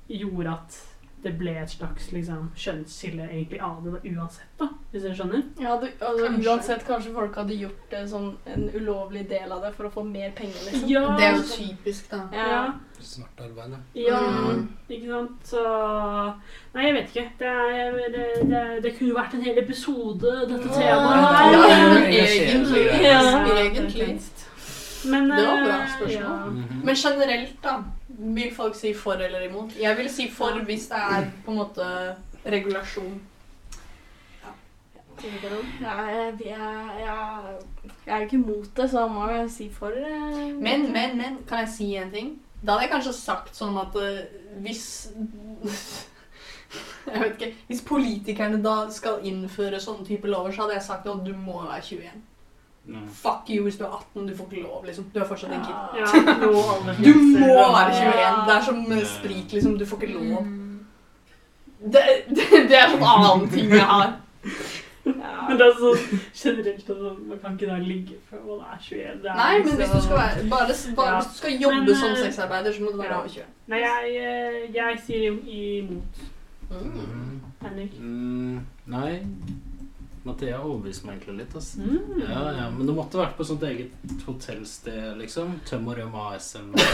gjorde 0.09 0.55
at 0.57 0.79
det 1.23 1.33
ble 1.39 1.51
et 1.59 1.69
slags 1.69 2.11
liksom, 2.15 2.51
kjønnsskille 2.55 3.25
egentlig 3.29 3.59
av 3.61 3.81
det 3.83 3.91
da, 3.97 3.99
uansett, 4.15 4.51
da, 4.59 4.67
hvis 4.91 5.03
dere 5.03 5.15
skjønner? 5.17 5.41
Ja, 5.59 5.73
du, 5.81 5.87
altså, 5.99 6.25
Kanskje. 6.25 6.49
uansett, 6.49 6.85
kanskje 6.87 7.13
folk 7.13 7.35
hadde 7.35 7.57
gjort 7.59 7.89
det 7.91 8.03
sånn 8.11 8.29
en 8.45 8.69
ulovlig 8.75 9.25
del 9.29 9.51
av 9.51 9.61
det 9.65 9.73
for 9.75 9.89
å 9.89 9.91
få 9.91 10.03
mer 10.07 10.31
penger, 10.37 10.61
liksom. 10.69 10.87
Ja, 10.89 11.03
Det 11.17 11.25
er 11.27 11.35
jo 11.35 11.43
typisk, 11.51 12.09
da. 12.11 12.21
ja, 12.33 12.61
Svart 12.99 13.39
arbeid, 13.45 13.71
da. 13.71 13.77
ja 13.95 14.19
Mm. 14.19 14.65
ikke 14.89 15.07
sant. 15.07 15.45
Så 15.47 15.61
Nei, 16.73 16.83
jeg 16.85 16.93
vet 16.93 17.09
ikke. 17.15 17.29
Det, 17.39 17.47
er, 17.47 17.95
det, 18.15 18.25
det, 18.49 18.63
det 18.83 18.91
kunne 18.97 19.15
vært 19.15 19.33
en 19.37 19.41
hel 19.45 19.57
episode, 19.61 20.33
dette 20.49 20.69
temaet. 20.69 20.83
Ja, 20.83 21.29
her. 21.35 22.09
Ja, 22.11 22.25
egentlig. 22.27 22.83
Ja. 23.03 23.21
Egentlig. 23.63 24.19
Men, 25.05 25.29
Det 25.29 25.47
var 25.47 25.63
bra 25.63 25.77
eh, 25.83 25.95
spørsmål. 25.97 26.51
Mhm. 26.53 26.81
Men 26.85 26.95
generelt, 26.95 27.63
da. 27.63 27.77
Vil 28.19 28.55
folk 28.55 28.75
si 28.75 28.93
for 28.93 29.13
eller 29.13 29.41
imot? 29.47 29.71
Jeg 29.79 29.97
vil 29.97 30.09
si 30.11 30.29
for 30.31 30.59
hvis 30.65 30.87
det 30.89 30.97
er 30.97 31.29
på 31.45 31.51
en 31.51 31.57
måte 31.57 32.15
regulasjon. 32.45 33.21
Ja, 35.81 35.93
jeg, 36.07 36.33
jeg, 36.45 36.89
jeg, 36.99 37.55
jeg 38.05 38.15
er 38.17 38.21
ikke 38.21 38.37
imot 38.37 38.69
det, 38.77 38.89
så 38.91 39.07
må 39.07 39.27
jeg 39.29 39.49
si 39.51 39.69
for. 39.71 39.87
eh, 39.91 40.53
Men, 40.55 40.91
men, 40.93 41.17
men, 41.17 41.37
kan 41.47 41.59
jeg 41.59 41.69
si 41.73 41.95
en 41.95 42.11
ting? 42.11 42.41
Da 42.65 42.71
hadde 42.71 42.81
jeg 42.87 42.91
kanskje 42.91 43.13
sagt 43.13 43.55
sånn 43.55 43.77
at 43.79 43.95
eh, 43.99 44.23
hvis 44.63 44.85
Jeg 47.09 47.21
vet 47.21 47.41
ikke. 47.41 47.53
Hvis 47.67 47.81
politikerne 47.81 48.59
da 48.63 48.75
skal 48.93 49.23
innføre 49.25 49.79
sånne 49.81 50.05
type 50.05 50.27
lover, 50.29 50.51
så 50.53 50.61
hadde 50.61 50.75
jeg 50.77 50.85
sagt 50.85 51.07
at 51.09 51.23
du 51.25 51.31
må 51.35 51.63
være 51.65 51.81
21. 51.81 52.19
Fuck 53.13 53.49
you 53.49 53.63
hvis 53.63 53.77
du 53.77 53.83
er 53.83 53.91
18, 53.97 54.27
du 54.27 54.35
får 54.37 54.45
ikke 54.51 54.63
lov, 54.63 54.85
liksom. 54.85 55.05
Du 55.13 55.19
er 55.19 55.25
fortsatt 55.29 55.51
en 55.51 55.61
kid. 55.65 55.75
Ja, 55.99 56.05
Du 57.05 57.13
må 57.39 57.53
være 57.75 57.91
21. 57.93 58.47
Det 58.47 58.55
er 58.55 58.61
som 58.65 58.81
med 58.89 59.05
sprit, 59.05 59.53
liksom. 59.53 59.77
Du 59.79 59.85
får 59.85 60.01
ikke 60.03 60.13
lov. 60.13 60.43
Mm. 60.45 60.79
Det, 61.93 62.01
det, 62.29 62.47
det 62.69 62.77
er 62.79 62.89
sånn 62.91 63.03
annen 63.07 63.49
ting 63.53 63.69
jeg 63.71 63.85
har. 63.87 64.13
Ja. 65.05 65.35
Men 65.49 65.57
det 65.57 65.65
er 65.65 65.77
sånn 65.79 66.01
generelt 66.37 66.89
altså, 66.91 67.11
Man 67.25 67.39
kan 67.41 67.53
ikke 67.55 67.69
da 67.71 67.77
ligge 67.81 68.17
før 68.29 68.41
man 68.45 68.59
er 68.67 68.81
21. 68.83 69.21
Det 69.23 69.29
er 69.31 69.37
Nei, 69.39 69.53
men 69.53 69.63
liksom- 69.63 69.79
hvis 69.79 69.93
du 69.95 70.01
skal, 70.05 70.17
være, 70.17 70.43
bare, 70.49 70.75
bare 70.99 71.13
Ja. 71.13 71.21
hvis 71.21 71.31
du 71.31 71.37
skal 71.37 71.55
jobbe 71.63 71.85
Men, 71.85 71.95
som 71.95 72.09
eh, 72.11 72.17
sexarbeider, 72.25 72.73
så 72.75 72.83
må 72.83 72.91
du 72.91 72.97
være 72.97 73.13
ja. 73.13 73.19
over 73.19 73.29
20. 73.29 73.43
Nei, 73.67 73.79
jeg, 73.79 74.11
eh, 74.27 74.75
jeg 74.75 74.99
sier 75.05 75.23
jo 75.29 75.37
imot 75.45 76.27
Mm. 76.69 77.41
Henrik. 77.61 77.93
Mm, 77.99 78.59
nei. 78.85 79.21
Mathea 80.27 80.57
overbeviste 80.59 81.07
meg 81.07 81.15
egentlig 81.15 81.35
litt. 81.37 81.53
Altså. 81.55 81.79
Mm. 81.79 82.19
Ja, 82.25 82.41
ja, 82.57 82.65
Men 82.75 82.87
det 82.89 82.95
måtte 82.97 83.21
vært 83.21 83.37
på 83.37 83.45
sånt 83.47 83.63
eget 83.63 83.91
hotellsted, 84.27 85.15
liksom. 85.21 85.53
Tøm 85.69 85.87
og 85.87 85.95
røm 85.95 86.11
det, 86.11 86.87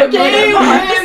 Ok, 0.04 0.14
jeg 0.14 0.52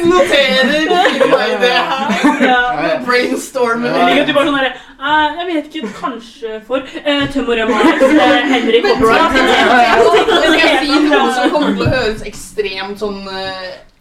noterer 0.03 0.67
til 0.75 1.31
meg 1.31 1.51
det 1.63 1.71
her. 1.71 2.11
Ja. 2.43 2.59
Brainstormer. 3.07 3.95
Ja, 3.95 4.27
du 4.27 4.33
bare 4.35 4.47
sånn 4.49 4.59
derre 4.59 4.73
eh, 4.75 5.27
Jeg 5.39 5.45
vet 5.49 5.65
ikke, 5.71 5.93
kanskje 6.01 6.59
for 6.67 6.83
uh, 6.83 7.25
Tøm 7.31 7.47
og 7.47 7.55
Røm 7.61 7.71
AS, 7.79 8.03
eh, 8.11 8.51
Henrik 8.51 8.83
Copyright. 8.91 9.39
Jeg 9.39 10.51
skal 10.59 10.77
si 10.83 10.91
noe 11.07 11.27
som 11.31 11.43
kommer 11.55 11.71
til 11.71 11.83
å 11.87 11.91
høres 11.95 12.21
ekstremt 12.27 12.97
sånn 12.99 13.23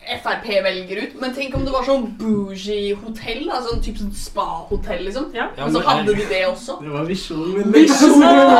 eh, 0.06 0.18
Frp-velger 0.24 1.02
ut, 1.04 1.14
men 1.20 1.34
tenk 1.34 1.54
om 1.56 1.64
det 1.64 1.72
var 1.72 1.84
sånn 1.86 2.04
bougie 2.18 2.94
hotell, 3.00 3.44
da, 3.48 3.60
sånn 3.64 3.80
type 3.84 3.98
sånn 4.02 4.12
spa-hotell, 4.14 5.04
liksom. 5.08 5.30
Ja. 5.34 5.48
Ja, 5.56 5.64
Og 5.66 5.72
så 5.72 5.78
men- 5.80 5.88
hadde 5.88 6.14
de 6.16 6.24
det 6.28 6.42
også. 6.48 6.78
Det 6.82 6.90
var 6.92 7.04
visjonen 7.08 7.54
min. 7.54 7.72
Visjonen 7.72 8.20
nå, 8.20 8.58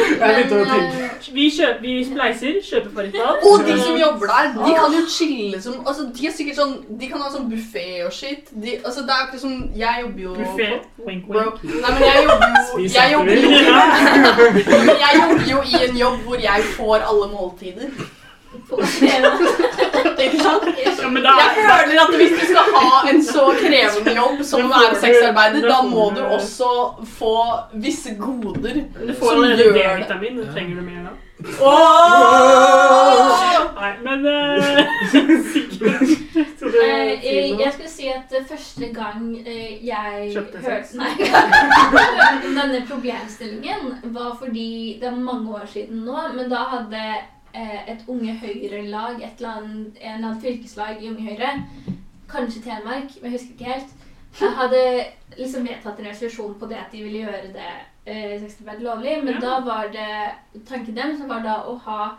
Jeg 0.00 0.18
begynte 0.20 0.54
å 0.54 0.66
men, 0.66 0.84
eh, 0.84 1.08
Vi, 1.32 1.46
kjøper, 1.50 1.80
vi 1.82 2.04
spleiser, 2.04 2.60
kjøper 2.64 2.90
Farrisbad. 2.94 3.44
Og 3.50 3.64
de 3.66 3.78
som 3.80 3.96
jobber 3.98 4.26
der, 4.26 4.52
de 4.66 4.74
kan 4.74 4.92
jo 4.92 5.02
chille 5.06 5.60
som 5.62 5.74
Altså, 5.86 6.06
de 6.16 6.26
er 6.26 6.32
sikkert 6.32 6.56
sånn 6.56 6.74
De 6.98 7.06
kan 7.08 7.20
ha 7.20 7.28
sånn 7.30 7.48
buffé 7.50 8.04
og 8.06 8.12
shit. 8.12 8.48
De, 8.52 8.78
altså, 8.84 9.00
det 9.06 9.10
er 9.10 9.26
akkurat 9.26 9.40
som 9.40 9.70
Jeg 9.76 10.02
jobber 10.02 10.20
jo 10.22 10.34
Buffé. 10.34 10.68
Wink, 11.06 11.28
wink. 11.28 11.62
Nei, 11.64 11.90
men 11.92 12.02
jeg 12.02 12.16
jobber 12.24 12.46
jo 12.56 12.82
Jeg 12.88 13.12
jobber 13.12 13.32
jo 13.34 13.50
jeg 15.00 15.12
jobber 15.20 15.44
jo 15.50 15.60
i 15.62 15.84
en 15.88 15.96
jobb 15.96 16.18
hvor 16.24 16.36
jeg 16.42 16.62
får 16.76 16.96
alle 17.10 17.28
måltider. 17.32 17.90
Ikke 20.26 20.42
sant? 20.42 20.66
Ja, 20.84 21.08
men 21.08 21.22
da, 21.24 21.34
Jeg 21.40 21.50
føler 21.56 22.02
at 22.04 22.14
hvis 22.20 22.34
du 22.36 22.44
skal 22.50 22.64
ha 22.76 23.00
en 23.12 23.22
så 23.24 23.46
krevende 23.60 24.14
jobb 24.16 24.44
som 24.52 24.66
å 24.66 24.70
være 24.74 25.00
sexarbeider, 25.00 25.68
da 25.68 25.80
må 25.86 26.10
du 26.16 26.22
også 26.26 26.70
få 27.18 27.34
visse 27.80 28.14
goder 28.20 28.84
du 29.00 29.12
får 29.14 29.30
som 29.34 29.44
gjør 29.48 29.56
det. 29.56 29.82
D-vitamin. 29.82 30.40
Du 30.40 30.44
trenger 30.52 30.74
du 30.76 30.82
mer 30.86 31.02
da. 31.08 31.16
Oh! 31.64 33.00
Nei, 33.80 33.92
men 34.04 34.26
eh, 34.28 34.62
Sikkert. 35.52 36.02
Eh, 36.60 37.20
si 37.20 37.26
jeg, 37.26 37.60
jeg 37.60 37.72
skulle 37.72 37.88
si 37.88 38.08
at 38.12 38.34
eh, 38.36 38.44
første 38.48 38.90
gang 38.92 39.22
jeg 39.40 40.30
Kjøpte 40.34 40.60
hørte 40.64 41.00
Nei, 41.00 41.14
denne 42.58 42.82
problemstillingen, 42.88 43.80
var 44.14 44.36
fordi 44.38 44.98
Det 45.00 45.08
er 45.08 45.16
mange 45.16 45.54
år 45.56 45.66
siden 45.72 46.04
nå, 46.04 46.18
men 46.36 46.52
da 46.52 46.66
hadde 46.74 47.04
et 47.54 48.04
Unge 48.08 48.34
Høyre-lag, 48.40 49.22
et 49.22 49.38
eller 49.40 49.48
annet, 49.56 49.96
en 50.00 50.14
eller 50.14 50.28
annen 50.28 50.40
fylkeslag 50.40 51.02
i 51.02 51.08
Unge 51.10 51.22
Høyre, 51.30 51.52
kanskje 52.30 52.62
Telemark, 52.62 53.16
men 53.22 53.32
jeg 53.32 53.38
husker 53.38 53.54
ikke 53.56 53.72
helt, 53.72 53.94
jeg 54.40 54.52
hadde 54.54 54.82
liksom 55.38 55.64
vedtatt 55.66 55.98
en 55.98 56.06
resolusjon 56.06 56.54
på 56.60 56.66
det 56.70 56.76
at 56.78 56.92
de 56.92 57.02
ville 57.02 57.24
gjøre 57.24 57.48
det 57.54 57.70
eh, 58.06 58.36
sexarbeid 58.40 58.82
lovlig, 58.86 59.16
men 59.24 59.34
Ja. 59.34 59.40
da 59.40 59.60
var 59.66 59.88
det 59.90 60.64
tanken 60.68 60.94
dem 60.96 61.16
som 61.18 61.28
var 61.28 61.42
da 61.42 61.56
å 61.66 61.74
ha 61.86 62.10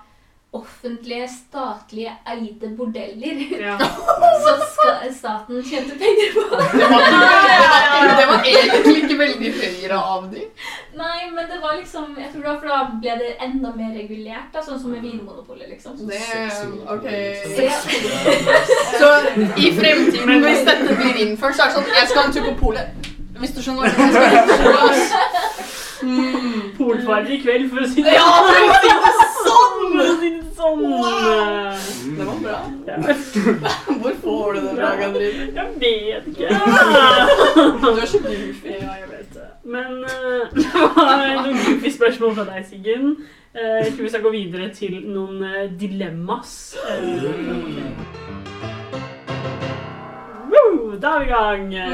offentlige, 0.54 1.28
statlige 1.32 2.12
eide 2.28 2.70
bordeller. 2.78 3.38
Ja. 3.60 3.78
som 4.46 4.60
staten 5.20 5.64
tjente 5.64 5.96
penger 6.02 6.34
på 6.36 6.42
det. 6.56 6.66
Det 6.74 6.88
var, 6.92 7.02
det 8.20 8.26
var 8.32 8.44
egentlig 8.46 9.04
ikke 9.04 9.18
veldig 9.18 9.52
høyere 9.62 10.00
av 10.16 10.28
dem. 10.34 10.50
Nei, 11.00 11.30
men 11.36 11.48
det 11.52 11.62
var 11.62 11.78
liksom 11.80 12.18
Jeg 12.20 12.30
tror 12.34 12.42
det 12.42 12.50
var 12.50 12.60
for 12.60 12.68
da 12.68 12.82
ble 13.04 13.16
det 13.22 13.32
enda 13.48 13.72
mer 13.78 13.96
regulert, 13.96 14.50
da, 14.54 14.64
sånn 14.66 14.82
som 14.82 14.92
med 14.92 15.06
Vinmonopolet, 15.08 15.70
liksom. 15.72 15.96
Det, 16.10 16.20
ok. 16.92 17.08
Så- 19.00 19.48
i 19.56 19.72
fremtiden, 19.80 20.44
hvis 20.44 20.66
dette 20.68 21.00
blir 21.00 21.24
innført, 21.26 21.56
så 21.56 21.64
er 21.64 21.72
det 21.72 21.80
sånn 21.80 21.96
Jeg 21.96 22.12
skal 22.12 22.28
en 22.28 22.36
tur 22.36 22.48
på 22.52 22.58
polet. 22.66 23.12
Hvis 23.42 23.56
du 23.56 23.64
skjønner 23.64 23.88
hva 23.88 24.22
jeg 24.30 24.76
ass. 24.86 25.60
Mm. 26.04 26.72
Polfarer 26.78 27.32
i 27.36 27.40
kveld, 27.42 27.70
for 27.70 27.84
å 27.84 27.90
si 27.90 28.04
det 28.06 28.16
Ja, 28.16 28.28
for 28.48 28.58
å 28.58 28.78
si 28.82 28.90
det 28.92 29.12
sånn! 29.38 29.82
For 29.92 30.02
å 30.02 30.16
si 30.22 30.30
det 30.36 30.44
sånn. 30.58 30.82
Det 32.18 32.28
var 32.28 32.40
bra. 32.42 32.60
Ja. 32.88 32.96
Hvor 34.02 34.16
får 34.24 34.54
du 34.54 34.60
det 34.62 34.74
fra, 34.76 34.92
Katrine? 35.02 35.46
Jeg 35.56 35.70
vet 35.82 36.28
ikke. 36.32 36.50
Du 37.82 38.02
er 38.02 38.06
så 38.06 38.24
goofy. 38.24 38.74
Ja, 38.80 38.98
jeg 39.02 39.10
vet 39.12 39.34
det. 39.36 39.48
Men 39.64 40.04
uh, 40.04 40.50
det 40.56 40.68
var 40.74 41.24
noen 41.44 41.62
goofy 41.66 41.94
spørsmål 41.94 42.36
fra 42.40 42.50
deg, 42.50 42.66
Siggen. 42.70 43.16
Uh, 43.56 43.80
jeg 43.84 43.94
tror 43.94 44.04
vi 44.04 44.14
skal 44.14 44.26
gå 44.26 44.36
videre 44.38 44.70
til 44.76 45.02
noen 45.06 45.44
uh, 45.44 45.64
dilemmas. 45.80 46.76
Uh, 46.82 47.10
woo, 47.26 48.31
da 51.02 51.12
er 51.16 51.20
vi 51.20 51.26
i 51.26 51.32
gang. 51.32 51.64
Ja. 51.74 51.86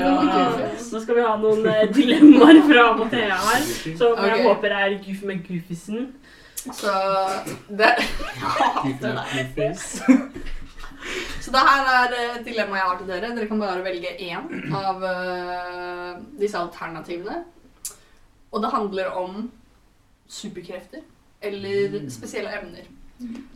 Nå 0.92 1.02
skal 1.04 1.16
vi 1.18 1.24
ha 1.26 1.34
noen 1.42 1.66
eh, 1.72 1.84
dilemmaer 1.96 2.60
fra 2.70 2.86
Mathea 3.00 3.38
her, 3.50 3.68
som 4.00 4.18
jeg 4.24 4.40
Ok. 4.40 4.46
håper 4.50 4.76
er 4.82 4.98
goofy 5.06 5.26
med 5.32 5.44
goofisen. 5.48 6.08
Så 6.68 6.92
det 7.70 7.94
Så 11.42 11.52
det 11.54 11.62
her 11.64 11.86
er 11.94 12.16
et 12.18 12.46
dilemma 12.46 12.76
jeg 12.80 12.88
har 12.90 12.98
til 13.00 13.08
dere. 13.12 13.30
Dere 13.38 13.48
kan 13.48 13.62
bare 13.62 13.84
velge 13.86 14.10
én 14.20 14.74
av 14.76 15.04
eh, 15.08 16.18
disse 16.42 16.60
alternativene. 16.60 17.44
Og 18.52 18.64
det 18.64 18.72
handler 18.74 19.14
om 19.20 19.46
superkrefter 20.28 21.04
eller 21.42 22.00
spesielle 22.12 22.52
evner. 22.58 22.88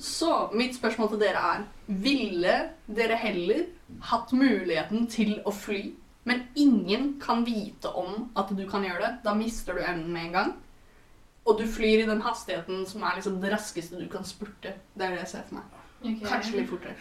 Så 0.02 0.50
mitt 0.58 0.76
spørsmål 0.78 1.12
til 1.12 1.22
dere 1.22 1.42
er 1.54 1.66
Ville 2.02 2.56
dere 2.90 3.18
heller 3.20 3.66
hatt 4.10 4.32
muligheten 4.34 5.06
til 5.12 5.36
å 5.46 5.54
fly, 5.54 5.84
men 6.26 6.46
ingen 6.56 7.16
kan 7.22 7.46
vite 7.46 7.92
om 7.98 8.32
at 8.38 8.54
du 8.58 8.64
kan 8.70 8.86
gjøre 8.86 9.04
det? 9.04 9.12
Da 9.26 9.36
mister 9.38 9.78
du 9.78 9.84
evnen 9.84 10.12
med 10.14 10.30
en 10.30 10.38
gang. 10.38 10.52
Og 11.46 11.58
du 11.58 11.66
flyr 11.66 12.04
i 12.04 12.10
den 12.10 12.22
hastigheten 12.22 12.86
som 12.90 13.04
er 13.04 13.18
liksom 13.18 13.40
det 13.42 13.54
raskeste 13.54 13.98
du 13.98 14.08
kan 14.10 14.26
spurte. 14.26 14.76
Det 14.94 15.06
er 15.06 15.16
det 15.16 15.24
jeg 15.24 15.32
ser 15.34 15.48
for 15.50 15.60
meg. 15.60 15.81
Ok. 16.02 16.22
Kanskje 16.26 16.58
litt 16.58 16.70
fortere. 16.72 16.96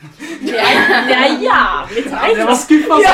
Det 0.45 0.57
er, 0.61 0.79
det 1.09 1.15
er 1.17 1.31
jævlig 1.41 2.03
teit. 2.05 2.37
Det 2.37 2.47
var 2.51 2.59
skuffende. 2.61 3.13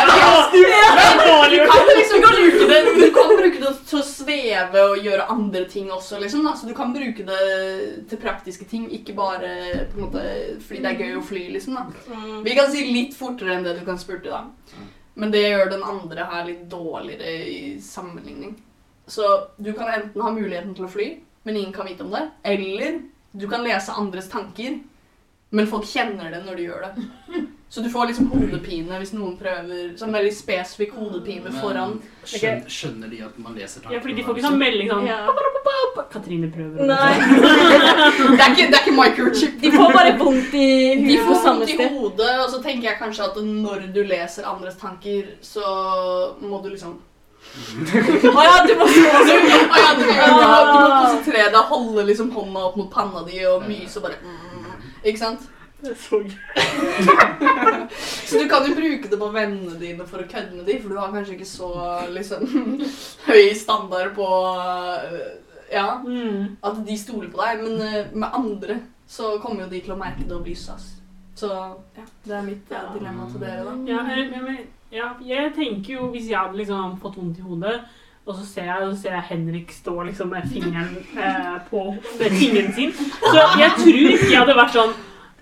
Du 0.56 1.58
kan 1.70 1.90
liksom 1.94 2.24
bruke 2.24 2.66
det 2.70 2.80
Du 2.96 3.04
kan 3.14 3.30
bruke 3.30 3.60
det 3.62 3.70
til 3.86 4.00
å 4.00 4.02
sveve 4.06 4.82
og 4.90 5.06
gjøre 5.06 5.28
andre 5.30 5.62
ting 5.70 5.92
også, 5.94 6.18
liksom. 6.22 6.42
Altså, 6.50 6.66
du 6.66 6.74
kan 6.74 6.90
bruke 6.94 7.26
det 7.28 7.38
til 8.10 8.18
praktiske 8.18 8.66
ting, 8.66 8.88
ikke 8.98 9.14
bare 9.14 9.52
på 9.92 10.00
en 10.00 10.04
måte 10.08 10.24
fordi 10.66 10.82
det 10.82 10.90
er 10.90 11.04
gøy 11.04 11.20
å 11.20 11.24
fly, 11.28 11.44
liksom. 11.54 11.78
da. 11.78 11.86
Mm. 12.10 12.42
Vi 12.48 12.58
kan 12.58 12.72
si 12.72 12.82
litt 12.90 13.14
fortere 13.14 13.54
enn 13.54 13.66
det 13.68 13.76
du 13.78 13.84
kan 13.86 14.00
spurte, 14.02 14.34
da. 14.34 14.42
Men 15.16 15.30
det 15.32 15.44
gjør 15.46 15.70
den 15.70 15.86
andre 15.86 16.26
her 16.32 16.44
litt 16.50 16.66
dårligere 16.72 17.30
i 17.46 17.60
sammenligning. 17.80 18.56
Så 19.06 19.22
du 19.56 19.70
kan 19.72 19.88
enten 19.94 20.20
ha 20.20 20.34
muligheten 20.34 20.74
til 20.74 20.88
å 20.88 20.90
fly, 20.90 21.12
men 21.46 21.56
ingen 21.56 21.72
kan 21.72 21.86
vite 21.86 22.02
om 22.02 22.10
det. 22.10 22.26
Eller 22.42 22.98
du 23.36 23.46
kan 23.48 23.62
lese 23.64 23.94
andres 23.94 24.28
tanker, 24.32 24.80
men 25.50 25.68
folk 25.70 25.86
kjenner 25.86 26.32
det 26.34 26.42
når 26.46 26.58
du 26.58 26.62
gjør 26.66 26.86
det. 26.88 27.06
Så 27.68 27.82
du 27.82 27.88
får 27.90 28.06
liksom 28.06 28.28
hodepine 28.30 28.98
hvis 29.00 29.10
noen 29.16 29.32
prøver 29.40 29.88
Sånn 29.98 30.14
veldig 30.14 30.30
spesifikk 30.34 30.92
hodepine 31.00 31.50
foran. 31.58 31.96
Skjønner, 32.22 32.70
skjønner 32.70 33.10
de 33.10 33.18
at 33.26 33.40
man 33.42 33.56
leser 33.58 33.82
tankene? 33.82 33.96
Ja, 33.96 34.02
fordi 34.04 34.14
de 34.18 34.24
får 34.26 34.36
ikke 34.36 34.46
sånn 34.46 34.60
melding 34.60 34.92
sånn 34.92 35.08
Ja. 35.08 35.18
Katrine 36.12 36.48
prøver. 36.52 36.86
Nei. 36.86 37.14
Det 38.36 38.44
er 38.44 38.52
ikke, 38.52 38.66
det 38.70 38.76
er 38.76 38.82
ikke 38.84 38.94
microchip. 38.94 39.56
De 39.60 39.72
får 39.74 39.92
bare 39.96 40.12
vondt 40.20 40.54
i 40.54 40.68
De 41.02 41.16
huet 41.18 41.26
får 41.26 41.42
vondt 41.48 41.72
i 41.74 41.88
hodet, 41.96 42.30
og 42.44 42.48
så 42.52 42.60
tenker 42.62 42.90
jeg 42.90 42.98
kanskje 43.00 43.26
at 43.26 43.40
når 43.42 43.86
du 43.96 44.00
leser 44.06 44.46
andres 44.48 44.78
tanker, 44.80 45.34
så 45.44 45.66
må 46.42 46.62
du 46.64 46.70
liksom 46.74 46.96
Å 46.96 48.44
ja, 48.46 48.56
du 48.66 48.72
må 48.78 48.86
du 48.86 49.02
må 49.02 50.86
konsentrere 50.92 51.50
deg, 51.52 51.60
holde 51.72 52.06
liksom 52.08 52.30
hånda 52.34 52.64
opp 52.70 52.78
mot 52.80 52.90
panna 52.92 53.22
di 53.26 53.42
og 53.48 53.66
myse 53.68 54.00
og 54.00 54.08
bare 54.08 54.18
mm, 54.22 54.55
Ikke 55.06 55.20
sant? 55.22 55.44
Det 55.82 55.90
er 55.92 55.98
så 56.00 56.18
gøy. 56.24 56.32
Så 58.26 58.38
du 58.40 58.46
kan 58.48 58.64
jo 58.66 58.74
bruke 58.74 59.10
det 59.10 59.18
på 59.20 59.28
vennene 59.34 59.76
dine 59.80 60.06
for 60.08 60.22
å 60.22 60.28
kødde 60.28 60.56
med 60.56 60.66
dem, 60.66 60.80
for 60.82 60.88
du 60.94 60.98
har 60.98 61.12
kanskje 61.14 61.36
ikke 61.36 61.48
så 61.48 61.68
liksom 62.14 62.46
høy 63.28 63.50
standard 63.54 64.14
på 64.16 64.26
øh, 64.26 65.26
Ja, 65.72 65.98
Mm. 66.06 66.56
at 66.62 66.76
de 66.86 66.96
stoler 66.98 67.28
på 67.32 67.40
deg, 67.42 67.62
men 67.64 67.80
øh, 67.82 68.12
med 68.14 68.28
andre 68.34 68.76
så 69.06 69.36
kommer 69.42 69.64
jo 69.66 69.70
de 69.70 69.80
til 69.82 69.92
å 69.94 69.98
merke 69.98 70.22
det 70.26 70.32
og 70.36 70.44
bli 70.46 70.54
sass. 70.58 70.88
Så 71.36 71.50
ja, 71.52 72.04
det 72.24 72.34
er 72.38 72.42
mitt 72.46 72.70
ja, 72.72 72.84
dilemma 72.94 73.26
til 73.30 73.40
dere, 73.42 73.64
da. 73.66 73.74
Ja, 73.90 74.00
jeg, 74.14 74.30
jeg, 74.32 74.66
ja, 74.94 75.08
jeg 75.26 75.52
tenker 75.58 75.92
jo 75.98 76.06
hvis 76.14 76.30
jeg 76.30 76.38
hadde 76.38 76.56
liksom 76.62 76.96
fått 77.02 77.18
vondt 77.18 77.38
i 77.42 77.44
hodet, 77.44 77.80
og 78.26 78.34
så 78.34 78.46
ser 78.46 78.64
jeg, 78.70 78.86
så 78.90 79.02
ser 79.02 79.12
jeg 79.14 79.26
Henrik 79.28 79.72
stå 79.72 80.02
liksom 80.08 80.32
med 80.34 80.48
fingeren 80.52 80.96
eh, 81.14 81.58
på 81.70 81.82
fingeren 82.18 82.72
sin, 82.74 82.94
så 83.22 83.44
jeg 83.60 83.70
tror 83.78 84.08
ikke 84.14 84.32
jeg 84.32 84.40
hadde 84.40 84.56
vært 84.58 84.74
sånn 84.78 84.96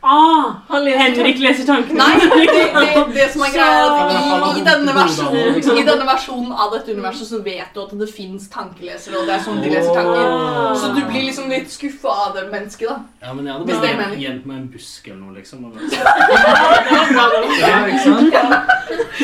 Ah, 0.05 0.61
leser 0.85 0.99
Henrik 1.01 1.39
leser 1.41 1.65
tankene. 1.65 1.97
Nei, 1.97 2.19
det, 2.21 2.65
det, 2.77 3.05
det 3.15 3.29
som 3.33 3.41
er 3.47 3.55
greia, 3.55 3.77
er 3.81 3.89
at 3.89 4.11
i, 4.13 4.61
i, 4.61 4.65
denne 4.67 4.93
versjonen, 4.99 5.57
i 5.65 5.85
denne 5.87 6.05
versjonen 6.05 6.53
av 6.53 6.75
dette 6.75 6.93
universet 6.93 7.31
så 7.31 7.41
vet 7.47 7.73
du 7.73 7.81
at 7.87 7.95
det 8.03 8.11
fins 8.13 8.45
tankelesere, 8.53 9.17
og 9.17 9.25
det 9.25 9.39
er 9.39 9.43
sånn 9.47 9.63
de 9.65 9.73
leser 9.73 9.97
tanker. 9.97 10.29
Ah. 10.29 10.77
Så 10.77 10.93
du 10.93 11.01
blir 11.09 11.25
liksom 11.25 11.49
litt 11.49 11.73
skuffa 11.73 12.13
av 12.27 12.37
det 12.37 12.45
mennesket, 12.53 12.85
da. 12.91 13.01
Ja, 13.25 13.33
men 13.33 13.49
jeg 13.49 13.57
hadde 13.57 13.81
bare 13.81 14.21
gjemt 14.21 14.45
meg 14.45 14.59
i 14.59 14.61
en 14.61 14.69
busk 14.77 15.09
eller 15.09 15.23
noe, 15.25 15.33
liksom. 15.41 15.65
Og... 15.65 15.73
Ja, 17.65 17.77
ikke 17.89 18.05
sant? 18.05 18.29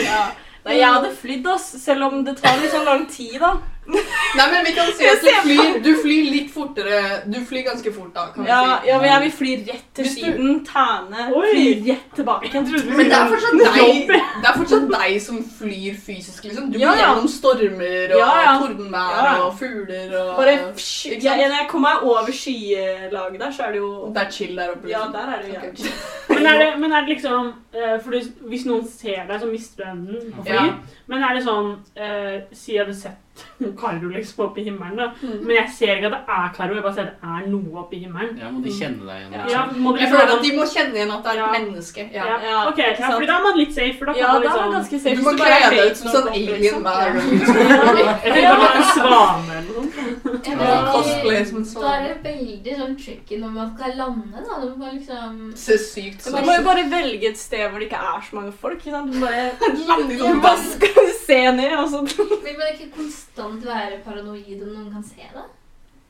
Ja. 0.00 0.30
Nei, 0.64 0.76
jeg 0.76 0.92
hadde 0.92 1.10
flydd, 1.16 1.46
ass, 1.54 1.68
selv 1.80 2.10
om 2.10 2.24
det 2.26 2.36
tar 2.40 2.58
litt 2.60 2.74
sånn 2.74 2.88
lang 2.88 3.06
tid, 3.10 3.38
da. 3.40 3.54
Nei, 3.90 4.44
men 4.52 4.62
vi 4.64 4.72
kan 4.76 4.86
si 4.94 5.06
at 5.10 5.18
du 5.24 5.28
flyr, 5.42 5.78
du 5.82 5.88
flyr 6.02 6.26
litt 6.30 6.50
fortere 6.54 6.98
Du 7.26 7.40
flyr 7.48 7.64
ganske 7.66 7.90
fort, 7.92 8.12
da, 8.14 8.26
kan 8.34 8.44
vi 8.44 8.48
Ja, 8.50 8.58
si. 8.82 8.88
ja, 8.88 8.98
men 9.00 9.08
jeg 9.10 9.22
vil 9.24 9.32
fly 9.32 9.54
rett 9.66 9.86
til 9.94 10.04
Hvis 10.04 10.14
du- 10.14 10.20
Syden, 10.20 10.60
Tæne, 10.68 11.24
Oi. 11.34 11.48
fly 11.50 11.64
rett 11.90 12.14
tilbake. 12.14 12.44
Jeg 12.52 12.52
trodde 12.68 12.96
Men 12.96 13.06
det 13.10 13.16
er 13.18 13.26
fortsatt 13.32 13.56
deg, 13.74 14.06
det 14.12 14.48
er 14.50 14.58
fortsatt 14.60 14.86
deg 14.94 15.16
som 15.22 15.40
flyr 15.58 15.94
fysisk, 16.06 16.44
liksom. 16.44 16.68
Du 16.72 16.78
går 16.78 16.84
Ja, 16.84 16.92
ja. 16.92 17.08
gjennom 17.08 17.28
stormer 17.28 18.14
og 18.14 18.18
Ja, 18.20 18.30
ja. 18.44 18.52
tordenvær 18.60 19.10
Ja, 19.16 19.24
ja. 19.24 19.40
og 19.48 19.58
fugler 19.58 20.14
og 20.20 20.36
Bare 20.36 20.52
Ikke 20.52 20.80
sant? 20.80 21.24
ja, 21.24 21.34
Når 21.36 21.56
jeg 21.58 21.68
kommer 21.68 21.88
meg 21.88 22.02
over 22.10 22.30
skylaget 22.32 23.40
der, 23.40 23.50
så 23.50 23.62
er 23.66 23.72
det 23.72 23.78
jo 23.80 24.12
Det 24.14 24.22
er 24.26 24.30
chill 24.30 24.56
der 24.56 24.68
oppe. 24.70 24.88
Ja, 24.88 24.98
liksom. 24.98 25.12
der 25.12 25.26
er 25.34 25.42
det 25.42 25.48
jo 25.48 25.56
Ok. 25.56 25.62
jævlig. 25.78 25.92
Men 26.40 26.46
er 26.46 26.58
det, 26.58 26.80
men 26.80 26.92
er 26.92 27.00
det 27.00 27.08
liksom 27.08 27.52
eh, 27.74 27.98
For 28.04 28.10
hvis 28.48 28.64
noen 28.66 28.86
ser 28.88 29.26
deg, 29.28 29.40
så 29.40 29.46
mister 29.50 29.84
du 29.84 29.90
enden 29.90 30.32
på 30.32 30.44
fly. 30.46 30.54
Ja. 30.54 30.72
Men 31.08 31.22
er 31.22 31.34
det 31.34 31.44
sånn 31.44 31.72
eh, 31.96 32.40
Si 32.52 32.72
jeg 32.76 32.84
hadde 32.86 32.94
sett 32.96 33.18
Karo 33.80 34.08
liksom 34.12 34.44
opp 34.44 34.58
i 34.58 34.64
himmelen, 34.66 34.96
da. 34.98 35.06
Mm. 35.22 35.38
Men 35.46 35.54
jeg 35.56 35.68
ser 35.76 35.92
ikke 35.96 36.08
at 36.10 36.14
det 36.16 36.34
er 36.36 36.48
Karo, 36.56 36.74
jeg 36.76 36.82
bare 36.84 36.94
ser 36.96 37.06
at 37.08 37.20
det 37.20 37.28
er 37.30 37.46
noe 37.52 37.78
oppe 37.82 37.96
i 37.96 38.00
himmelen. 38.04 38.34
Ja, 38.40 38.50
må 38.52 38.60
de 38.64 38.72
kjenne 38.74 39.06
deg 39.06 39.16
igjen? 39.20 39.32
Ja. 39.32 39.44
Ja, 39.54 39.62
Liksom. 39.70 39.82
må 39.84 39.92
de, 39.94 40.00
Jeg 40.00 40.08
liksom 40.08 40.18
føler 40.20 40.34
at 40.36 40.42
de 40.44 40.50
må 40.58 40.64
kjenne 40.74 40.94
igjen 40.98 41.12
at 41.14 41.22
det 41.24 41.30
er 41.30 41.36
et 41.36 41.40
Ja. 41.40 41.50
menneske. 41.54 42.02
Ja. 42.12 42.24
ja. 42.30 42.36
Ja, 42.50 42.58
Ok, 42.68 42.78
ja, 42.78 43.10
for 43.10 43.26
da 43.30 43.36
er 43.38 43.42
man 43.46 43.56
litt 43.60 43.72
safe. 43.74 43.94
For 43.98 44.04
da 44.10 44.12
kan 44.12 44.20
Ja, 44.20 44.32
man 44.32 44.42
da 44.42 44.48
er 44.48 44.50
det 44.50 44.60
liksom 44.60 44.72
ganske 44.76 44.98
safe. 45.00 45.16
Du 45.16 45.22
må 45.22 45.32
kle 45.40 45.58
deg 45.70 45.90
ut 45.90 45.96
som 45.96 46.08
sånn 46.16 46.28
alien 46.34 46.60
liksom. 46.60 46.82
hver 46.84 47.08
gang. 47.16 47.28
Jeg 48.24 48.32
tenker 48.34 48.56
bare 48.60 48.76
en 48.80 48.88
svane 48.90 49.52
eller 49.60 49.70
noe 49.70 49.88
sånt. 49.94 50.08
Ja, 50.30 50.50
Ja, 50.50 50.56
men 50.56 50.92
cosplay 50.92 51.44
som 51.46 51.56
en 51.60 51.64
Da 51.80 51.90
er 51.96 52.02
det 52.08 52.16
veldig 52.26 52.74
sånn 52.80 52.94
tricky 53.04 53.36
når 53.40 53.50
man 53.56 53.68
skal 53.76 53.96
lande, 53.96 54.44
da. 54.48 54.60
Du 54.60 54.74
må 54.80 54.92
liksom 54.92 55.52
Se 55.56 55.76
sykt 55.78 56.24
Du 56.24 56.30
sånn 56.30 56.44
må 56.46 56.56
jo 56.58 56.64
bare 56.66 56.84
velge 56.90 57.28
et 57.30 57.38
sted 57.40 57.64
hvor 57.70 57.78
det 57.80 57.88
ikke 57.90 58.00
er 58.00 58.20
så 58.28 58.36
mange 58.36 58.52
folk. 58.52 58.78
Ikke 58.80 58.90
sant? 58.96 59.12
Du 59.12 59.20
bare 59.20 59.50
Lande 59.88 60.14
i 60.14 60.16
Du 60.18 60.24
sånn 60.24 60.36
og 60.36 60.42
vann. 60.44 60.64
skal 60.74 61.10
se 61.26 61.40
ned, 61.52 61.72
og 61.78 61.88
så 61.88 62.04
Vil 63.20 63.36
til 63.36 63.42
å 63.42 63.46
konstant 63.46 63.66
være 63.68 64.02
paranoid 64.04 64.62
om 64.64 64.70
noen 64.74 64.92
kan 64.92 65.04
se 65.04 65.26
det? 65.34 65.46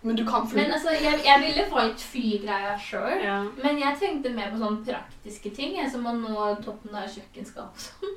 Men 0.02 0.16
du 0.16 0.24
kan 0.24 0.46
fly. 0.48 0.62
Men 0.62 0.72
altså, 0.72 0.94
jeg, 0.96 1.20
jeg 1.26 1.42
ville 1.42 1.66
valgt 1.72 2.00
flygreia 2.00 2.72
sjøl. 2.80 3.18
Ja. 3.20 3.42
Men 3.60 3.80
jeg 3.82 3.98
tenkte 4.00 4.32
mer 4.32 4.48
på 4.52 4.60
sånne 4.62 4.84
praktiske 4.86 5.52
ting, 5.56 5.76
jeg, 5.76 5.90
som 5.92 6.06
å 6.08 6.14
nå 6.16 6.46
toppen 6.64 6.96
av 6.96 7.10
kjøkkenskapet 7.12 7.76
og 7.76 7.86
sånn. 7.88 8.16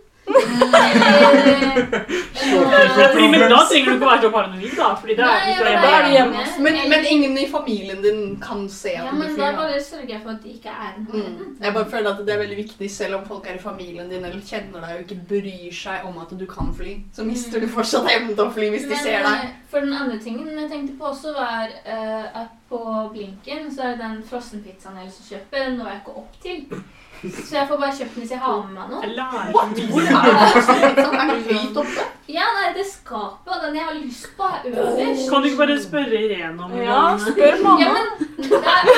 Fordi, 1.94 3.28
men 3.32 3.42
da 3.52 3.60
trenger 3.70 3.90
du 3.90 3.96
ikke 3.96 4.08
være 4.08 4.22
så 4.24 4.30
paranoid, 4.34 4.76
da. 4.78 4.90
Fordi 5.00 5.16
da 5.18 5.26
Nei, 5.28 5.40
hvis 5.46 5.58
du 5.60 5.64
er 5.64 5.68
da 5.84 5.90
er 5.90 6.08
hjemme. 6.08 6.08
du 6.08 6.12
hjemme. 6.18 6.44
Men, 6.66 6.74
men 6.94 7.06
ingen 7.10 7.38
i 7.38 7.46
familien 7.52 8.00
din 8.04 8.22
kan 8.44 8.64
se 8.70 8.94
Ja, 8.96 9.04
at 9.08 9.12
du 9.14 9.18
men 9.20 9.36
da 9.38 9.50
bare 9.58 9.82
sørger 9.84 10.10
jeg 10.14 10.22
for 10.24 10.32
at 10.36 10.44
de 10.44 10.50
ikke 10.58 10.70
er 10.70 10.94
Mm. 10.98 11.08
nærheten. 11.14 11.58
Jeg 11.64 11.74
bare 11.74 11.90
føler 11.90 12.10
at 12.14 12.26
det 12.26 12.34
er 12.34 12.38
veldig 12.44 12.58
viktig, 12.58 12.92
selv 12.92 13.16
om 13.16 13.26
folk 13.28 13.48
er 13.50 13.54
i 13.56 13.64
familien 13.64 14.10
din 14.10 14.26
eller 14.26 14.40
kjenner 14.48 14.80
deg 14.86 14.92
og 14.96 15.02
ikke 15.06 15.20
bryr 15.30 15.74
seg 15.74 16.06
om 16.06 16.18
at 16.22 16.40
du 16.40 16.46
kan 16.46 16.74
fly, 16.78 16.94
så 17.14 17.24
mister 17.24 17.60
du 17.60 17.68
fortsatt 17.68 18.08
evnen 18.16 18.36
til 18.36 18.46
å 18.46 18.52
fly 18.54 18.70
hvis 18.70 18.88
de 18.90 18.96
ser 18.98 19.24
deg. 19.24 19.44
eh, 19.44 19.50
For 19.72 19.80
den 19.80 19.94
andre 19.94 20.20
tingen 20.24 20.48
jeg 20.60 20.70
tenkte 20.70 20.98
på 21.00 21.06
også, 21.12 21.34
var 21.34 21.68
eh, 21.86 22.26
at 22.44 22.52
på 22.70 22.80
Blinken 23.14 23.72
så 23.76 23.82
er 23.92 23.96
den 24.02 24.24
frossenpizzaen 24.30 24.96
jeg 24.96 25.04
har 25.04 25.10
lyst 25.10 25.22
til 25.24 25.26
å 25.28 25.40
kjøpe, 25.40 25.66
den 25.66 25.78
når 25.80 25.88
jeg 25.92 26.00
ikke 26.04 26.18
opp 26.18 26.34
til. 26.42 26.84
Så 27.24 27.56
jeg 27.56 27.68
får 27.70 27.78
bare 27.80 27.96
kjøpt 27.98 28.16
den 28.16 28.24
hvis 28.24 28.32
jeg 28.34 28.40
har 28.44 28.58
med 28.64 28.74
meg 28.76 28.90
noe. 28.92 29.28
What? 29.56 29.78
så 29.78 29.86
Hvor 29.94 30.02
er 30.04 30.26
det? 30.28 30.64
Sånn, 31.04 31.16
er 31.16 31.30
det 31.30 31.38
høyt 31.48 31.78
oppe? 31.84 32.06
Ja, 32.34 32.48
nei, 32.58 32.70
det 32.76 32.84
skapet 32.90 33.54
og 33.56 33.62
den 33.64 33.78
jeg 33.78 33.86
har 33.88 33.96
lyst 34.00 34.28
på, 34.38 34.48
er 34.50 34.68
øverst. 34.72 35.30
Kan 35.32 35.44
du 35.44 35.48
ikke 35.50 35.62
bare 35.62 35.78
spørre 35.84 36.22
Irene 36.26 36.66
om 36.68 36.76
Ja, 36.80 37.00
spør 37.20 37.32
spør 37.32 37.54
Ja, 37.54 37.62
mamma. 37.64 37.94
men 37.94 38.54
er, 38.60 38.92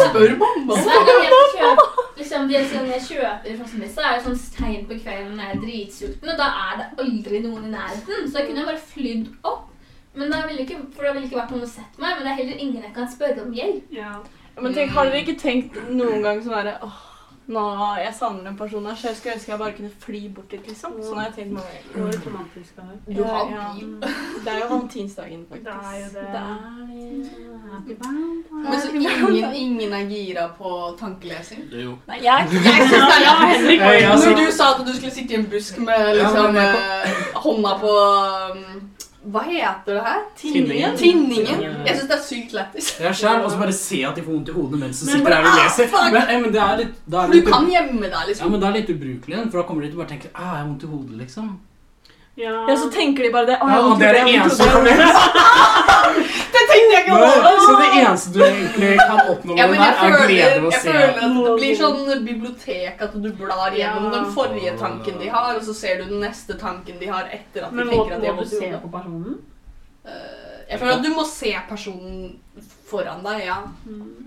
Spør 0.00 0.34
mamma. 0.42 0.78
Hver 0.80 1.08
gang 1.08 1.24
jeg 1.26 1.48
kjøper, 1.54 2.04
liksom, 2.20 2.48
de 2.52 2.62
som 2.72 2.90
jeg 2.94 3.02
kjøper 3.08 3.58
frossenpizza, 3.60 4.06
er 4.08 4.16
jo 4.18 4.24
sånn 4.28 4.40
seint 4.44 4.88
på 4.90 4.98
kvelden 5.00 5.34
når 5.36 5.44
jeg 5.46 5.56
er 5.56 5.62
dritsulten, 5.64 6.32
og 6.34 6.40
da 6.40 6.48
er 6.66 6.80
det 6.82 6.88
aldri 7.04 7.42
noen 7.46 7.68
i 7.68 7.74
nærheten. 7.76 8.28
Så 8.32 8.40
jeg 8.42 8.50
kunne 8.50 8.66
bare 8.68 8.82
flydd 8.92 9.28
opp. 9.42 9.66
Men 10.18 10.32
da 10.32 10.40
ville 10.48 10.64
ikke, 10.66 10.80
for 10.96 11.06
det 11.06 11.14
ville 11.14 11.28
ikke 11.28 11.38
vært 11.38 11.52
noen 11.54 11.68
å 11.68 11.70
sett 11.70 12.00
meg, 12.02 12.16
men 12.18 12.26
det 12.26 12.32
er 12.32 12.38
heller 12.42 12.62
ingen 12.64 12.82
jeg 12.82 12.94
kan 12.96 13.06
spørre 13.12 13.44
om 13.44 13.52
hjelp. 13.54 13.92
Ja. 13.94 14.16
Men 14.60 14.74
tenk, 14.74 14.90
Har 14.96 15.06
dere 15.06 15.20
ikke 15.22 15.38
tenkt 15.38 15.76
noen 15.94 16.24
gang 16.26 16.40
sånn 16.42 16.56
herre 16.58 16.72
åh, 16.84 16.96
nå, 17.50 17.62
jeg 17.98 18.14
savner 18.18 18.44
den 18.44 18.56
personen 18.56 18.86
her, 18.86 18.96
så 18.96 19.08
jeg 19.10 19.16
skulle 19.16 19.34
ønske 19.34 19.50
jeg 19.52 19.58
bare 19.58 19.72
kunne 19.76 19.90
fly 20.04 20.20
bort 20.34 20.50
dit, 20.50 20.66
liksom. 20.68 20.92
Sånn 21.02 21.18
har 21.18 21.24
jeg 21.28 21.34
tenkt 21.34 21.52
mange 21.56 21.66
ganger. 21.94 22.06
var 22.06 22.26
romantisk 22.26 22.78
av 22.78 22.84
deg. 22.90 23.16
Du 23.16 23.22
har 23.24 23.50
Ja. 23.50 23.64
bil. 23.74 23.90
Det 24.44 24.52
er 24.52 24.58
jo 24.60 24.68
valentinsdagen, 24.74 25.46
faktisk. 25.50 25.64
Det 25.64 25.74
er 25.90 25.98
jo 26.00 26.08
det. 26.14 26.26
Det 26.30 26.38
er 26.38 27.10
Men 28.70 28.80
så 28.80 28.88
ingen, 28.94 29.54
ingen 29.54 29.92
er 29.92 30.08
gira 30.10 30.48
på 30.58 30.96
tankelesing? 31.00 31.70
Det 31.70 31.84
jo 31.84 31.96
Nei, 32.08 32.18
jeg, 32.22 32.48
Jeg 32.52 32.62
det 32.64 32.66
er 32.66 33.20
Ja, 33.26 33.34
Henrik 33.46 33.80
ja, 33.80 34.14
Når 34.16 34.36
du 34.46 34.52
sa 34.52 34.64
at 34.74 34.86
du 34.86 34.92
skulle 34.96 35.12
sitte 35.14 35.34
i 35.34 35.36
en 35.36 35.46
busk 35.50 35.78
med 35.78 36.16
liksom, 36.16 36.54
Ja, 36.56 36.66
eh, 37.04 37.20
hånda 37.34 37.76
på 37.80 37.94
um, 38.54 38.90
Hva 39.20 39.42
heter 39.44 39.98
det 39.98 40.02
her? 40.04 40.20
Tinningen. 40.36 40.94
Tinningen. 40.96 41.64
Jeg 41.84 41.96
syns 41.96 42.06
det 42.08 42.14
er 42.16 42.22
sykt 42.24 42.52
lættis. 42.56 42.86
Jeg 43.02 43.16
sjæl, 43.20 43.42
og 43.44 43.50
så 43.52 43.58
bare 43.60 43.74
se 43.76 43.98
at 44.08 44.16
de 44.16 44.22
får 44.24 44.32
vondt 44.32 44.48
i 44.48 44.54
hodet 44.56 44.80
mens 44.80 45.02
de 45.02 45.08
sitter 45.10 45.34
der 45.34 45.44
og 45.44 45.48
ah, 45.50 45.58
leser. 45.60 45.90
Men, 46.14 46.22
eh, 46.22 46.38
men 46.40 46.54
det 46.54 46.62
er 46.64 46.78
litt, 46.80 46.94
det 47.04 47.18
er 47.18 47.26
For 47.26 47.34
du 47.34 47.36
litt 47.36 47.50
kan 47.52 47.68
gjemme 47.68 48.06
deg, 48.06 48.22
liksom. 48.30 48.46
ja, 48.46 48.52
men 48.54 48.62
det 48.62 48.70
er 48.70 48.78
litt 48.78 48.94
ubrukelig 48.94 49.42
for 49.42 49.60
da 49.60 49.66
kommer 49.68 49.84
de 49.84 49.90
til 49.90 49.98
å 49.98 50.02
bare 50.02 50.12
tenke 50.14 50.30
ah, 50.32 50.54
jeg 50.54 50.62
har 50.62 50.70
vondt 50.70 50.86
i 50.86 50.90
hodet, 50.94 51.18
liksom. 51.20 51.50
Ja. 52.38 52.52
ja, 52.70 52.76
så 52.76 52.88
tenker 52.94 53.22
de 53.26 53.30
bare 53.34 53.46
det. 53.46 53.56
Ja, 53.60 53.78
og 53.84 53.98
det 54.00 54.06
er 54.08 54.12
det 54.24 54.34
eneste 54.34 54.64
du 54.64 54.70
kan 54.70 54.86
gjøre! 54.86 55.08
Det 56.50 56.62
tenkte 56.70 56.94
jeg 56.94 57.02
ikke 57.04 57.16
Nei, 57.20 57.50
Så 57.64 57.72
det 57.80 57.88
eneste 58.00 58.32
du 58.34 58.38
egentlig 58.44 58.90
kan 59.00 59.20
oppnå 59.32 59.54
med 59.54 59.60
ja, 59.60 59.66
den 59.66 59.80
her, 59.82 59.98
er 60.06 60.26
glede 60.30 60.60
ved 60.62 60.68
å 60.68 60.72
jeg 60.72 60.80
se. 60.80 60.92
føler 60.94 61.08
at 61.10 61.20
det 61.20 61.54
blir 61.58 61.76
sånn 61.80 62.24
bibliotek 62.26 63.02
at 63.06 63.16
du 63.24 63.28
blar 63.40 63.76
gjennom 63.76 64.06
Ja. 64.08 64.12
den 64.16 64.30
forrige 64.34 64.74
tanken 64.80 65.18
de 65.20 65.28
har, 65.34 65.50
og 65.58 65.62
så 65.66 65.74
ser 65.76 66.00
du 66.00 66.04
den 66.14 66.20
neste 66.24 66.56
tanken 66.60 66.98
de 67.02 67.10
har 67.10 67.28
etter 67.34 67.66
at 67.66 67.70
de 67.74 67.76
Men 67.80 67.90
tenker 67.92 68.14
at 68.16 68.22
de 68.24 68.30
har 68.30 68.38
må 68.38 68.46
du 68.46 68.54
se 68.54 68.70
på 68.84 68.92
personen? 68.94 69.38
Eh, 70.06 70.58
Jeg 70.70 70.78
føler 70.80 70.94
at 70.96 71.02
du 71.04 71.10
må 71.18 71.24
se 71.26 71.54
personen 71.68 72.38
foran 72.90 73.22
deg, 73.24 73.44
ja. 73.46 73.60
Mm. 73.86 74.20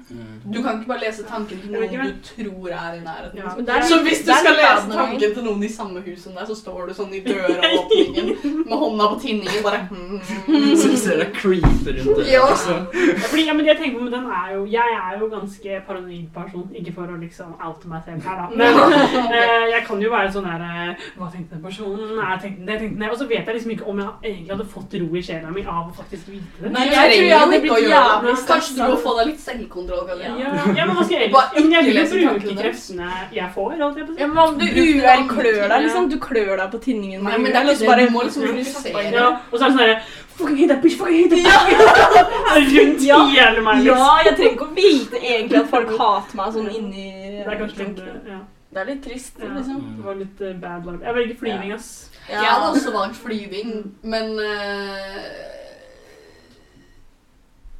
Du 0.53 0.63
kan 0.63 0.79
ikke 0.79 0.87
bare 0.87 0.99
lese 1.05 1.23
tanken 1.23 1.59
til 1.61 1.71
noen 1.71 1.93
du 1.93 2.13
tror 2.27 2.67
er 2.69 2.97
i 2.97 3.01
nærheten. 3.03 3.37
Ja, 3.39 3.53
liksom. 3.55 3.75
er 3.75 3.85
så 3.87 3.99
hvis 4.03 4.23
du 4.27 4.31
skal 4.39 4.57
lese 4.59 4.91
tanken 4.91 5.35
til 5.35 5.45
noen 5.47 5.63
i 5.63 5.69
samme 5.71 6.03
hus 6.05 6.25
som 6.25 6.35
deg, 6.37 6.47
så 6.49 6.57
står 6.59 6.89
du 6.89 6.93
sånn 6.97 7.13
i 7.15 7.21
døråpningen 7.23 8.31
med 8.69 8.75
hånda 8.83 9.07
på 9.13 9.19
tinningen 9.23 9.63
bare 9.63 9.85
mm. 9.91 10.19
Så 10.79 10.91
du 10.91 10.97
ser 10.99 11.21
deg 11.21 11.31
creepe 11.37 11.95
rundt 11.97 12.19
det. 12.19 12.27
Ja. 12.31 12.43
Liksom. 12.49 12.81
Ja, 12.93 13.15
Fordi, 13.29 13.45
ja, 13.47 13.55
men 13.57 13.69
jeg 13.69 13.79
tenker 13.79 13.99
på 13.99 14.07
med 14.07 14.15
den 14.17 14.27
er 14.27 14.51
jo 14.55 14.65
Jeg 14.73 14.97
er 14.99 15.19
jo 15.19 15.29
ganske 15.31 15.79
paranoid 15.87 16.27
person. 16.35 16.67
Ikke 16.79 16.95
for 16.97 17.13
å 17.13 17.19
liksom 17.21 17.55
oute 17.57 17.91
meg 17.91 18.03
selv 18.07 18.27
her, 18.27 18.41
da. 18.41 18.49
Men 18.51 18.81
eh, 19.37 19.65
jeg 19.71 19.85
kan 19.87 20.03
jo 20.03 20.11
være 20.13 20.33
sånn 20.35 20.49
der 20.49 20.65
eh, 20.67 21.07
Hva 21.17 21.31
tenkte 21.31 21.55
den 21.55 21.63
personen? 21.63 22.13
Nei, 22.17 22.29
jeg 22.33 22.43
tenkte 22.47 22.67
det, 22.67 22.79
tenkte 22.83 23.05
det. 23.05 23.11
Og 23.13 23.21
så 23.21 23.29
vet 23.31 23.47
jeg 23.47 23.59
liksom 23.59 23.75
ikke 23.77 23.89
om 23.93 24.03
jeg 24.03 24.33
egentlig 24.33 24.55
hadde 24.57 24.69
fått 24.75 24.99
ro 24.99 25.09
i 25.13 25.23
sjela 25.23 25.53
mi 25.53 25.63
av 25.63 25.87
å 25.87 25.95
faktisk 25.95 26.33
vite 26.33 26.65
det. 26.65 26.73
Nei, 26.73 26.85
Jeg 26.89 27.03
jeg 27.03 27.17
tror 27.17 27.27
jeg 27.29 27.39
hadde 27.43 27.61
blitt 27.63 27.89
jævlig. 27.93 28.35
Kanskje 28.53 28.75
du 28.77 28.81
må 28.87 28.97
få 29.03 29.13
deg 29.19 29.27
litt 29.31 29.39
selvkontroll. 29.43 30.09
Ja, 30.23 30.31
ja, 30.39 30.85
men 30.85 30.95
hva 30.95 31.03
skal 31.03 31.15
jeg 31.17 31.29
ellers? 31.29 31.53
Ja, 31.53 31.61
men 31.61 31.71
jeg 31.71 31.85
vil 31.85 31.99
jo 32.23 32.33
bruke 32.33 32.55
kreftene 32.61 33.09
jeg 33.33 33.49
får. 33.55 33.71
Holdt 33.83 33.97
jeg. 34.01 34.07
Ja, 34.19 34.27
men 34.27 34.57
du 34.59 34.65
det 34.65 35.17
klør 35.29 35.61
deg, 35.69 35.79
liksom. 35.87 36.09
Du 36.13 36.17
klør 36.23 36.53
deg 36.61 36.71
på 36.73 36.81
tinningen. 36.87 37.23
Nei, 37.23 37.37
men 37.37 37.51
det 37.51 37.59
er 37.61 37.67
liksom 37.71 37.87
ikke 37.87 37.95
bare- 37.95 38.09
må 38.17 38.23
liksom 38.27 38.47
fokusere. 38.47 39.11
Ja, 39.13 39.27
og 39.51 39.59
så 39.59 39.63
er 39.63 39.67
det 39.67 39.73
sånn 39.77 39.83
herre 39.87 40.01
Fucking 40.33 40.57
hate 40.57 40.67
that 40.73 40.81
bitch, 40.81 40.95
fucking 40.97 41.29
hate 41.29 41.43
that 41.43 41.67
bitch! 41.69 42.73
Rundt 42.73 43.01
Ja. 43.05 43.19
hele 43.29 43.61
meg, 43.61 43.83
liksom. 43.83 43.97
Ja, 44.01 44.15
jeg 44.25 44.35
trenger 44.39 44.55
ikke 44.55 44.65
å 44.65 44.75
vite 44.79 45.19
egentlig 45.21 45.59
at 45.59 45.67
folk 45.69 45.91
hater 45.99 46.35
meg 46.39 46.53
sånn 46.55 46.71
inni 46.73 47.03
Det 47.43 47.45
er 47.53 47.59
kanskje 47.59 47.87
ja. 48.31 48.39
Det 48.73 48.81
er 48.81 48.85
litt 48.89 49.03
trist, 49.05 49.35
Ja. 49.37 49.51
liksom. 49.53 49.83
Det 49.99 50.05
var 50.07 50.15
litt 50.17 50.41
eh, 50.41 50.53
bad 50.57 50.85
life. 50.89 51.03
Jeg 51.05 51.13
velger 51.19 51.37
flyving, 51.43 51.73
ass. 51.75 51.89
Jeg 52.27 52.41
hadde 52.49 52.71
også 52.73 52.93
valgt 52.95 53.19
flyving, 53.21 53.75
men 54.01 54.39
eh, 54.39 55.51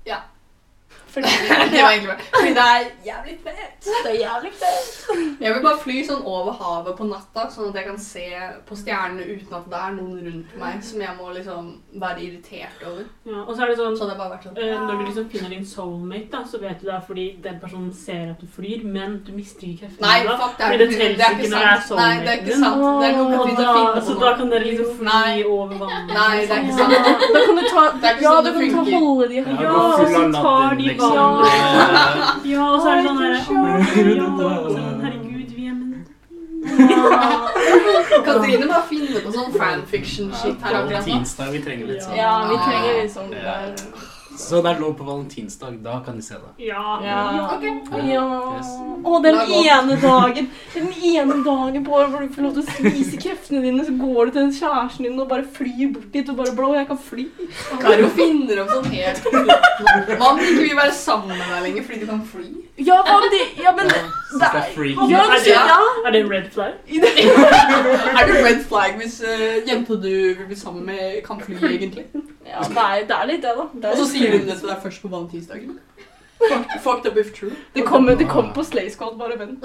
Ja. 0.05 0.19
Fordi, 1.13 1.29
det 1.73 1.81
var 1.83 1.91
egentlig 1.93 2.09
bare, 2.09 2.25
fordi 2.33 2.53
det 2.57 2.63
er 2.73 2.85
jævlig 3.05 3.35
fett. 3.43 3.85
Det 3.85 4.11
er 4.11 4.19
jævlig 4.23 4.51
fett. 4.61 4.87
Jeg 5.43 5.53
vil 5.53 5.63
bare 5.67 5.79
fly 5.83 5.97
sånn 6.07 6.23
over 6.25 6.55
havet 6.57 6.95
på 6.97 7.05
natta, 7.09 7.43
sånn 7.53 7.69
at 7.69 7.75
jeg 7.79 7.85
kan 7.89 7.99
se 8.01 8.23
på 8.69 8.77
stjernene 8.79 9.27
uten 9.29 9.53
at 9.59 9.67
det 9.69 9.81
er 9.83 9.91
noen 9.99 10.17
rundt 10.25 10.55
meg 10.63 10.79
som 10.87 11.03
jeg 11.05 11.13
må 11.19 11.29
liksom 11.35 11.67
være 12.01 12.23
irritert 12.25 12.81
over. 12.89 13.03
Ja, 13.29 13.43
og 13.43 13.51
så 13.53 13.63
er 13.65 13.71
det 13.73 13.77
sånn 13.77 13.97
Så 13.99 14.07
det 14.09 14.17
bare 14.17 14.33
vært 14.33 14.47
sånn 14.47 14.57
uh, 14.57 14.87
Når 14.87 14.97
du 14.99 15.03
liksom 15.07 15.27
finner 15.31 15.53
din 15.53 15.65
soulmate, 15.69 16.29
da, 16.33 16.41
så 16.49 16.59
vet 16.63 16.81
du 16.81 16.87
det 16.89 16.95
er 16.97 17.03
fordi 17.07 17.25
den 17.45 17.59
personen 17.61 17.93
ser 17.93 18.31
at 18.33 18.41
du 18.41 18.47
flyr, 18.55 18.81
men 18.83 19.19
du 19.27 19.31
mister 19.37 19.67
ikke 19.69 19.85
kreftene 19.85 20.07
Nei, 20.07 20.17
da. 20.27 20.37
fuck, 20.41 20.57
det 20.57 20.65
er, 20.65 20.73
Fordi 20.73 20.87
det 20.89 21.11
det 21.19 21.27
er 21.27 21.37
ikke 21.37 21.51
når 21.53 21.63
det 21.67 21.71
er 21.73 21.85
sant. 21.87 21.99
Nei, 22.01 22.15
det 22.23 22.31
er 22.33 22.41
ikke 22.41 22.57
sant. 22.63 22.81
Det 23.03 23.07
er 23.07 23.17
noe 23.19 23.37
Og 23.43 23.53
da, 23.61 23.69
på 23.93 24.03
så 24.07 24.17
noe. 24.17 24.23
da 24.25 24.33
kan 24.41 24.51
dere 24.55 24.65
liksom 24.71 24.89
fly 24.97 25.07
Nei. 25.11 25.43
over 25.53 25.77
vannet. 25.83 26.13
Nei, 26.17 26.35
det 26.41 26.57
er 26.57 26.63
ikke 26.63 26.73
Ja. 26.73 27.03
sant. 27.03 27.23
Da 27.33 27.45
kan 27.45 27.55
du 27.55 27.63
ta 27.69 27.83
Ja, 28.23 28.33
sånn 28.33 28.49
du 28.49 28.51
kan 28.73 28.85
ta 28.89 28.99
holde 29.05 29.27
de 29.29 29.35
Ja, 29.35 29.43
Ja, 29.63 29.71
og 29.73 30.07
så 30.13 30.25
tar 30.33 30.75
de 30.79 30.83
de 30.89 30.95
liksom. 31.03 31.33
vannet. 31.33 32.45
Ja, 32.53 32.63
og 32.69 32.77
så 32.81 32.87
er 32.89 32.95
det 32.95 33.03
sånn 33.07 33.19
herre 33.23 33.39
Ja, 33.39 33.43
«Å, 33.43 33.75
det 33.93 33.99
er 34.03 34.15
ja, 34.15 34.27
sånn, 34.73 35.01
Herregud, 35.03 35.49
vi 35.57 35.63
er 35.67 35.75
menn. 35.77 36.03
Katrine 38.23 38.65
bare 38.69 38.85
finner 38.89 39.19
på 39.25 39.29
sånn 39.35 39.51
fanfiction-shit 39.59 40.57
her 40.63 40.71
Ja, 40.77 40.79
vi 41.51 41.59
trenger 41.67 41.85
litt 41.91 42.03
sånn. 42.05 42.15
Ja, 42.17 42.33
vi 42.49 42.57
trenger 42.63 42.91
litt 43.01 43.13
sånn 43.13 43.31
der. 43.33 44.12
Så 44.37 44.61
det 44.63 44.71
er 44.71 44.79
lov 44.81 44.95
på 44.97 45.05
valentinsdag. 45.07 45.77
Da 45.83 45.99
kan 46.05 46.17
de 46.17 46.25
se 46.25 46.33
det. 46.39 46.65
Ja. 46.65 46.99
Ja. 47.05 47.19
Okay. 47.57 47.73
Ja. 48.09 48.25
Yes. 48.57 48.71
Å, 49.03 49.19
den 49.23 49.39
ene 49.59 49.97
dagen 50.01 50.49
Den 50.73 50.89
ene 51.03 51.37
dagen 51.45 51.85
på 51.85 51.95
året 51.97 52.11
hvor 52.13 52.23
du 52.23 52.33
får 52.33 52.47
lov 52.47 52.57
til 52.57 52.63
å 52.63 52.75
spise 52.77 53.19
kreftene 53.21 53.63
dine, 53.65 53.85
så 53.85 53.95
går 53.99 54.29
du 54.31 54.37
til 54.37 54.51
kjæresten 54.59 55.07
din 55.07 55.19
og 55.19 55.29
bare 55.31 55.45
flyr 55.57 55.93
bort 55.95 56.11
dit 56.15 56.29
og 56.33 56.39
bare 56.39 56.55
Blå, 56.57 56.73
jeg 56.77 56.89
kan 56.89 56.99
fly. 57.01 57.25
Karo 57.81 58.09
finner 58.17 58.63
opp 58.63 58.73
sånn 58.73 58.91
helt 58.93 59.25
Hva 59.33 60.29
om 60.31 60.43
ikke 60.43 60.61
vi 60.61 60.75
være 60.77 60.93
sammen 60.97 61.33
med 61.37 61.49
deg 61.49 61.65
lenger 61.67 61.89
fordi 61.89 62.03
du 62.03 62.09
kan 62.11 62.23
fly? 62.33 62.51
Ja, 62.77 62.95
hva 63.05 63.15
om 63.19 63.25
det 63.29 63.39
Ja, 63.61 63.71
men 63.77 63.89
Syns 63.89 64.39
det 64.41 64.47
er. 64.49 65.09
Ja, 65.11 65.23
Er 65.29 65.43
det, 65.43 65.51
ja. 65.53 65.79
er 66.07 66.11
det 66.15 66.21
red 66.31 66.47
flag? 66.55 66.73
Er 66.89 68.25
det 68.31 68.39
red 68.45 68.63
flag 68.69 68.95
hvis 68.97 69.19
uh, 69.21 69.59
jenta 69.67 69.93
du 69.93 70.09
vil 70.09 70.45
bli 70.47 70.55
sammen 70.57 70.85
med, 70.85 71.19
kan 71.27 71.41
fly, 71.41 71.53
egentlig? 71.69 72.07
ja 72.47 72.63
det, 72.65 72.77
er, 72.77 73.05
det 73.07 73.15
er 73.19 73.25
litt 73.29 73.43
det, 73.45 73.53
da. 73.59 73.67
Det, 73.73 73.91
Og 73.93 73.97
så 74.01 74.07
sier 74.15 74.31
hun 74.37 74.47
det 74.49 74.57
til 74.59 74.69
deg 74.73 74.81
først 74.83 75.01
på 75.05 75.11
valentinsdagen? 75.13 75.77
Fuck- 76.43 76.73
Fucked 76.83 77.05
up 77.11 77.17
if 77.21 77.29
true. 77.37 77.53
Det 77.75 77.85
kommer 77.87 78.15
det 78.19 78.25
kom 78.27 78.49
på 78.53 78.63
Slay 78.67 78.89
Squad, 78.91 79.15
bare 79.21 79.37
vent. 79.39 79.63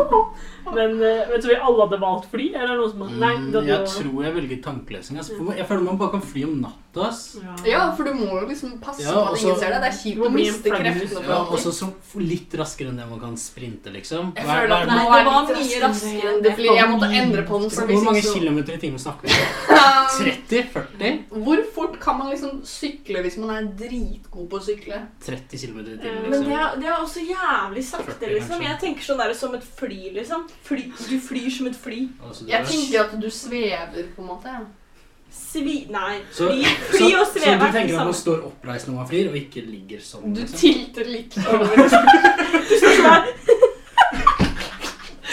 Men 0.74 0.96
uh, 1.02 1.28
vet 1.30 1.42
du, 1.42 1.48
vi 1.48 1.56
alle 1.56 1.86
hadde 1.86 2.00
valgt 2.02 2.30
fly? 2.30 2.46
Eller 2.54 2.76
noe 2.80 2.90
som 2.92 3.06
Nei, 3.20 3.30
Mm, 3.40 3.50
det 3.52 3.62
jeg 3.66 3.76
hadde 3.76 3.90
tror 3.94 4.22
jeg 4.24 4.34
velger 4.34 4.62
tankelesing. 4.62 5.16
Altså, 5.18 5.36
for 5.38 5.54
jeg 5.56 5.66
føler 5.68 5.82
man 5.88 5.98
bare 6.00 6.10
kan 6.16 6.22
fly 6.22 6.44
om 6.44 6.56
natta. 6.60 6.76
Altså. 7.06 7.40
Ja, 7.68 7.84
for 7.94 8.02
du 8.08 8.14
må 8.18 8.40
jo 8.40 8.46
liksom 8.50 8.72
passe 8.82 9.04
Ja, 9.04 9.12
på 9.14 9.34
at 9.36 9.40
ingen 9.44 9.58
ser 9.60 9.70
deg. 9.70 9.80
Det 9.84 9.90
er 9.90 9.98
kjipt 10.00 10.24
å 10.26 10.30
miste 10.34 10.70
kreftene 10.74 11.22
Ja, 11.28 11.36
for 11.46 11.54
og 11.70 11.74
så 11.76 11.88
litt 12.18 12.56
raskere 12.58 12.90
enn 12.90 12.96
det 12.98 13.06
man 13.06 13.20
kan 13.22 13.36
sprinte, 13.38 13.92
liksom. 13.94 14.32
Jeg 14.34 14.42
er- 14.44 14.50
føler 14.50 14.74
at 14.74 14.88
nå 14.88 14.96
Nei, 14.96 15.04
er 15.06 15.24
det 15.24 15.30
var 15.30 15.46
mye 15.54 15.80
raskere 15.84 16.32
enn 16.34 16.42
det, 16.42 16.52
fordi 16.56 16.74
jeg 16.80 16.88
måtte 16.90 17.10
endre 17.22 17.42
på 17.46 17.60
den. 17.60 17.70
Hvor 17.70 18.04
mange 18.08 18.22
kilometer 18.26 18.74
i 18.74 18.80
timen 18.82 18.98
snakker 18.98 19.28
vi? 19.28 19.38
om? 19.38 19.86
30-40? 20.20 21.24
Hvor 21.30 21.62
fort 21.74 22.00
kan 22.02 22.18
man 22.18 22.30
liksom 22.32 22.60
sykle 22.66 23.22
hvis 23.24 23.36
man 23.40 23.50
er 23.54 23.68
dritgod 23.78 24.48
på 24.50 24.58
å 24.58 24.64
sykle? 24.64 24.98
30 25.24 25.62
km 25.62 25.78
i 25.78 25.96
timen, 25.96 26.26
liksom. 26.26 26.30
Men 26.30 26.44
det 26.48 26.56
er, 26.58 26.76
det 26.80 26.90
er 26.90 26.96
også 26.98 27.22
jævlig 27.24 27.84
sakte, 27.86 28.18
40 28.18 28.34
liksom. 28.34 28.62
Jeg 28.66 28.80
tenker 28.82 29.06
sånn 29.06 29.22
der 29.22 29.34
som 29.38 29.54
et 29.54 29.62
fly, 29.78 30.00
liksom. 30.18 30.46
Fly, 30.64 30.84
du 31.10 31.16
flyr 31.20 31.50
som 31.50 31.66
et 31.66 31.76
fly. 31.76 32.08
Altså, 32.26 32.44
Jeg 32.46 32.60
er- 32.60 32.64
tenker 32.66 33.00
at 33.04 33.20
du 33.20 33.30
svever, 33.30 34.04
på 34.16 34.22
en 34.22 34.28
måte. 34.28 34.52
Svi... 35.32 35.86
Nei. 35.90 36.18
Så- 36.32 36.48
Fly, 36.50 36.64
så, 36.64 37.20
og 37.20 37.26
sveve 37.26 37.44
så 37.44 37.58
du 37.58 37.64
er 37.66 37.72
tenker 37.72 37.98
at 38.00 38.04
man 38.06 38.14
står 38.14 38.40
oppreist 38.46 38.88
når 38.88 38.94
man 38.94 39.08
flyr, 39.08 39.28
og 39.30 39.36
ikke 39.36 39.62
ligger 39.66 40.00
sånn? 40.02 40.34
Du 40.34 40.40
liksom? 40.40 40.58
tilter 40.58 41.04
litt 41.06 41.38
over. 41.50 41.76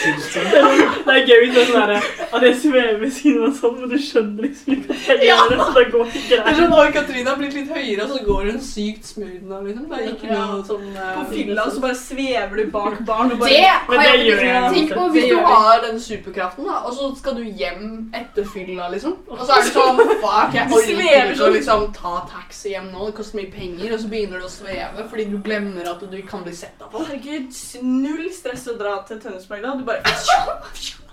Det 0.08 0.60
er- 0.62 1.04
det 1.08 1.14
er 1.16 1.26
gøy 1.28 1.46
det 1.54 1.62
er 1.62 1.72
sånn 1.72 1.92
at 2.34 2.42
jeg 2.44 2.56
svever 2.62 3.00
ved 3.00 3.12
siden 3.14 3.44
av 3.48 3.54
sånn, 3.58 3.80
men 3.80 3.90
du 3.90 3.98
skjønner 3.98 4.42
liksom 4.48 4.74
ikke 4.74 4.92
at 4.92 5.08
jeg 5.08 5.30
gjør 5.30 5.50
det, 5.52 5.58
så 5.60 5.74
det 5.78 5.86
går 5.92 6.06
ikke 6.08 6.30
Det 6.30 6.38
er 6.38 6.44
greit. 6.44 6.58
sånn, 6.58 6.74
Oi, 6.78 6.92
Katrine 6.92 7.28
har 7.30 7.38
blitt 7.38 7.54
litt 7.58 7.70
høyere, 7.72 8.04
og 8.04 8.10
så 8.10 8.26
går 8.26 8.52
hun 8.52 8.60
sykt 8.62 9.06
smooth 9.06 9.44
nå, 9.48 9.62
liksom. 9.68 9.90
Det 9.90 9.98
er 10.00 10.12
ikke 10.14 10.28
Ja. 10.32 10.46
noe 10.52 10.64
sånn 10.64 10.96
eh, 10.96 11.16
På 11.18 11.26
fylla 11.34 11.66
så 11.72 11.82
bare 11.82 11.96
svever 11.96 12.56
du 12.58 12.66
bak 12.72 13.00
barn 13.06 13.32
og 13.32 13.40
bare 13.40 13.50
Det 13.50 13.64
har 13.64 14.04
jeg 14.04 14.28
ikke. 14.28 14.74
Tenk 14.74 14.92
på 14.94 15.08
hvis 15.14 15.30
du 15.30 15.38
har 15.44 15.82
den 15.82 16.00
superkraften, 16.00 16.66
da, 16.66 16.80
og 16.86 16.94
så 16.94 17.12
skal 17.18 17.34
du 17.36 17.44
hjem 17.44 18.10
etter 18.14 18.44
fylla, 18.46 18.90
liksom. 18.92 19.16
Og 19.30 19.40
så 19.40 19.52
er 19.58 19.64
det 19.64 19.74
sånn 19.74 19.98
Fuck, 20.28 20.54
jeg 20.54 20.68
Du 20.68 20.76
orker 20.76 20.98
ikke 20.98 21.34
å 21.34 21.36
sånn. 21.38 21.54
liksom 21.54 21.94
ta 21.94 22.14
taxi 22.32 22.70
hjem 22.74 22.92
nå, 22.92 23.06
det 23.08 23.16
koster 23.16 23.38
mye 23.40 23.52
penger, 23.52 23.94
og 23.94 24.00
så 24.00 24.10
begynner 24.10 24.40
du 24.40 24.46
å 24.46 24.50
sveve 24.52 25.08
fordi 25.10 25.26
du 25.32 25.38
glemmer 25.40 25.88
at 25.90 26.00
du 26.12 26.22
kan 26.28 26.44
bli 26.44 26.54
sett 26.54 26.76
av 26.82 26.88
Å, 26.88 26.92
folk. 26.92 27.08
Herregud, 27.08 27.84
null 27.84 28.30
stress 28.34 28.68
å 28.68 28.78
dra 28.78 28.98
til 29.08 29.20
Tønnesberg 29.20 29.62
da. 29.62 29.76
Du 29.78 29.84
bare 29.88 29.97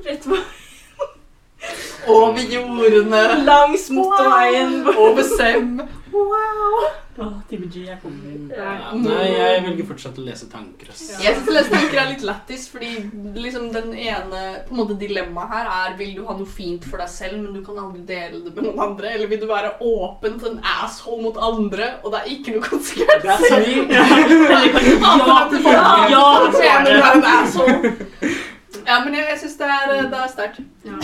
Rett 0.04 0.24
på 0.24 0.36
Over 2.06 2.40
jordene, 2.52 3.44
langs 3.44 3.90
motorveien. 3.90 4.86
over 4.96 5.22
Sem. 5.22 5.80
Wow. 6.12 6.90
Timmy 7.48 7.68
G, 7.70 7.84
jeg 7.86 7.98
kommer. 8.02 8.34
Ja, 8.50 8.90
Nei. 8.98 9.26
jeg 9.30 9.62
velger 9.62 9.86
fortsatt 9.86 10.16
å 10.18 10.24
lese 10.26 10.48
tanker. 10.50 10.88
Ass. 10.90 11.02
Ja. 11.12 11.20
Jeg 11.28 11.36
synes 11.36 11.50
å 11.50 11.54
lese 11.54 11.70
tanker 11.70 12.00
er 12.02 12.08
litt 12.10 12.24
lættis, 12.26 12.64
fordi 12.72 12.90
liksom 13.38 13.68
den 13.74 13.92
ene 13.94 14.40
på 14.66 14.74
en 14.74 14.80
måte 14.80 14.96
dilemmaet 14.98 15.52
her 15.52 15.70
er 15.76 15.94
vil 16.00 16.16
du 16.18 16.24
ha 16.26 16.34
noe 16.38 16.50
fint 16.50 16.86
for 16.90 17.02
deg 17.02 17.10
selv, 17.12 17.38
men 17.38 17.54
du 17.54 17.62
kan 17.66 17.78
aldri 17.84 18.02
dele 18.08 18.42
det 18.42 18.54
med 18.56 18.66
noen 18.66 18.82
andre, 18.88 19.12
eller 19.14 19.30
vil 19.30 19.44
du 19.44 19.46
være 19.50 19.76
åpen 19.78 20.40
til 20.42 20.50
en 20.56 20.60
asshole 20.82 21.22
mot 21.22 21.38
andre, 21.38 21.92
og 22.02 22.14
det 22.14 22.22
er 22.24 22.32
ikke 22.34 22.56
noe 22.56 22.66
konsekvens? 22.66 23.22
Det 23.22 23.30
er 23.30 23.64
Ja, 23.94 24.04
ja, 24.34 24.62
ja, 24.64 25.14
ja, 25.22 25.38
det 25.54 25.62
ja, 25.62 25.86
ja, 26.10 26.26
ja, 26.50 26.74
ja, 26.74 26.98
ja, 26.98 27.14
det. 27.22 28.14
Ja, 28.94 29.00
men 29.02 29.16
jeg, 29.16 29.26
jeg 29.32 29.38
syns 29.42 29.56
det 29.58 29.68
er, 29.74 29.92
det 30.12 30.18
er 30.20 30.30
sterkt. 30.30 30.60
Ja. 30.86 30.98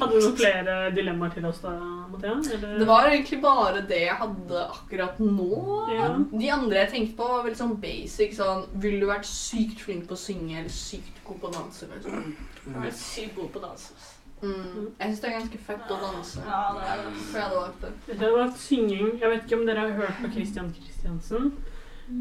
Hadde 0.00 0.08
du 0.14 0.22
noen 0.24 0.36
flere 0.38 0.76
dilemmaer 0.96 1.34
til 1.36 1.44
oss 1.48 1.60
da, 1.60 1.74
Mathea? 2.12 2.38
Eller? 2.56 2.78
Det 2.80 2.88
var 2.88 3.08
egentlig 3.10 3.40
bare 3.42 3.82
det 3.90 4.00
jeg 4.06 4.16
hadde 4.22 4.62
akkurat 4.64 5.20
nå. 5.20 5.60
Ja. 5.92 6.08
De 6.32 6.50
andre 6.56 6.80
jeg 6.84 6.92
tenkte 6.94 7.18
på, 7.20 7.28
var 7.34 7.44
veldig 7.44 7.60
sånn 7.60 7.76
basic. 7.82 8.36
Sånn, 8.38 8.64
Ville 8.80 9.02
du 9.04 9.08
vært 9.10 9.28
sykt 9.28 9.84
flink 9.84 10.08
på 10.08 10.16
å 10.16 10.22
synge 10.24 10.62
eller 10.62 10.72
sykt 10.72 11.20
god 11.28 11.42
på 11.42 11.50
å 11.50 11.56
danse? 11.58 11.90
Liksom? 11.92 12.28
Jeg 12.72 12.88
er 12.88 13.00
sykt 13.04 13.36
god 13.36 13.52
på 13.52 13.60
å 13.60 13.66
danse. 13.68 13.96
Mm. 14.42 14.90
Jeg 14.98 15.08
syns 15.08 15.20
det 15.22 15.28
er 15.28 15.38
ganske 15.38 15.62
fett 15.68 15.92
å 15.92 16.00
danse. 16.00 16.42
Ja, 16.44 16.64
det 16.76 16.88
er 16.92 17.04
det. 17.04 17.14
Så 17.20 17.38
jeg 17.38 17.46
hadde 17.46 17.60
valgt 17.60 17.84
det. 17.84 17.94
Jeg 18.08 18.20
hadde 18.20 18.36
vært 18.40 18.60
synging. 18.64 19.08
Jeg 19.20 19.32
vet 19.32 19.46
ikke 19.46 19.60
om 19.60 19.66
dere 19.68 19.86
har 19.86 19.98
hørt 20.00 20.22
på 20.22 20.32
Christian 20.34 20.72
Christiansen? 20.76 21.50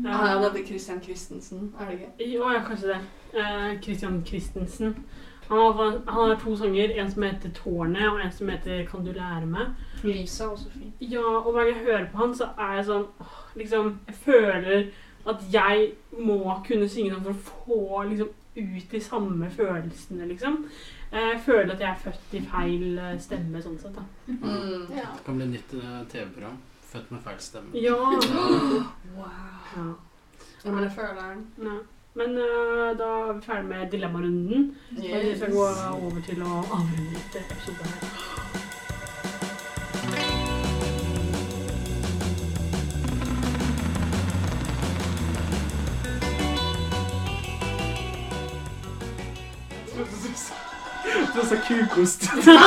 Ah, 0.07 0.27
ja, 0.27 0.36
det 0.41 0.51
heter 0.51 0.65
Christian 0.67 1.01
Christensen, 1.03 1.73
er 1.79 1.86
det 1.86 1.93
ikke? 1.99 2.33
Jo, 2.33 2.49
ja, 2.51 2.61
kanskje 2.65 2.88
det. 2.88 2.99
Eh, 3.33 3.81
Christian 3.81 4.23
Christensen. 4.25 4.95
Han 5.49 5.57
har, 5.59 5.91
han 6.07 6.29
har 6.29 6.39
to 6.41 6.55
sanger, 6.57 6.89
en 7.01 7.11
som 7.11 7.23
heter 7.23 7.49
'Tårnet', 7.49 8.09
og 8.11 8.25
en 8.25 8.31
som 8.31 8.49
heter 8.49 8.86
'Kan 8.86 9.05
du 9.05 9.11
lære 9.11 9.45
meg'. 9.45 9.69
Lisa 10.03 10.43
er 10.43 10.47
også 10.49 10.69
fin. 10.71 10.93
Ja, 11.01 11.21
og 11.45 11.51
hver 11.51 11.63
gang 11.63 11.75
jeg 11.77 11.83
hører 11.86 12.05
på 12.11 12.17
han, 12.17 12.36
så 12.36 12.43
er 12.57 12.75
jeg 12.75 12.86
sånn 12.86 13.05
åh, 13.19 13.36
Liksom, 13.55 13.99
jeg 14.07 14.15
føler 14.15 14.86
at 15.27 15.36
jeg 15.53 15.91
må 16.19 16.53
kunne 16.67 16.89
synge 16.89 17.11
sånn 17.13 17.23
for 17.23 17.31
å 17.31 17.33
få 17.33 18.03
liksom 18.09 18.27
ut 18.57 18.91
de 18.91 18.99
samme 18.99 19.49
følelsene, 19.49 20.27
liksom. 20.27 20.65
Eh, 21.11 21.19
Jeg 21.19 21.41
føler 21.45 21.73
at 21.73 21.79
jeg 21.79 21.89
er 21.89 21.95
født 22.11 22.33
i 22.33 22.41
feil 22.41 22.97
eh, 22.99 23.19
stemme, 23.19 23.61
sånn 23.61 23.79
sett, 23.79 23.95
da. 23.95 24.01
Mm. 24.27 24.88
Ja. 24.95 25.07
Det 25.17 25.25
kan 25.25 25.36
bli 25.38 25.45
nytt 25.45 25.73
eh, 25.73 26.05
TV-program. 26.09 26.57
Født 26.95 27.11
med 27.11 27.19
feil 27.23 27.39
stemme. 27.39 27.69
Ja. 27.79 27.95
Wow. 29.15 29.25
ja. 29.77 29.83
Ja, 30.65 30.71
men 30.71 30.83
jeg 30.83 30.91
føler 30.95 31.21
den. 31.33 31.45
ja. 31.67 31.77
Men 32.17 32.29
uh, 32.37 32.97
da 32.99 33.03
er 33.03 33.33
vi 33.33 33.41
ferdig 33.45 33.65
med 33.65 33.91
dilemmarunden. 33.91 34.75
Og 34.97 35.03
vi 35.03 35.37
skal 35.37 35.51
gå 35.51 35.65
over 35.91 36.21
til 36.25 36.41
å 36.43 36.45
avrunde 36.47 37.11
litt 37.11 37.35
episode 37.35 37.83
her. 37.83 37.91
Du 51.35 51.41
sa 51.49 51.55
kukost. 51.67 52.29
Nei! 52.45 52.65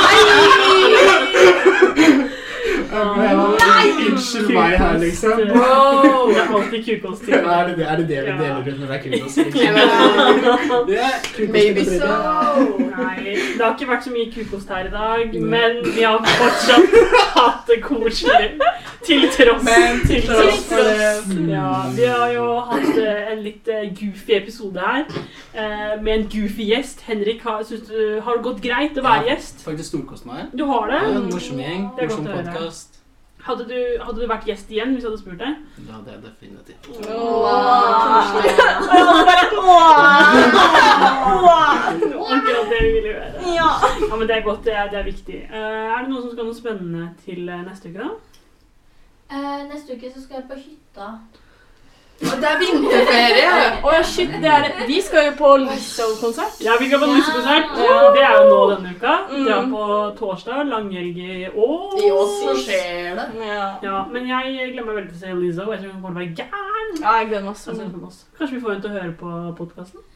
Unnskyld 2.92 4.52
meg 4.54 4.78
her, 4.78 4.98
liksom. 4.98 5.30
Bro! 5.30 6.28
Det 6.28 6.36
er 6.42 6.54
alltid 6.56 6.84
kukost 6.84 7.24
til. 7.24 7.34
Er 7.34 7.66
det 7.68 7.76
det, 7.76 7.86
er 7.88 7.96
det, 7.96 8.08
det 8.08 8.22
vi 8.24 8.32
deler 8.42 8.58
ut 8.58 8.80
når 8.80 8.86
det 8.86 8.96
er 8.96 9.02
kukost? 9.02 9.36
Liksom? 9.36 9.60
Det 10.88 10.98
er 10.98 11.16
kukost 11.36 11.52
Maybe 11.52 11.84
so. 11.84 12.12
Nei, 12.78 13.36
det 13.56 13.64
har 13.64 13.74
ikke 13.74 13.90
vært 13.90 14.04
så 14.06 14.12
mye 14.14 14.28
kukost 14.34 14.68
her 14.72 14.88
i 14.88 14.92
dag, 14.94 15.40
men 15.54 15.80
vi 15.94 16.02
har 16.02 16.18
fortsatt 16.40 16.96
hatt 17.36 17.70
det 17.70 17.80
koselig. 17.84 18.50
Til 19.06 19.28
tross. 19.32 19.62
Men 19.64 20.00
til 20.06 20.24
tross 20.26 20.64
Til 20.68 20.76
tross. 20.76 21.36
Ja, 21.48 21.68
vi 21.96 22.08
har 22.08 22.32
jo 22.34 22.46
hatt 22.70 22.98
eh, 22.98 23.32
en 23.32 23.44
litt 23.44 23.68
eh, 23.72 23.86
goofy 24.00 24.34
episode 24.36 24.82
her, 24.82 25.04
eh, 25.54 25.94
med 26.02 26.12
en 26.14 26.26
goofy 26.32 26.68
gjest. 26.72 27.04
Henrik, 27.06 27.42
har, 27.46 27.62
synes 27.68 27.86
du, 27.88 28.20
har 28.24 28.40
det 28.40 28.44
gått 28.48 28.60
greit 28.64 28.98
å 28.98 29.04
være 29.06 29.30
gjest? 29.32 29.62
Ja. 29.62 29.70
Faktisk 29.70 29.92
storkost 29.92 30.28
meg. 30.28 30.50
Du 30.56 30.64
har 30.70 30.90
det? 30.90 31.02
Ja, 31.06 31.22
morsom 31.28 31.62
gjeng, 31.62 31.88
morsom 32.00 32.28
podkast. 32.28 32.77
Hadde 33.48 33.64
du, 33.64 33.78
hadde 34.04 34.20
du 34.20 34.26
vært 34.28 34.44
gjest 34.44 34.68
igjen 34.68 34.90
hvis 34.92 35.04
jeg 35.06 35.08
hadde 35.08 35.20
spurt 35.22 35.40
deg? 35.40 35.54
Det 35.78 35.92
hadde 35.94 36.10
jeg 36.12 36.20
definitivt. 36.26 36.88
Wow. 37.08 37.46
Det 41.98 42.10
var 42.12 42.34
akkurat 42.36 42.68
det 42.68 42.80
vi 42.82 42.90
ville 42.92 43.08
gjøre. 43.08 43.30
Ja. 43.54 43.70
Ja, 44.10 44.16
men 44.16 44.28
det 44.28 44.36
er 44.36 44.44
godt. 44.44 44.64
Det 44.64 44.74
er, 44.74 44.90
det 44.92 44.98
er 45.00 45.08
viktig. 45.08 45.40
Uh, 45.48 45.56
er 45.56 45.98
det 46.02 46.10
noen 46.12 46.22
som 46.22 46.30
skal 46.34 46.44
ha 46.44 46.48
noe 46.50 46.58
spennende 46.60 47.08
til 47.24 47.48
eh, 47.48 47.64
neste 47.64 47.88
uke, 47.88 48.04
da? 48.04 48.10
Uh, 49.32 49.60
neste 49.72 49.96
uke 49.96 50.12
så 50.12 50.20
skal 50.26 50.42
jeg 50.42 50.48
på 50.50 50.60
hytta. 50.60 51.08
Det 52.18 52.46
er 52.50 52.56
vinterferie! 52.58 53.50
Å 53.86 53.90
ja, 53.94 54.00
shit, 54.02 54.32
det 54.42 54.48
er 54.50 54.64
det. 54.66 54.86
Vi 54.88 54.96
skal 55.06 55.28
jo 55.28 55.32
på 55.38 55.50
Lizzo-konsert. 55.62 56.56
Ja, 56.66 56.74
vi 56.80 56.88
skal 56.90 57.02
på 57.04 57.08
Lizzo-konsert. 57.12 57.76
Ja. 57.78 57.98
Det 58.16 58.24
er 58.26 58.32
jo 58.40 58.48
nå 58.48 58.56
denne 58.72 58.94
uka. 58.96 59.12
Mm. 59.30 59.44
Det 59.46 59.52
er 59.54 59.68
på 59.70 59.84
torsdag. 60.18 60.64
Langhelg 60.66 61.20
i 61.22 61.36
Ås. 61.52 61.94
I 62.02 62.10
Ås 62.16 62.34
så 62.42 62.56
skjer 62.64 63.14
det. 63.20 63.28
Ja. 63.46 63.68
Ja, 63.86 64.00
men 64.10 64.26
jeg 64.26 64.72
glemmer 64.74 64.98
veldig 64.98 65.14
til 65.14 65.20
å 65.20 65.22
se 65.22 65.38
Lizzo. 65.44 65.68
Jeg 65.72 65.84
tror 65.84 65.94
hun 65.94 66.02
kommer 66.02 66.18
til 66.18 66.18
å 66.18 66.24
være 66.24 66.34
gæren. 66.42 66.92
ja, 67.04 67.14
jeg 67.20 67.30
gleder 67.30 67.46
meg 67.46 67.54
Altså. 67.54 68.26
Kanskje 68.38 68.54
vi 68.56 68.60
får 68.66 68.74
henne 68.74 68.82
til 68.82 68.90
å 68.90 68.98
høre 68.98 69.16
på 69.22 69.32
podkasten? 69.62 70.06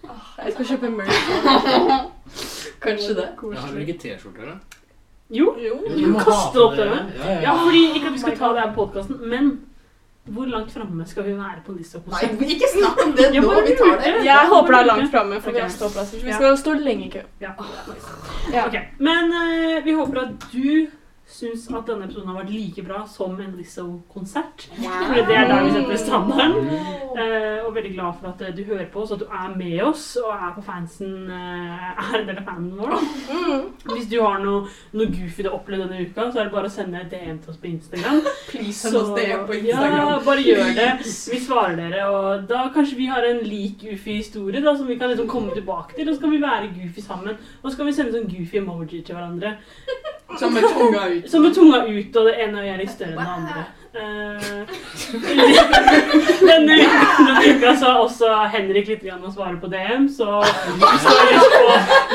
Jeg 0.42 0.52
skal 0.58 0.70
kjøpe 0.72 0.92
merch. 0.98 1.98
Kanskje 2.86 3.14
det. 3.18 3.28
Jeg 3.52 3.58
har 3.62 3.72
vel 3.76 3.82
ikke 3.86 3.98
T-skjorter, 4.02 4.54
da? 4.54 4.80
Jo. 5.32 5.52
Jo. 5.62 5.78
Du 5.86 6.06
må 6.12 6.18
kaste 6.20 6.60
opp 6.66 6.74
denne. 6.76 7.04
Ja, 7.16 7.24
ja, 7.24 7.34
Ja, 7.34 7.42
ja. 7.46 7.58
fordi 7.62 7.84
Ikke 7.94 8.10
at 8.10 8.16
vi 8.18 8.24
skal 8.26 8.36
ta 8.42 8.50
det 8.56 8.64
her 8.66 8.72
på 8.74 8.86
podkasten, 8.86 9.22
men 9.30 9.52
hvor 10.24 10.46
langt 10.46 10.70
framme 10.72 11.06
skal 11.06 11.24
vi 11.26 11.32
være 11.34 11.62
på 11.66 11.72
Nei, 11.72 11.78
Lizzo-konsert? 11.80 12.42
ikke 12.46 12.68
snakk 12.70 13.00
om 13.04 13.12
det 13.18 13.28
nå. 13.34 13.54
Vi 13.66 13.74
tar 13.78 13.96
det. 13.98 14.12
Jeg 14.24 14.48
håper 14.52 14.72
det 14.72 14.80
er 14.80 14.86
langt 14.86 15.10
framme, 15.10 15.40
for 15.42 15.50
vi 15.50 16.32
skal 16.32 16.58
stå 16.58 16.74
lenge 16.78 17.06
i 17.06 17.10
kø. 17.10 17.22
Ja. 17.40 17.50
Ja. 18.52 18.66
Okay. 18.68 18.84
Men 18.98 19.34
uh, 19.34 19.84
vi 19.84 19.96
håper 19.98 20.20
at 20.22 20.46
du 20.52 20.86
syns 21.32 21.64
at 21.72 21.86
denne 21.88 22.04
episoden 22.06 22.28
har 22.28 22.38
vært 22.42 22.50
like 22.52 22.82
bra 22.86 23.02
som 23.08 23.38
en 23.40 23.54
Lizzo-konsert. 23.56 24.66
For 24.76 25.14
det 25.16 25.36
er 25.36 25.48
der 25.48 25.64
vi 25.64 25.70
setter 25.74 26.00
standarden. 26.02 26.68
Eh, 27.12 27.58
og 27.66 27.74
veldig 27.76 27.92
glad 27.94 28.18
for 28.20 28.30
at 28.32 28.42
eh, 28.46 28.52
du 28.56 28.62
hører 28.68 28.86
på 28.92 29.02
oss, 29.02 29.12
at 29.14 29.20
du 29.20 29.26
er 29.28 29.54
med 29.56 29.78
oss 29.84 30.04
og 30.20 30.30
er 30.32 30.52
på 30.56 30.62
fansen 30.66 31.30
eh, 31.32 31.88
er 31.92 32.18
en 32.20 32.28
del 32.28 32.40
av 32.40 32.46
fanen 32.48 32.70
vår. 32.78 32.92
da. 32.94 33.00
Mm. 33.32 33.66
Hvis 33.92 34.08
du 34.12 34.16
har 34.22 34.38
noe, 34.44 34.62
noe 34.96 35.08
goofy 35.12 35.44
du 35.44 35.48
har 35.50 35.56
opplevd 35.58 35.86
denne 35.86 36.06
uka, 36.06 36.28
så 36.32 36.40
er 36.42 36.48
det 36.50 36.54
bare 36.54 36.70
å 36.70 36.74
sende 36.76 37.02
DM 37.12 37.40
til 37.44 37.52
oss 37.54 37.60
på 37.62 37.70
Instagram. 37.72 38.20
Please 38.50 38.78
send 38.84 39.00
oss 39.00 39.12
DM 39.16 39.44
på 39.48 39.58
Ja, 39.60 39.82
Instagram. 39.82 40.12
bare 40.28 40.46
gjør 40.46 40.72
det. 40.78 40.88
Vi 41.32 41.40
svarer 41.46 41.76
dere, 41.80 42.06
og 42.12 42.46
da 42.50 42.64
kanskje 42.74 42.98
vi 43.00 43.10
har 43.12 43.24
en 43.28 43.42
lik 43.46 43.80
goofy 43.84 44.18
historie 44.20 44.62
da, 44.64 44.76
som 44.78 44.88
vi 44.88 44.96
kan 45.00 45.12
liksom 45.12 45.28
komme 45.32 45.52
tilbake 45.56 45.96
til, 45.98 46.08
og 46.08 46.16
så 46.16 46.24
kan 46.26 46.34
vi 46.36 46.42
være 46.44 46.72
goofy 46.76 47.04
sammen. 47.04 47.36
Og 47.62 47.70
så 47.70 47.76
kan 47.80 47.88
vi 47.88 47.96
sende 47.96 48.16
sånn 48.16 48.28
goofy 48.30 48.60
emoji 48.62 49.02
til 49.04 49.16
hverandre. 49.18 49.56
Som 50.38 50.54
med 50.54 50.62
tunga 50.62 51.06
ut. 51.08 51.30
Som 51.30 51.42
med 51.42 51.54
tunga 51.54 51.84
ut, 51.86 52.16
og 52.16 52.26
det 52.26 52.34
ene 52.40 52.64
øyet 52.64 52.74
er 52.74 52.82
litt 52.82 52.92
større 52.96 53.12
enn 53.12 53.22
det 53.22 53.32
andre. 53.36 53.64
Uh, 53.92 54.64
denne, 56.48 56.76
uka 57.44 57.74
så 57.76 57.90
også 58.00 58.30
Henrik 58.54 58.86
litt 58.88 59.02
grann 59.04 59.20
å 59.20 59.32
svare 59.34 59.58
på 59.60 59.68
DM, 59.68 60.06
så 60.08 60.38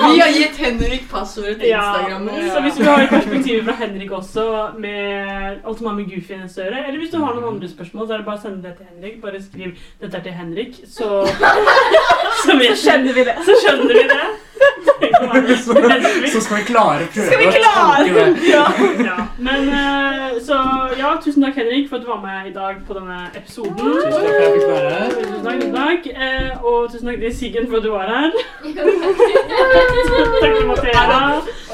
vi 0.08 0.16
har 0.18 0.32
gitt 0.34 0.58
Henrik 0.58 1.06
passordet 1.12 1.60
til 1.62 1.70
ja, 1.70 1.84
Instagram. 1.84 2.32
så 2.50 2.64
hvis 2.66 2.80
du 2.80 2.84
har 2.88 3.04
ha 3.04 3.12
perspektiver 3.12 3.62
fra 3.70 3.78
Henrik 3.84 4.16
også, 4.18 4.48
med 4.82 5.62
alt 5.62 5.78
som 5.78 5.92
har 5.92 6.00
med 6.00 6.10
Goofy 6.10 6.40
å 6.40 6.50
gjøre, 6.50 6.82
eller 6.82 6.98
hvis 6.98 7.14
du 7.14 7.20
har 7.22 7.38
noen 7.38 7.52
andre 7.54 7.70
spørsmål, 7.70 8.08
så 8.08 8.18
er 8.18 8.24
det 8.24 8.30
bare 8.32 8.42
å 8.42 8.46
sende 8.48 8.66
det 8.66 8.74
til 8.80 8.90
Henrik. 8.96 9.22
Bare 9.22 9.44
skriv 9.46 9.78
'dette 10.02 10.18
er 10.18 10.26
til 10.26 10.38
Henrik', 10.42 10.82
så 10.90 11.22
Så 12.42 12.58
vi 12.58 12.74
Skjønner 12.74 13.14
vi 13.14 13.30
det? 13.30 13.38
Så 13.46 13.54
skjønner 13.62 13.94
vi 13.94 14.10
det. 14.10 14.47
Så, 15.18 15.74
så 16.34 16.42
skal 16.42 16.58
vi 16.58 16.64
klare 16.70 17.08
prøve 17.14 17.28
Skal 17.28 17.40
vi 17.42 17.48
å 17.48 17.54
klare 17.58 18.08
det. 18.14 18.26
Ja. 18.52 18.66
Ja, 19.08 19.18
men 19.48 19.70
eh, 19.70 20.38
Så 20.48 20.58
ja, 21.00 21.14
tusen 21.24 21.44
takk, 21.46 21.56
Henrik, 21.60 21.88
for 21.90 21.98
at 22.00 22.04
du 22.06 22.10
var 22.12 22.22
med 22.24 22.50
i 22.52 22.54
dag 22.56 22.80
på 22.88 22.94
denne 22.98 23.20
episoden. 23.36 23.76
Tusen 23.78 24.12
takk 24.12 24.14
for 24.14 24.28
at 24.28 24.42
jeg 24.44 24.52
fikk 24.58 24.68
være 24.72 24.90
her. 24.94 25.10
Tusen 25.18 25.44
takk, 25.48 25.58
tusen 25.62 25.76
takk. 25.78 26.10
Eh, 26.14 26.64
og 26.64 26.78
tusen 26.94 27.12
takk 27.12 27.20
til 27.26 27.36
Siggen 27.42 27.68
for 27.72 27.78
at 27.78 27.84
du 27.84 27.92
var 27.96 28.06
her. 28.14 28.30
takk 30.42 30.58
til 30.58 30.68
Mathea. 30.68 31.04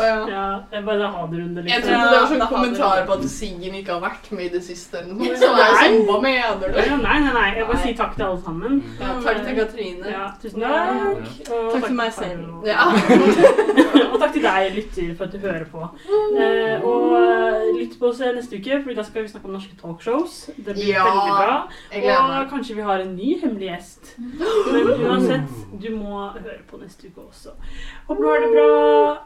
Ja. 0.04 0.48
Jeg 0.74 0.86
bare 0.86 1.08
ha 1.08 1.22
det 1.32 1.38
runde, 1.40 1.62
Jeg 1.62 1.66
liksom. 1.66 1.94
trodde 1.94 2.10
det 2.10 2.20
var 2.20 2.28
sånn 2.32 2.46
kommentar 2.50 3.04
på 3.08 3.14
at 3.18 3.24
Siggen 3.30 3.76
ikke 3.78 3.94
har 3.94 4.02
vært 4.04 4.32
med 4.34 4.46
i 4.48 4.50
det 4.56 4.64
siste. 4.66 4.98
eller 5.04 5.14
noe. 5.20 5.36
Så 5.38 5.50
er 5.54 5.62
jeg 5.64 5.76
sånn, 5.84 6.00
hva 6.08 6.18
mener 6.24 6.64
du? 6.64 6.80
Ja, 6.80 6.98
nei, 7.04 7.18
nei, 7.24 7.34
nei. 7.36 7.46
Jeg 7.60 7.68
bare 7.70 7.82
sier 7.84 7.98
takk 8.00 8.16
til 8.18 8.26
alle 8.28 8.42
sammen. 8.46 8.82
Ja, 9.00 9.14
takk 9.28 9.44
til 9.46 9.54
Katrine. 9.60 10.06
Ja, 10.14 10.26
tusen 10.42 10.66
takk. 10.66 11.52
Og 11.54 11.72
Takk 11.76 11.86
til 11.90 11.98
meg 12.00 12.12
selv. 12.18 12.44
Ja. 12.68 12.90
og 14.12 14.18
takk 14.22 14.34
til 14.36 14.46
deg, 14.46 14.70
lytter, 14.76 15.12
for 15.18 15.28
at 15.28 15.34
du 15.36 15.40
hører 15.44 15.66
på. 15.72 15.84
Eh, 16.40 16.86
og 16.86 17.16
eh, 17.20 17.68
lytt 17.78 17.98
på 18.00 18.10
oss 18.12 18.22
neste 18.24 18.60
uke, 18.60 18.80
for 18.84 18.98
da 18.98 19.06
skal 19.08 19.26
vi 19.26 19.34
snakke 19.34 19.50
om 19.50 19.58
norske 19.58 19.78
talkshows. 19.80 20.40
Det 20.58 20.78
blir 20.78 20.90
Ja, 20.94 21.06
veldig 21.10 21.36
bra. 21.40 22.18
Og 22.40 22.50
kanskje 22.54 22.80
vi 22.80 22.88
har 22.90 23.04
en 23.04 23.16
ny 23.18 23.36
hemmelig 23.44 23.70
gjest. 23.72 24.16
Men 24.18 24.92
uansett, 24.98 25.54
du 25.74 25.90
må 25.96 26.28
høre 26.40 26.60
på 26.70 26.82
neste 26.82 27.10
uke 27.12 27.30
også. 27.30 27.56
Håper 28.10 28.24
du 28.24 28.32
har 28.32 28.44
det 28.46 28.52
bra, 28.56 28.68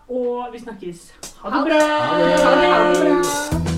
og 0.09 0.53
vi 0.53 0.63
snakkes. 0.65 1.09
Ha 1.41 1.57
det 1.57 1.65
bra! 1.71 1.81
Ha 2.03 2.21
det. 2.21 2.37
Ha 2.43 3.65
det. 3.65 3.76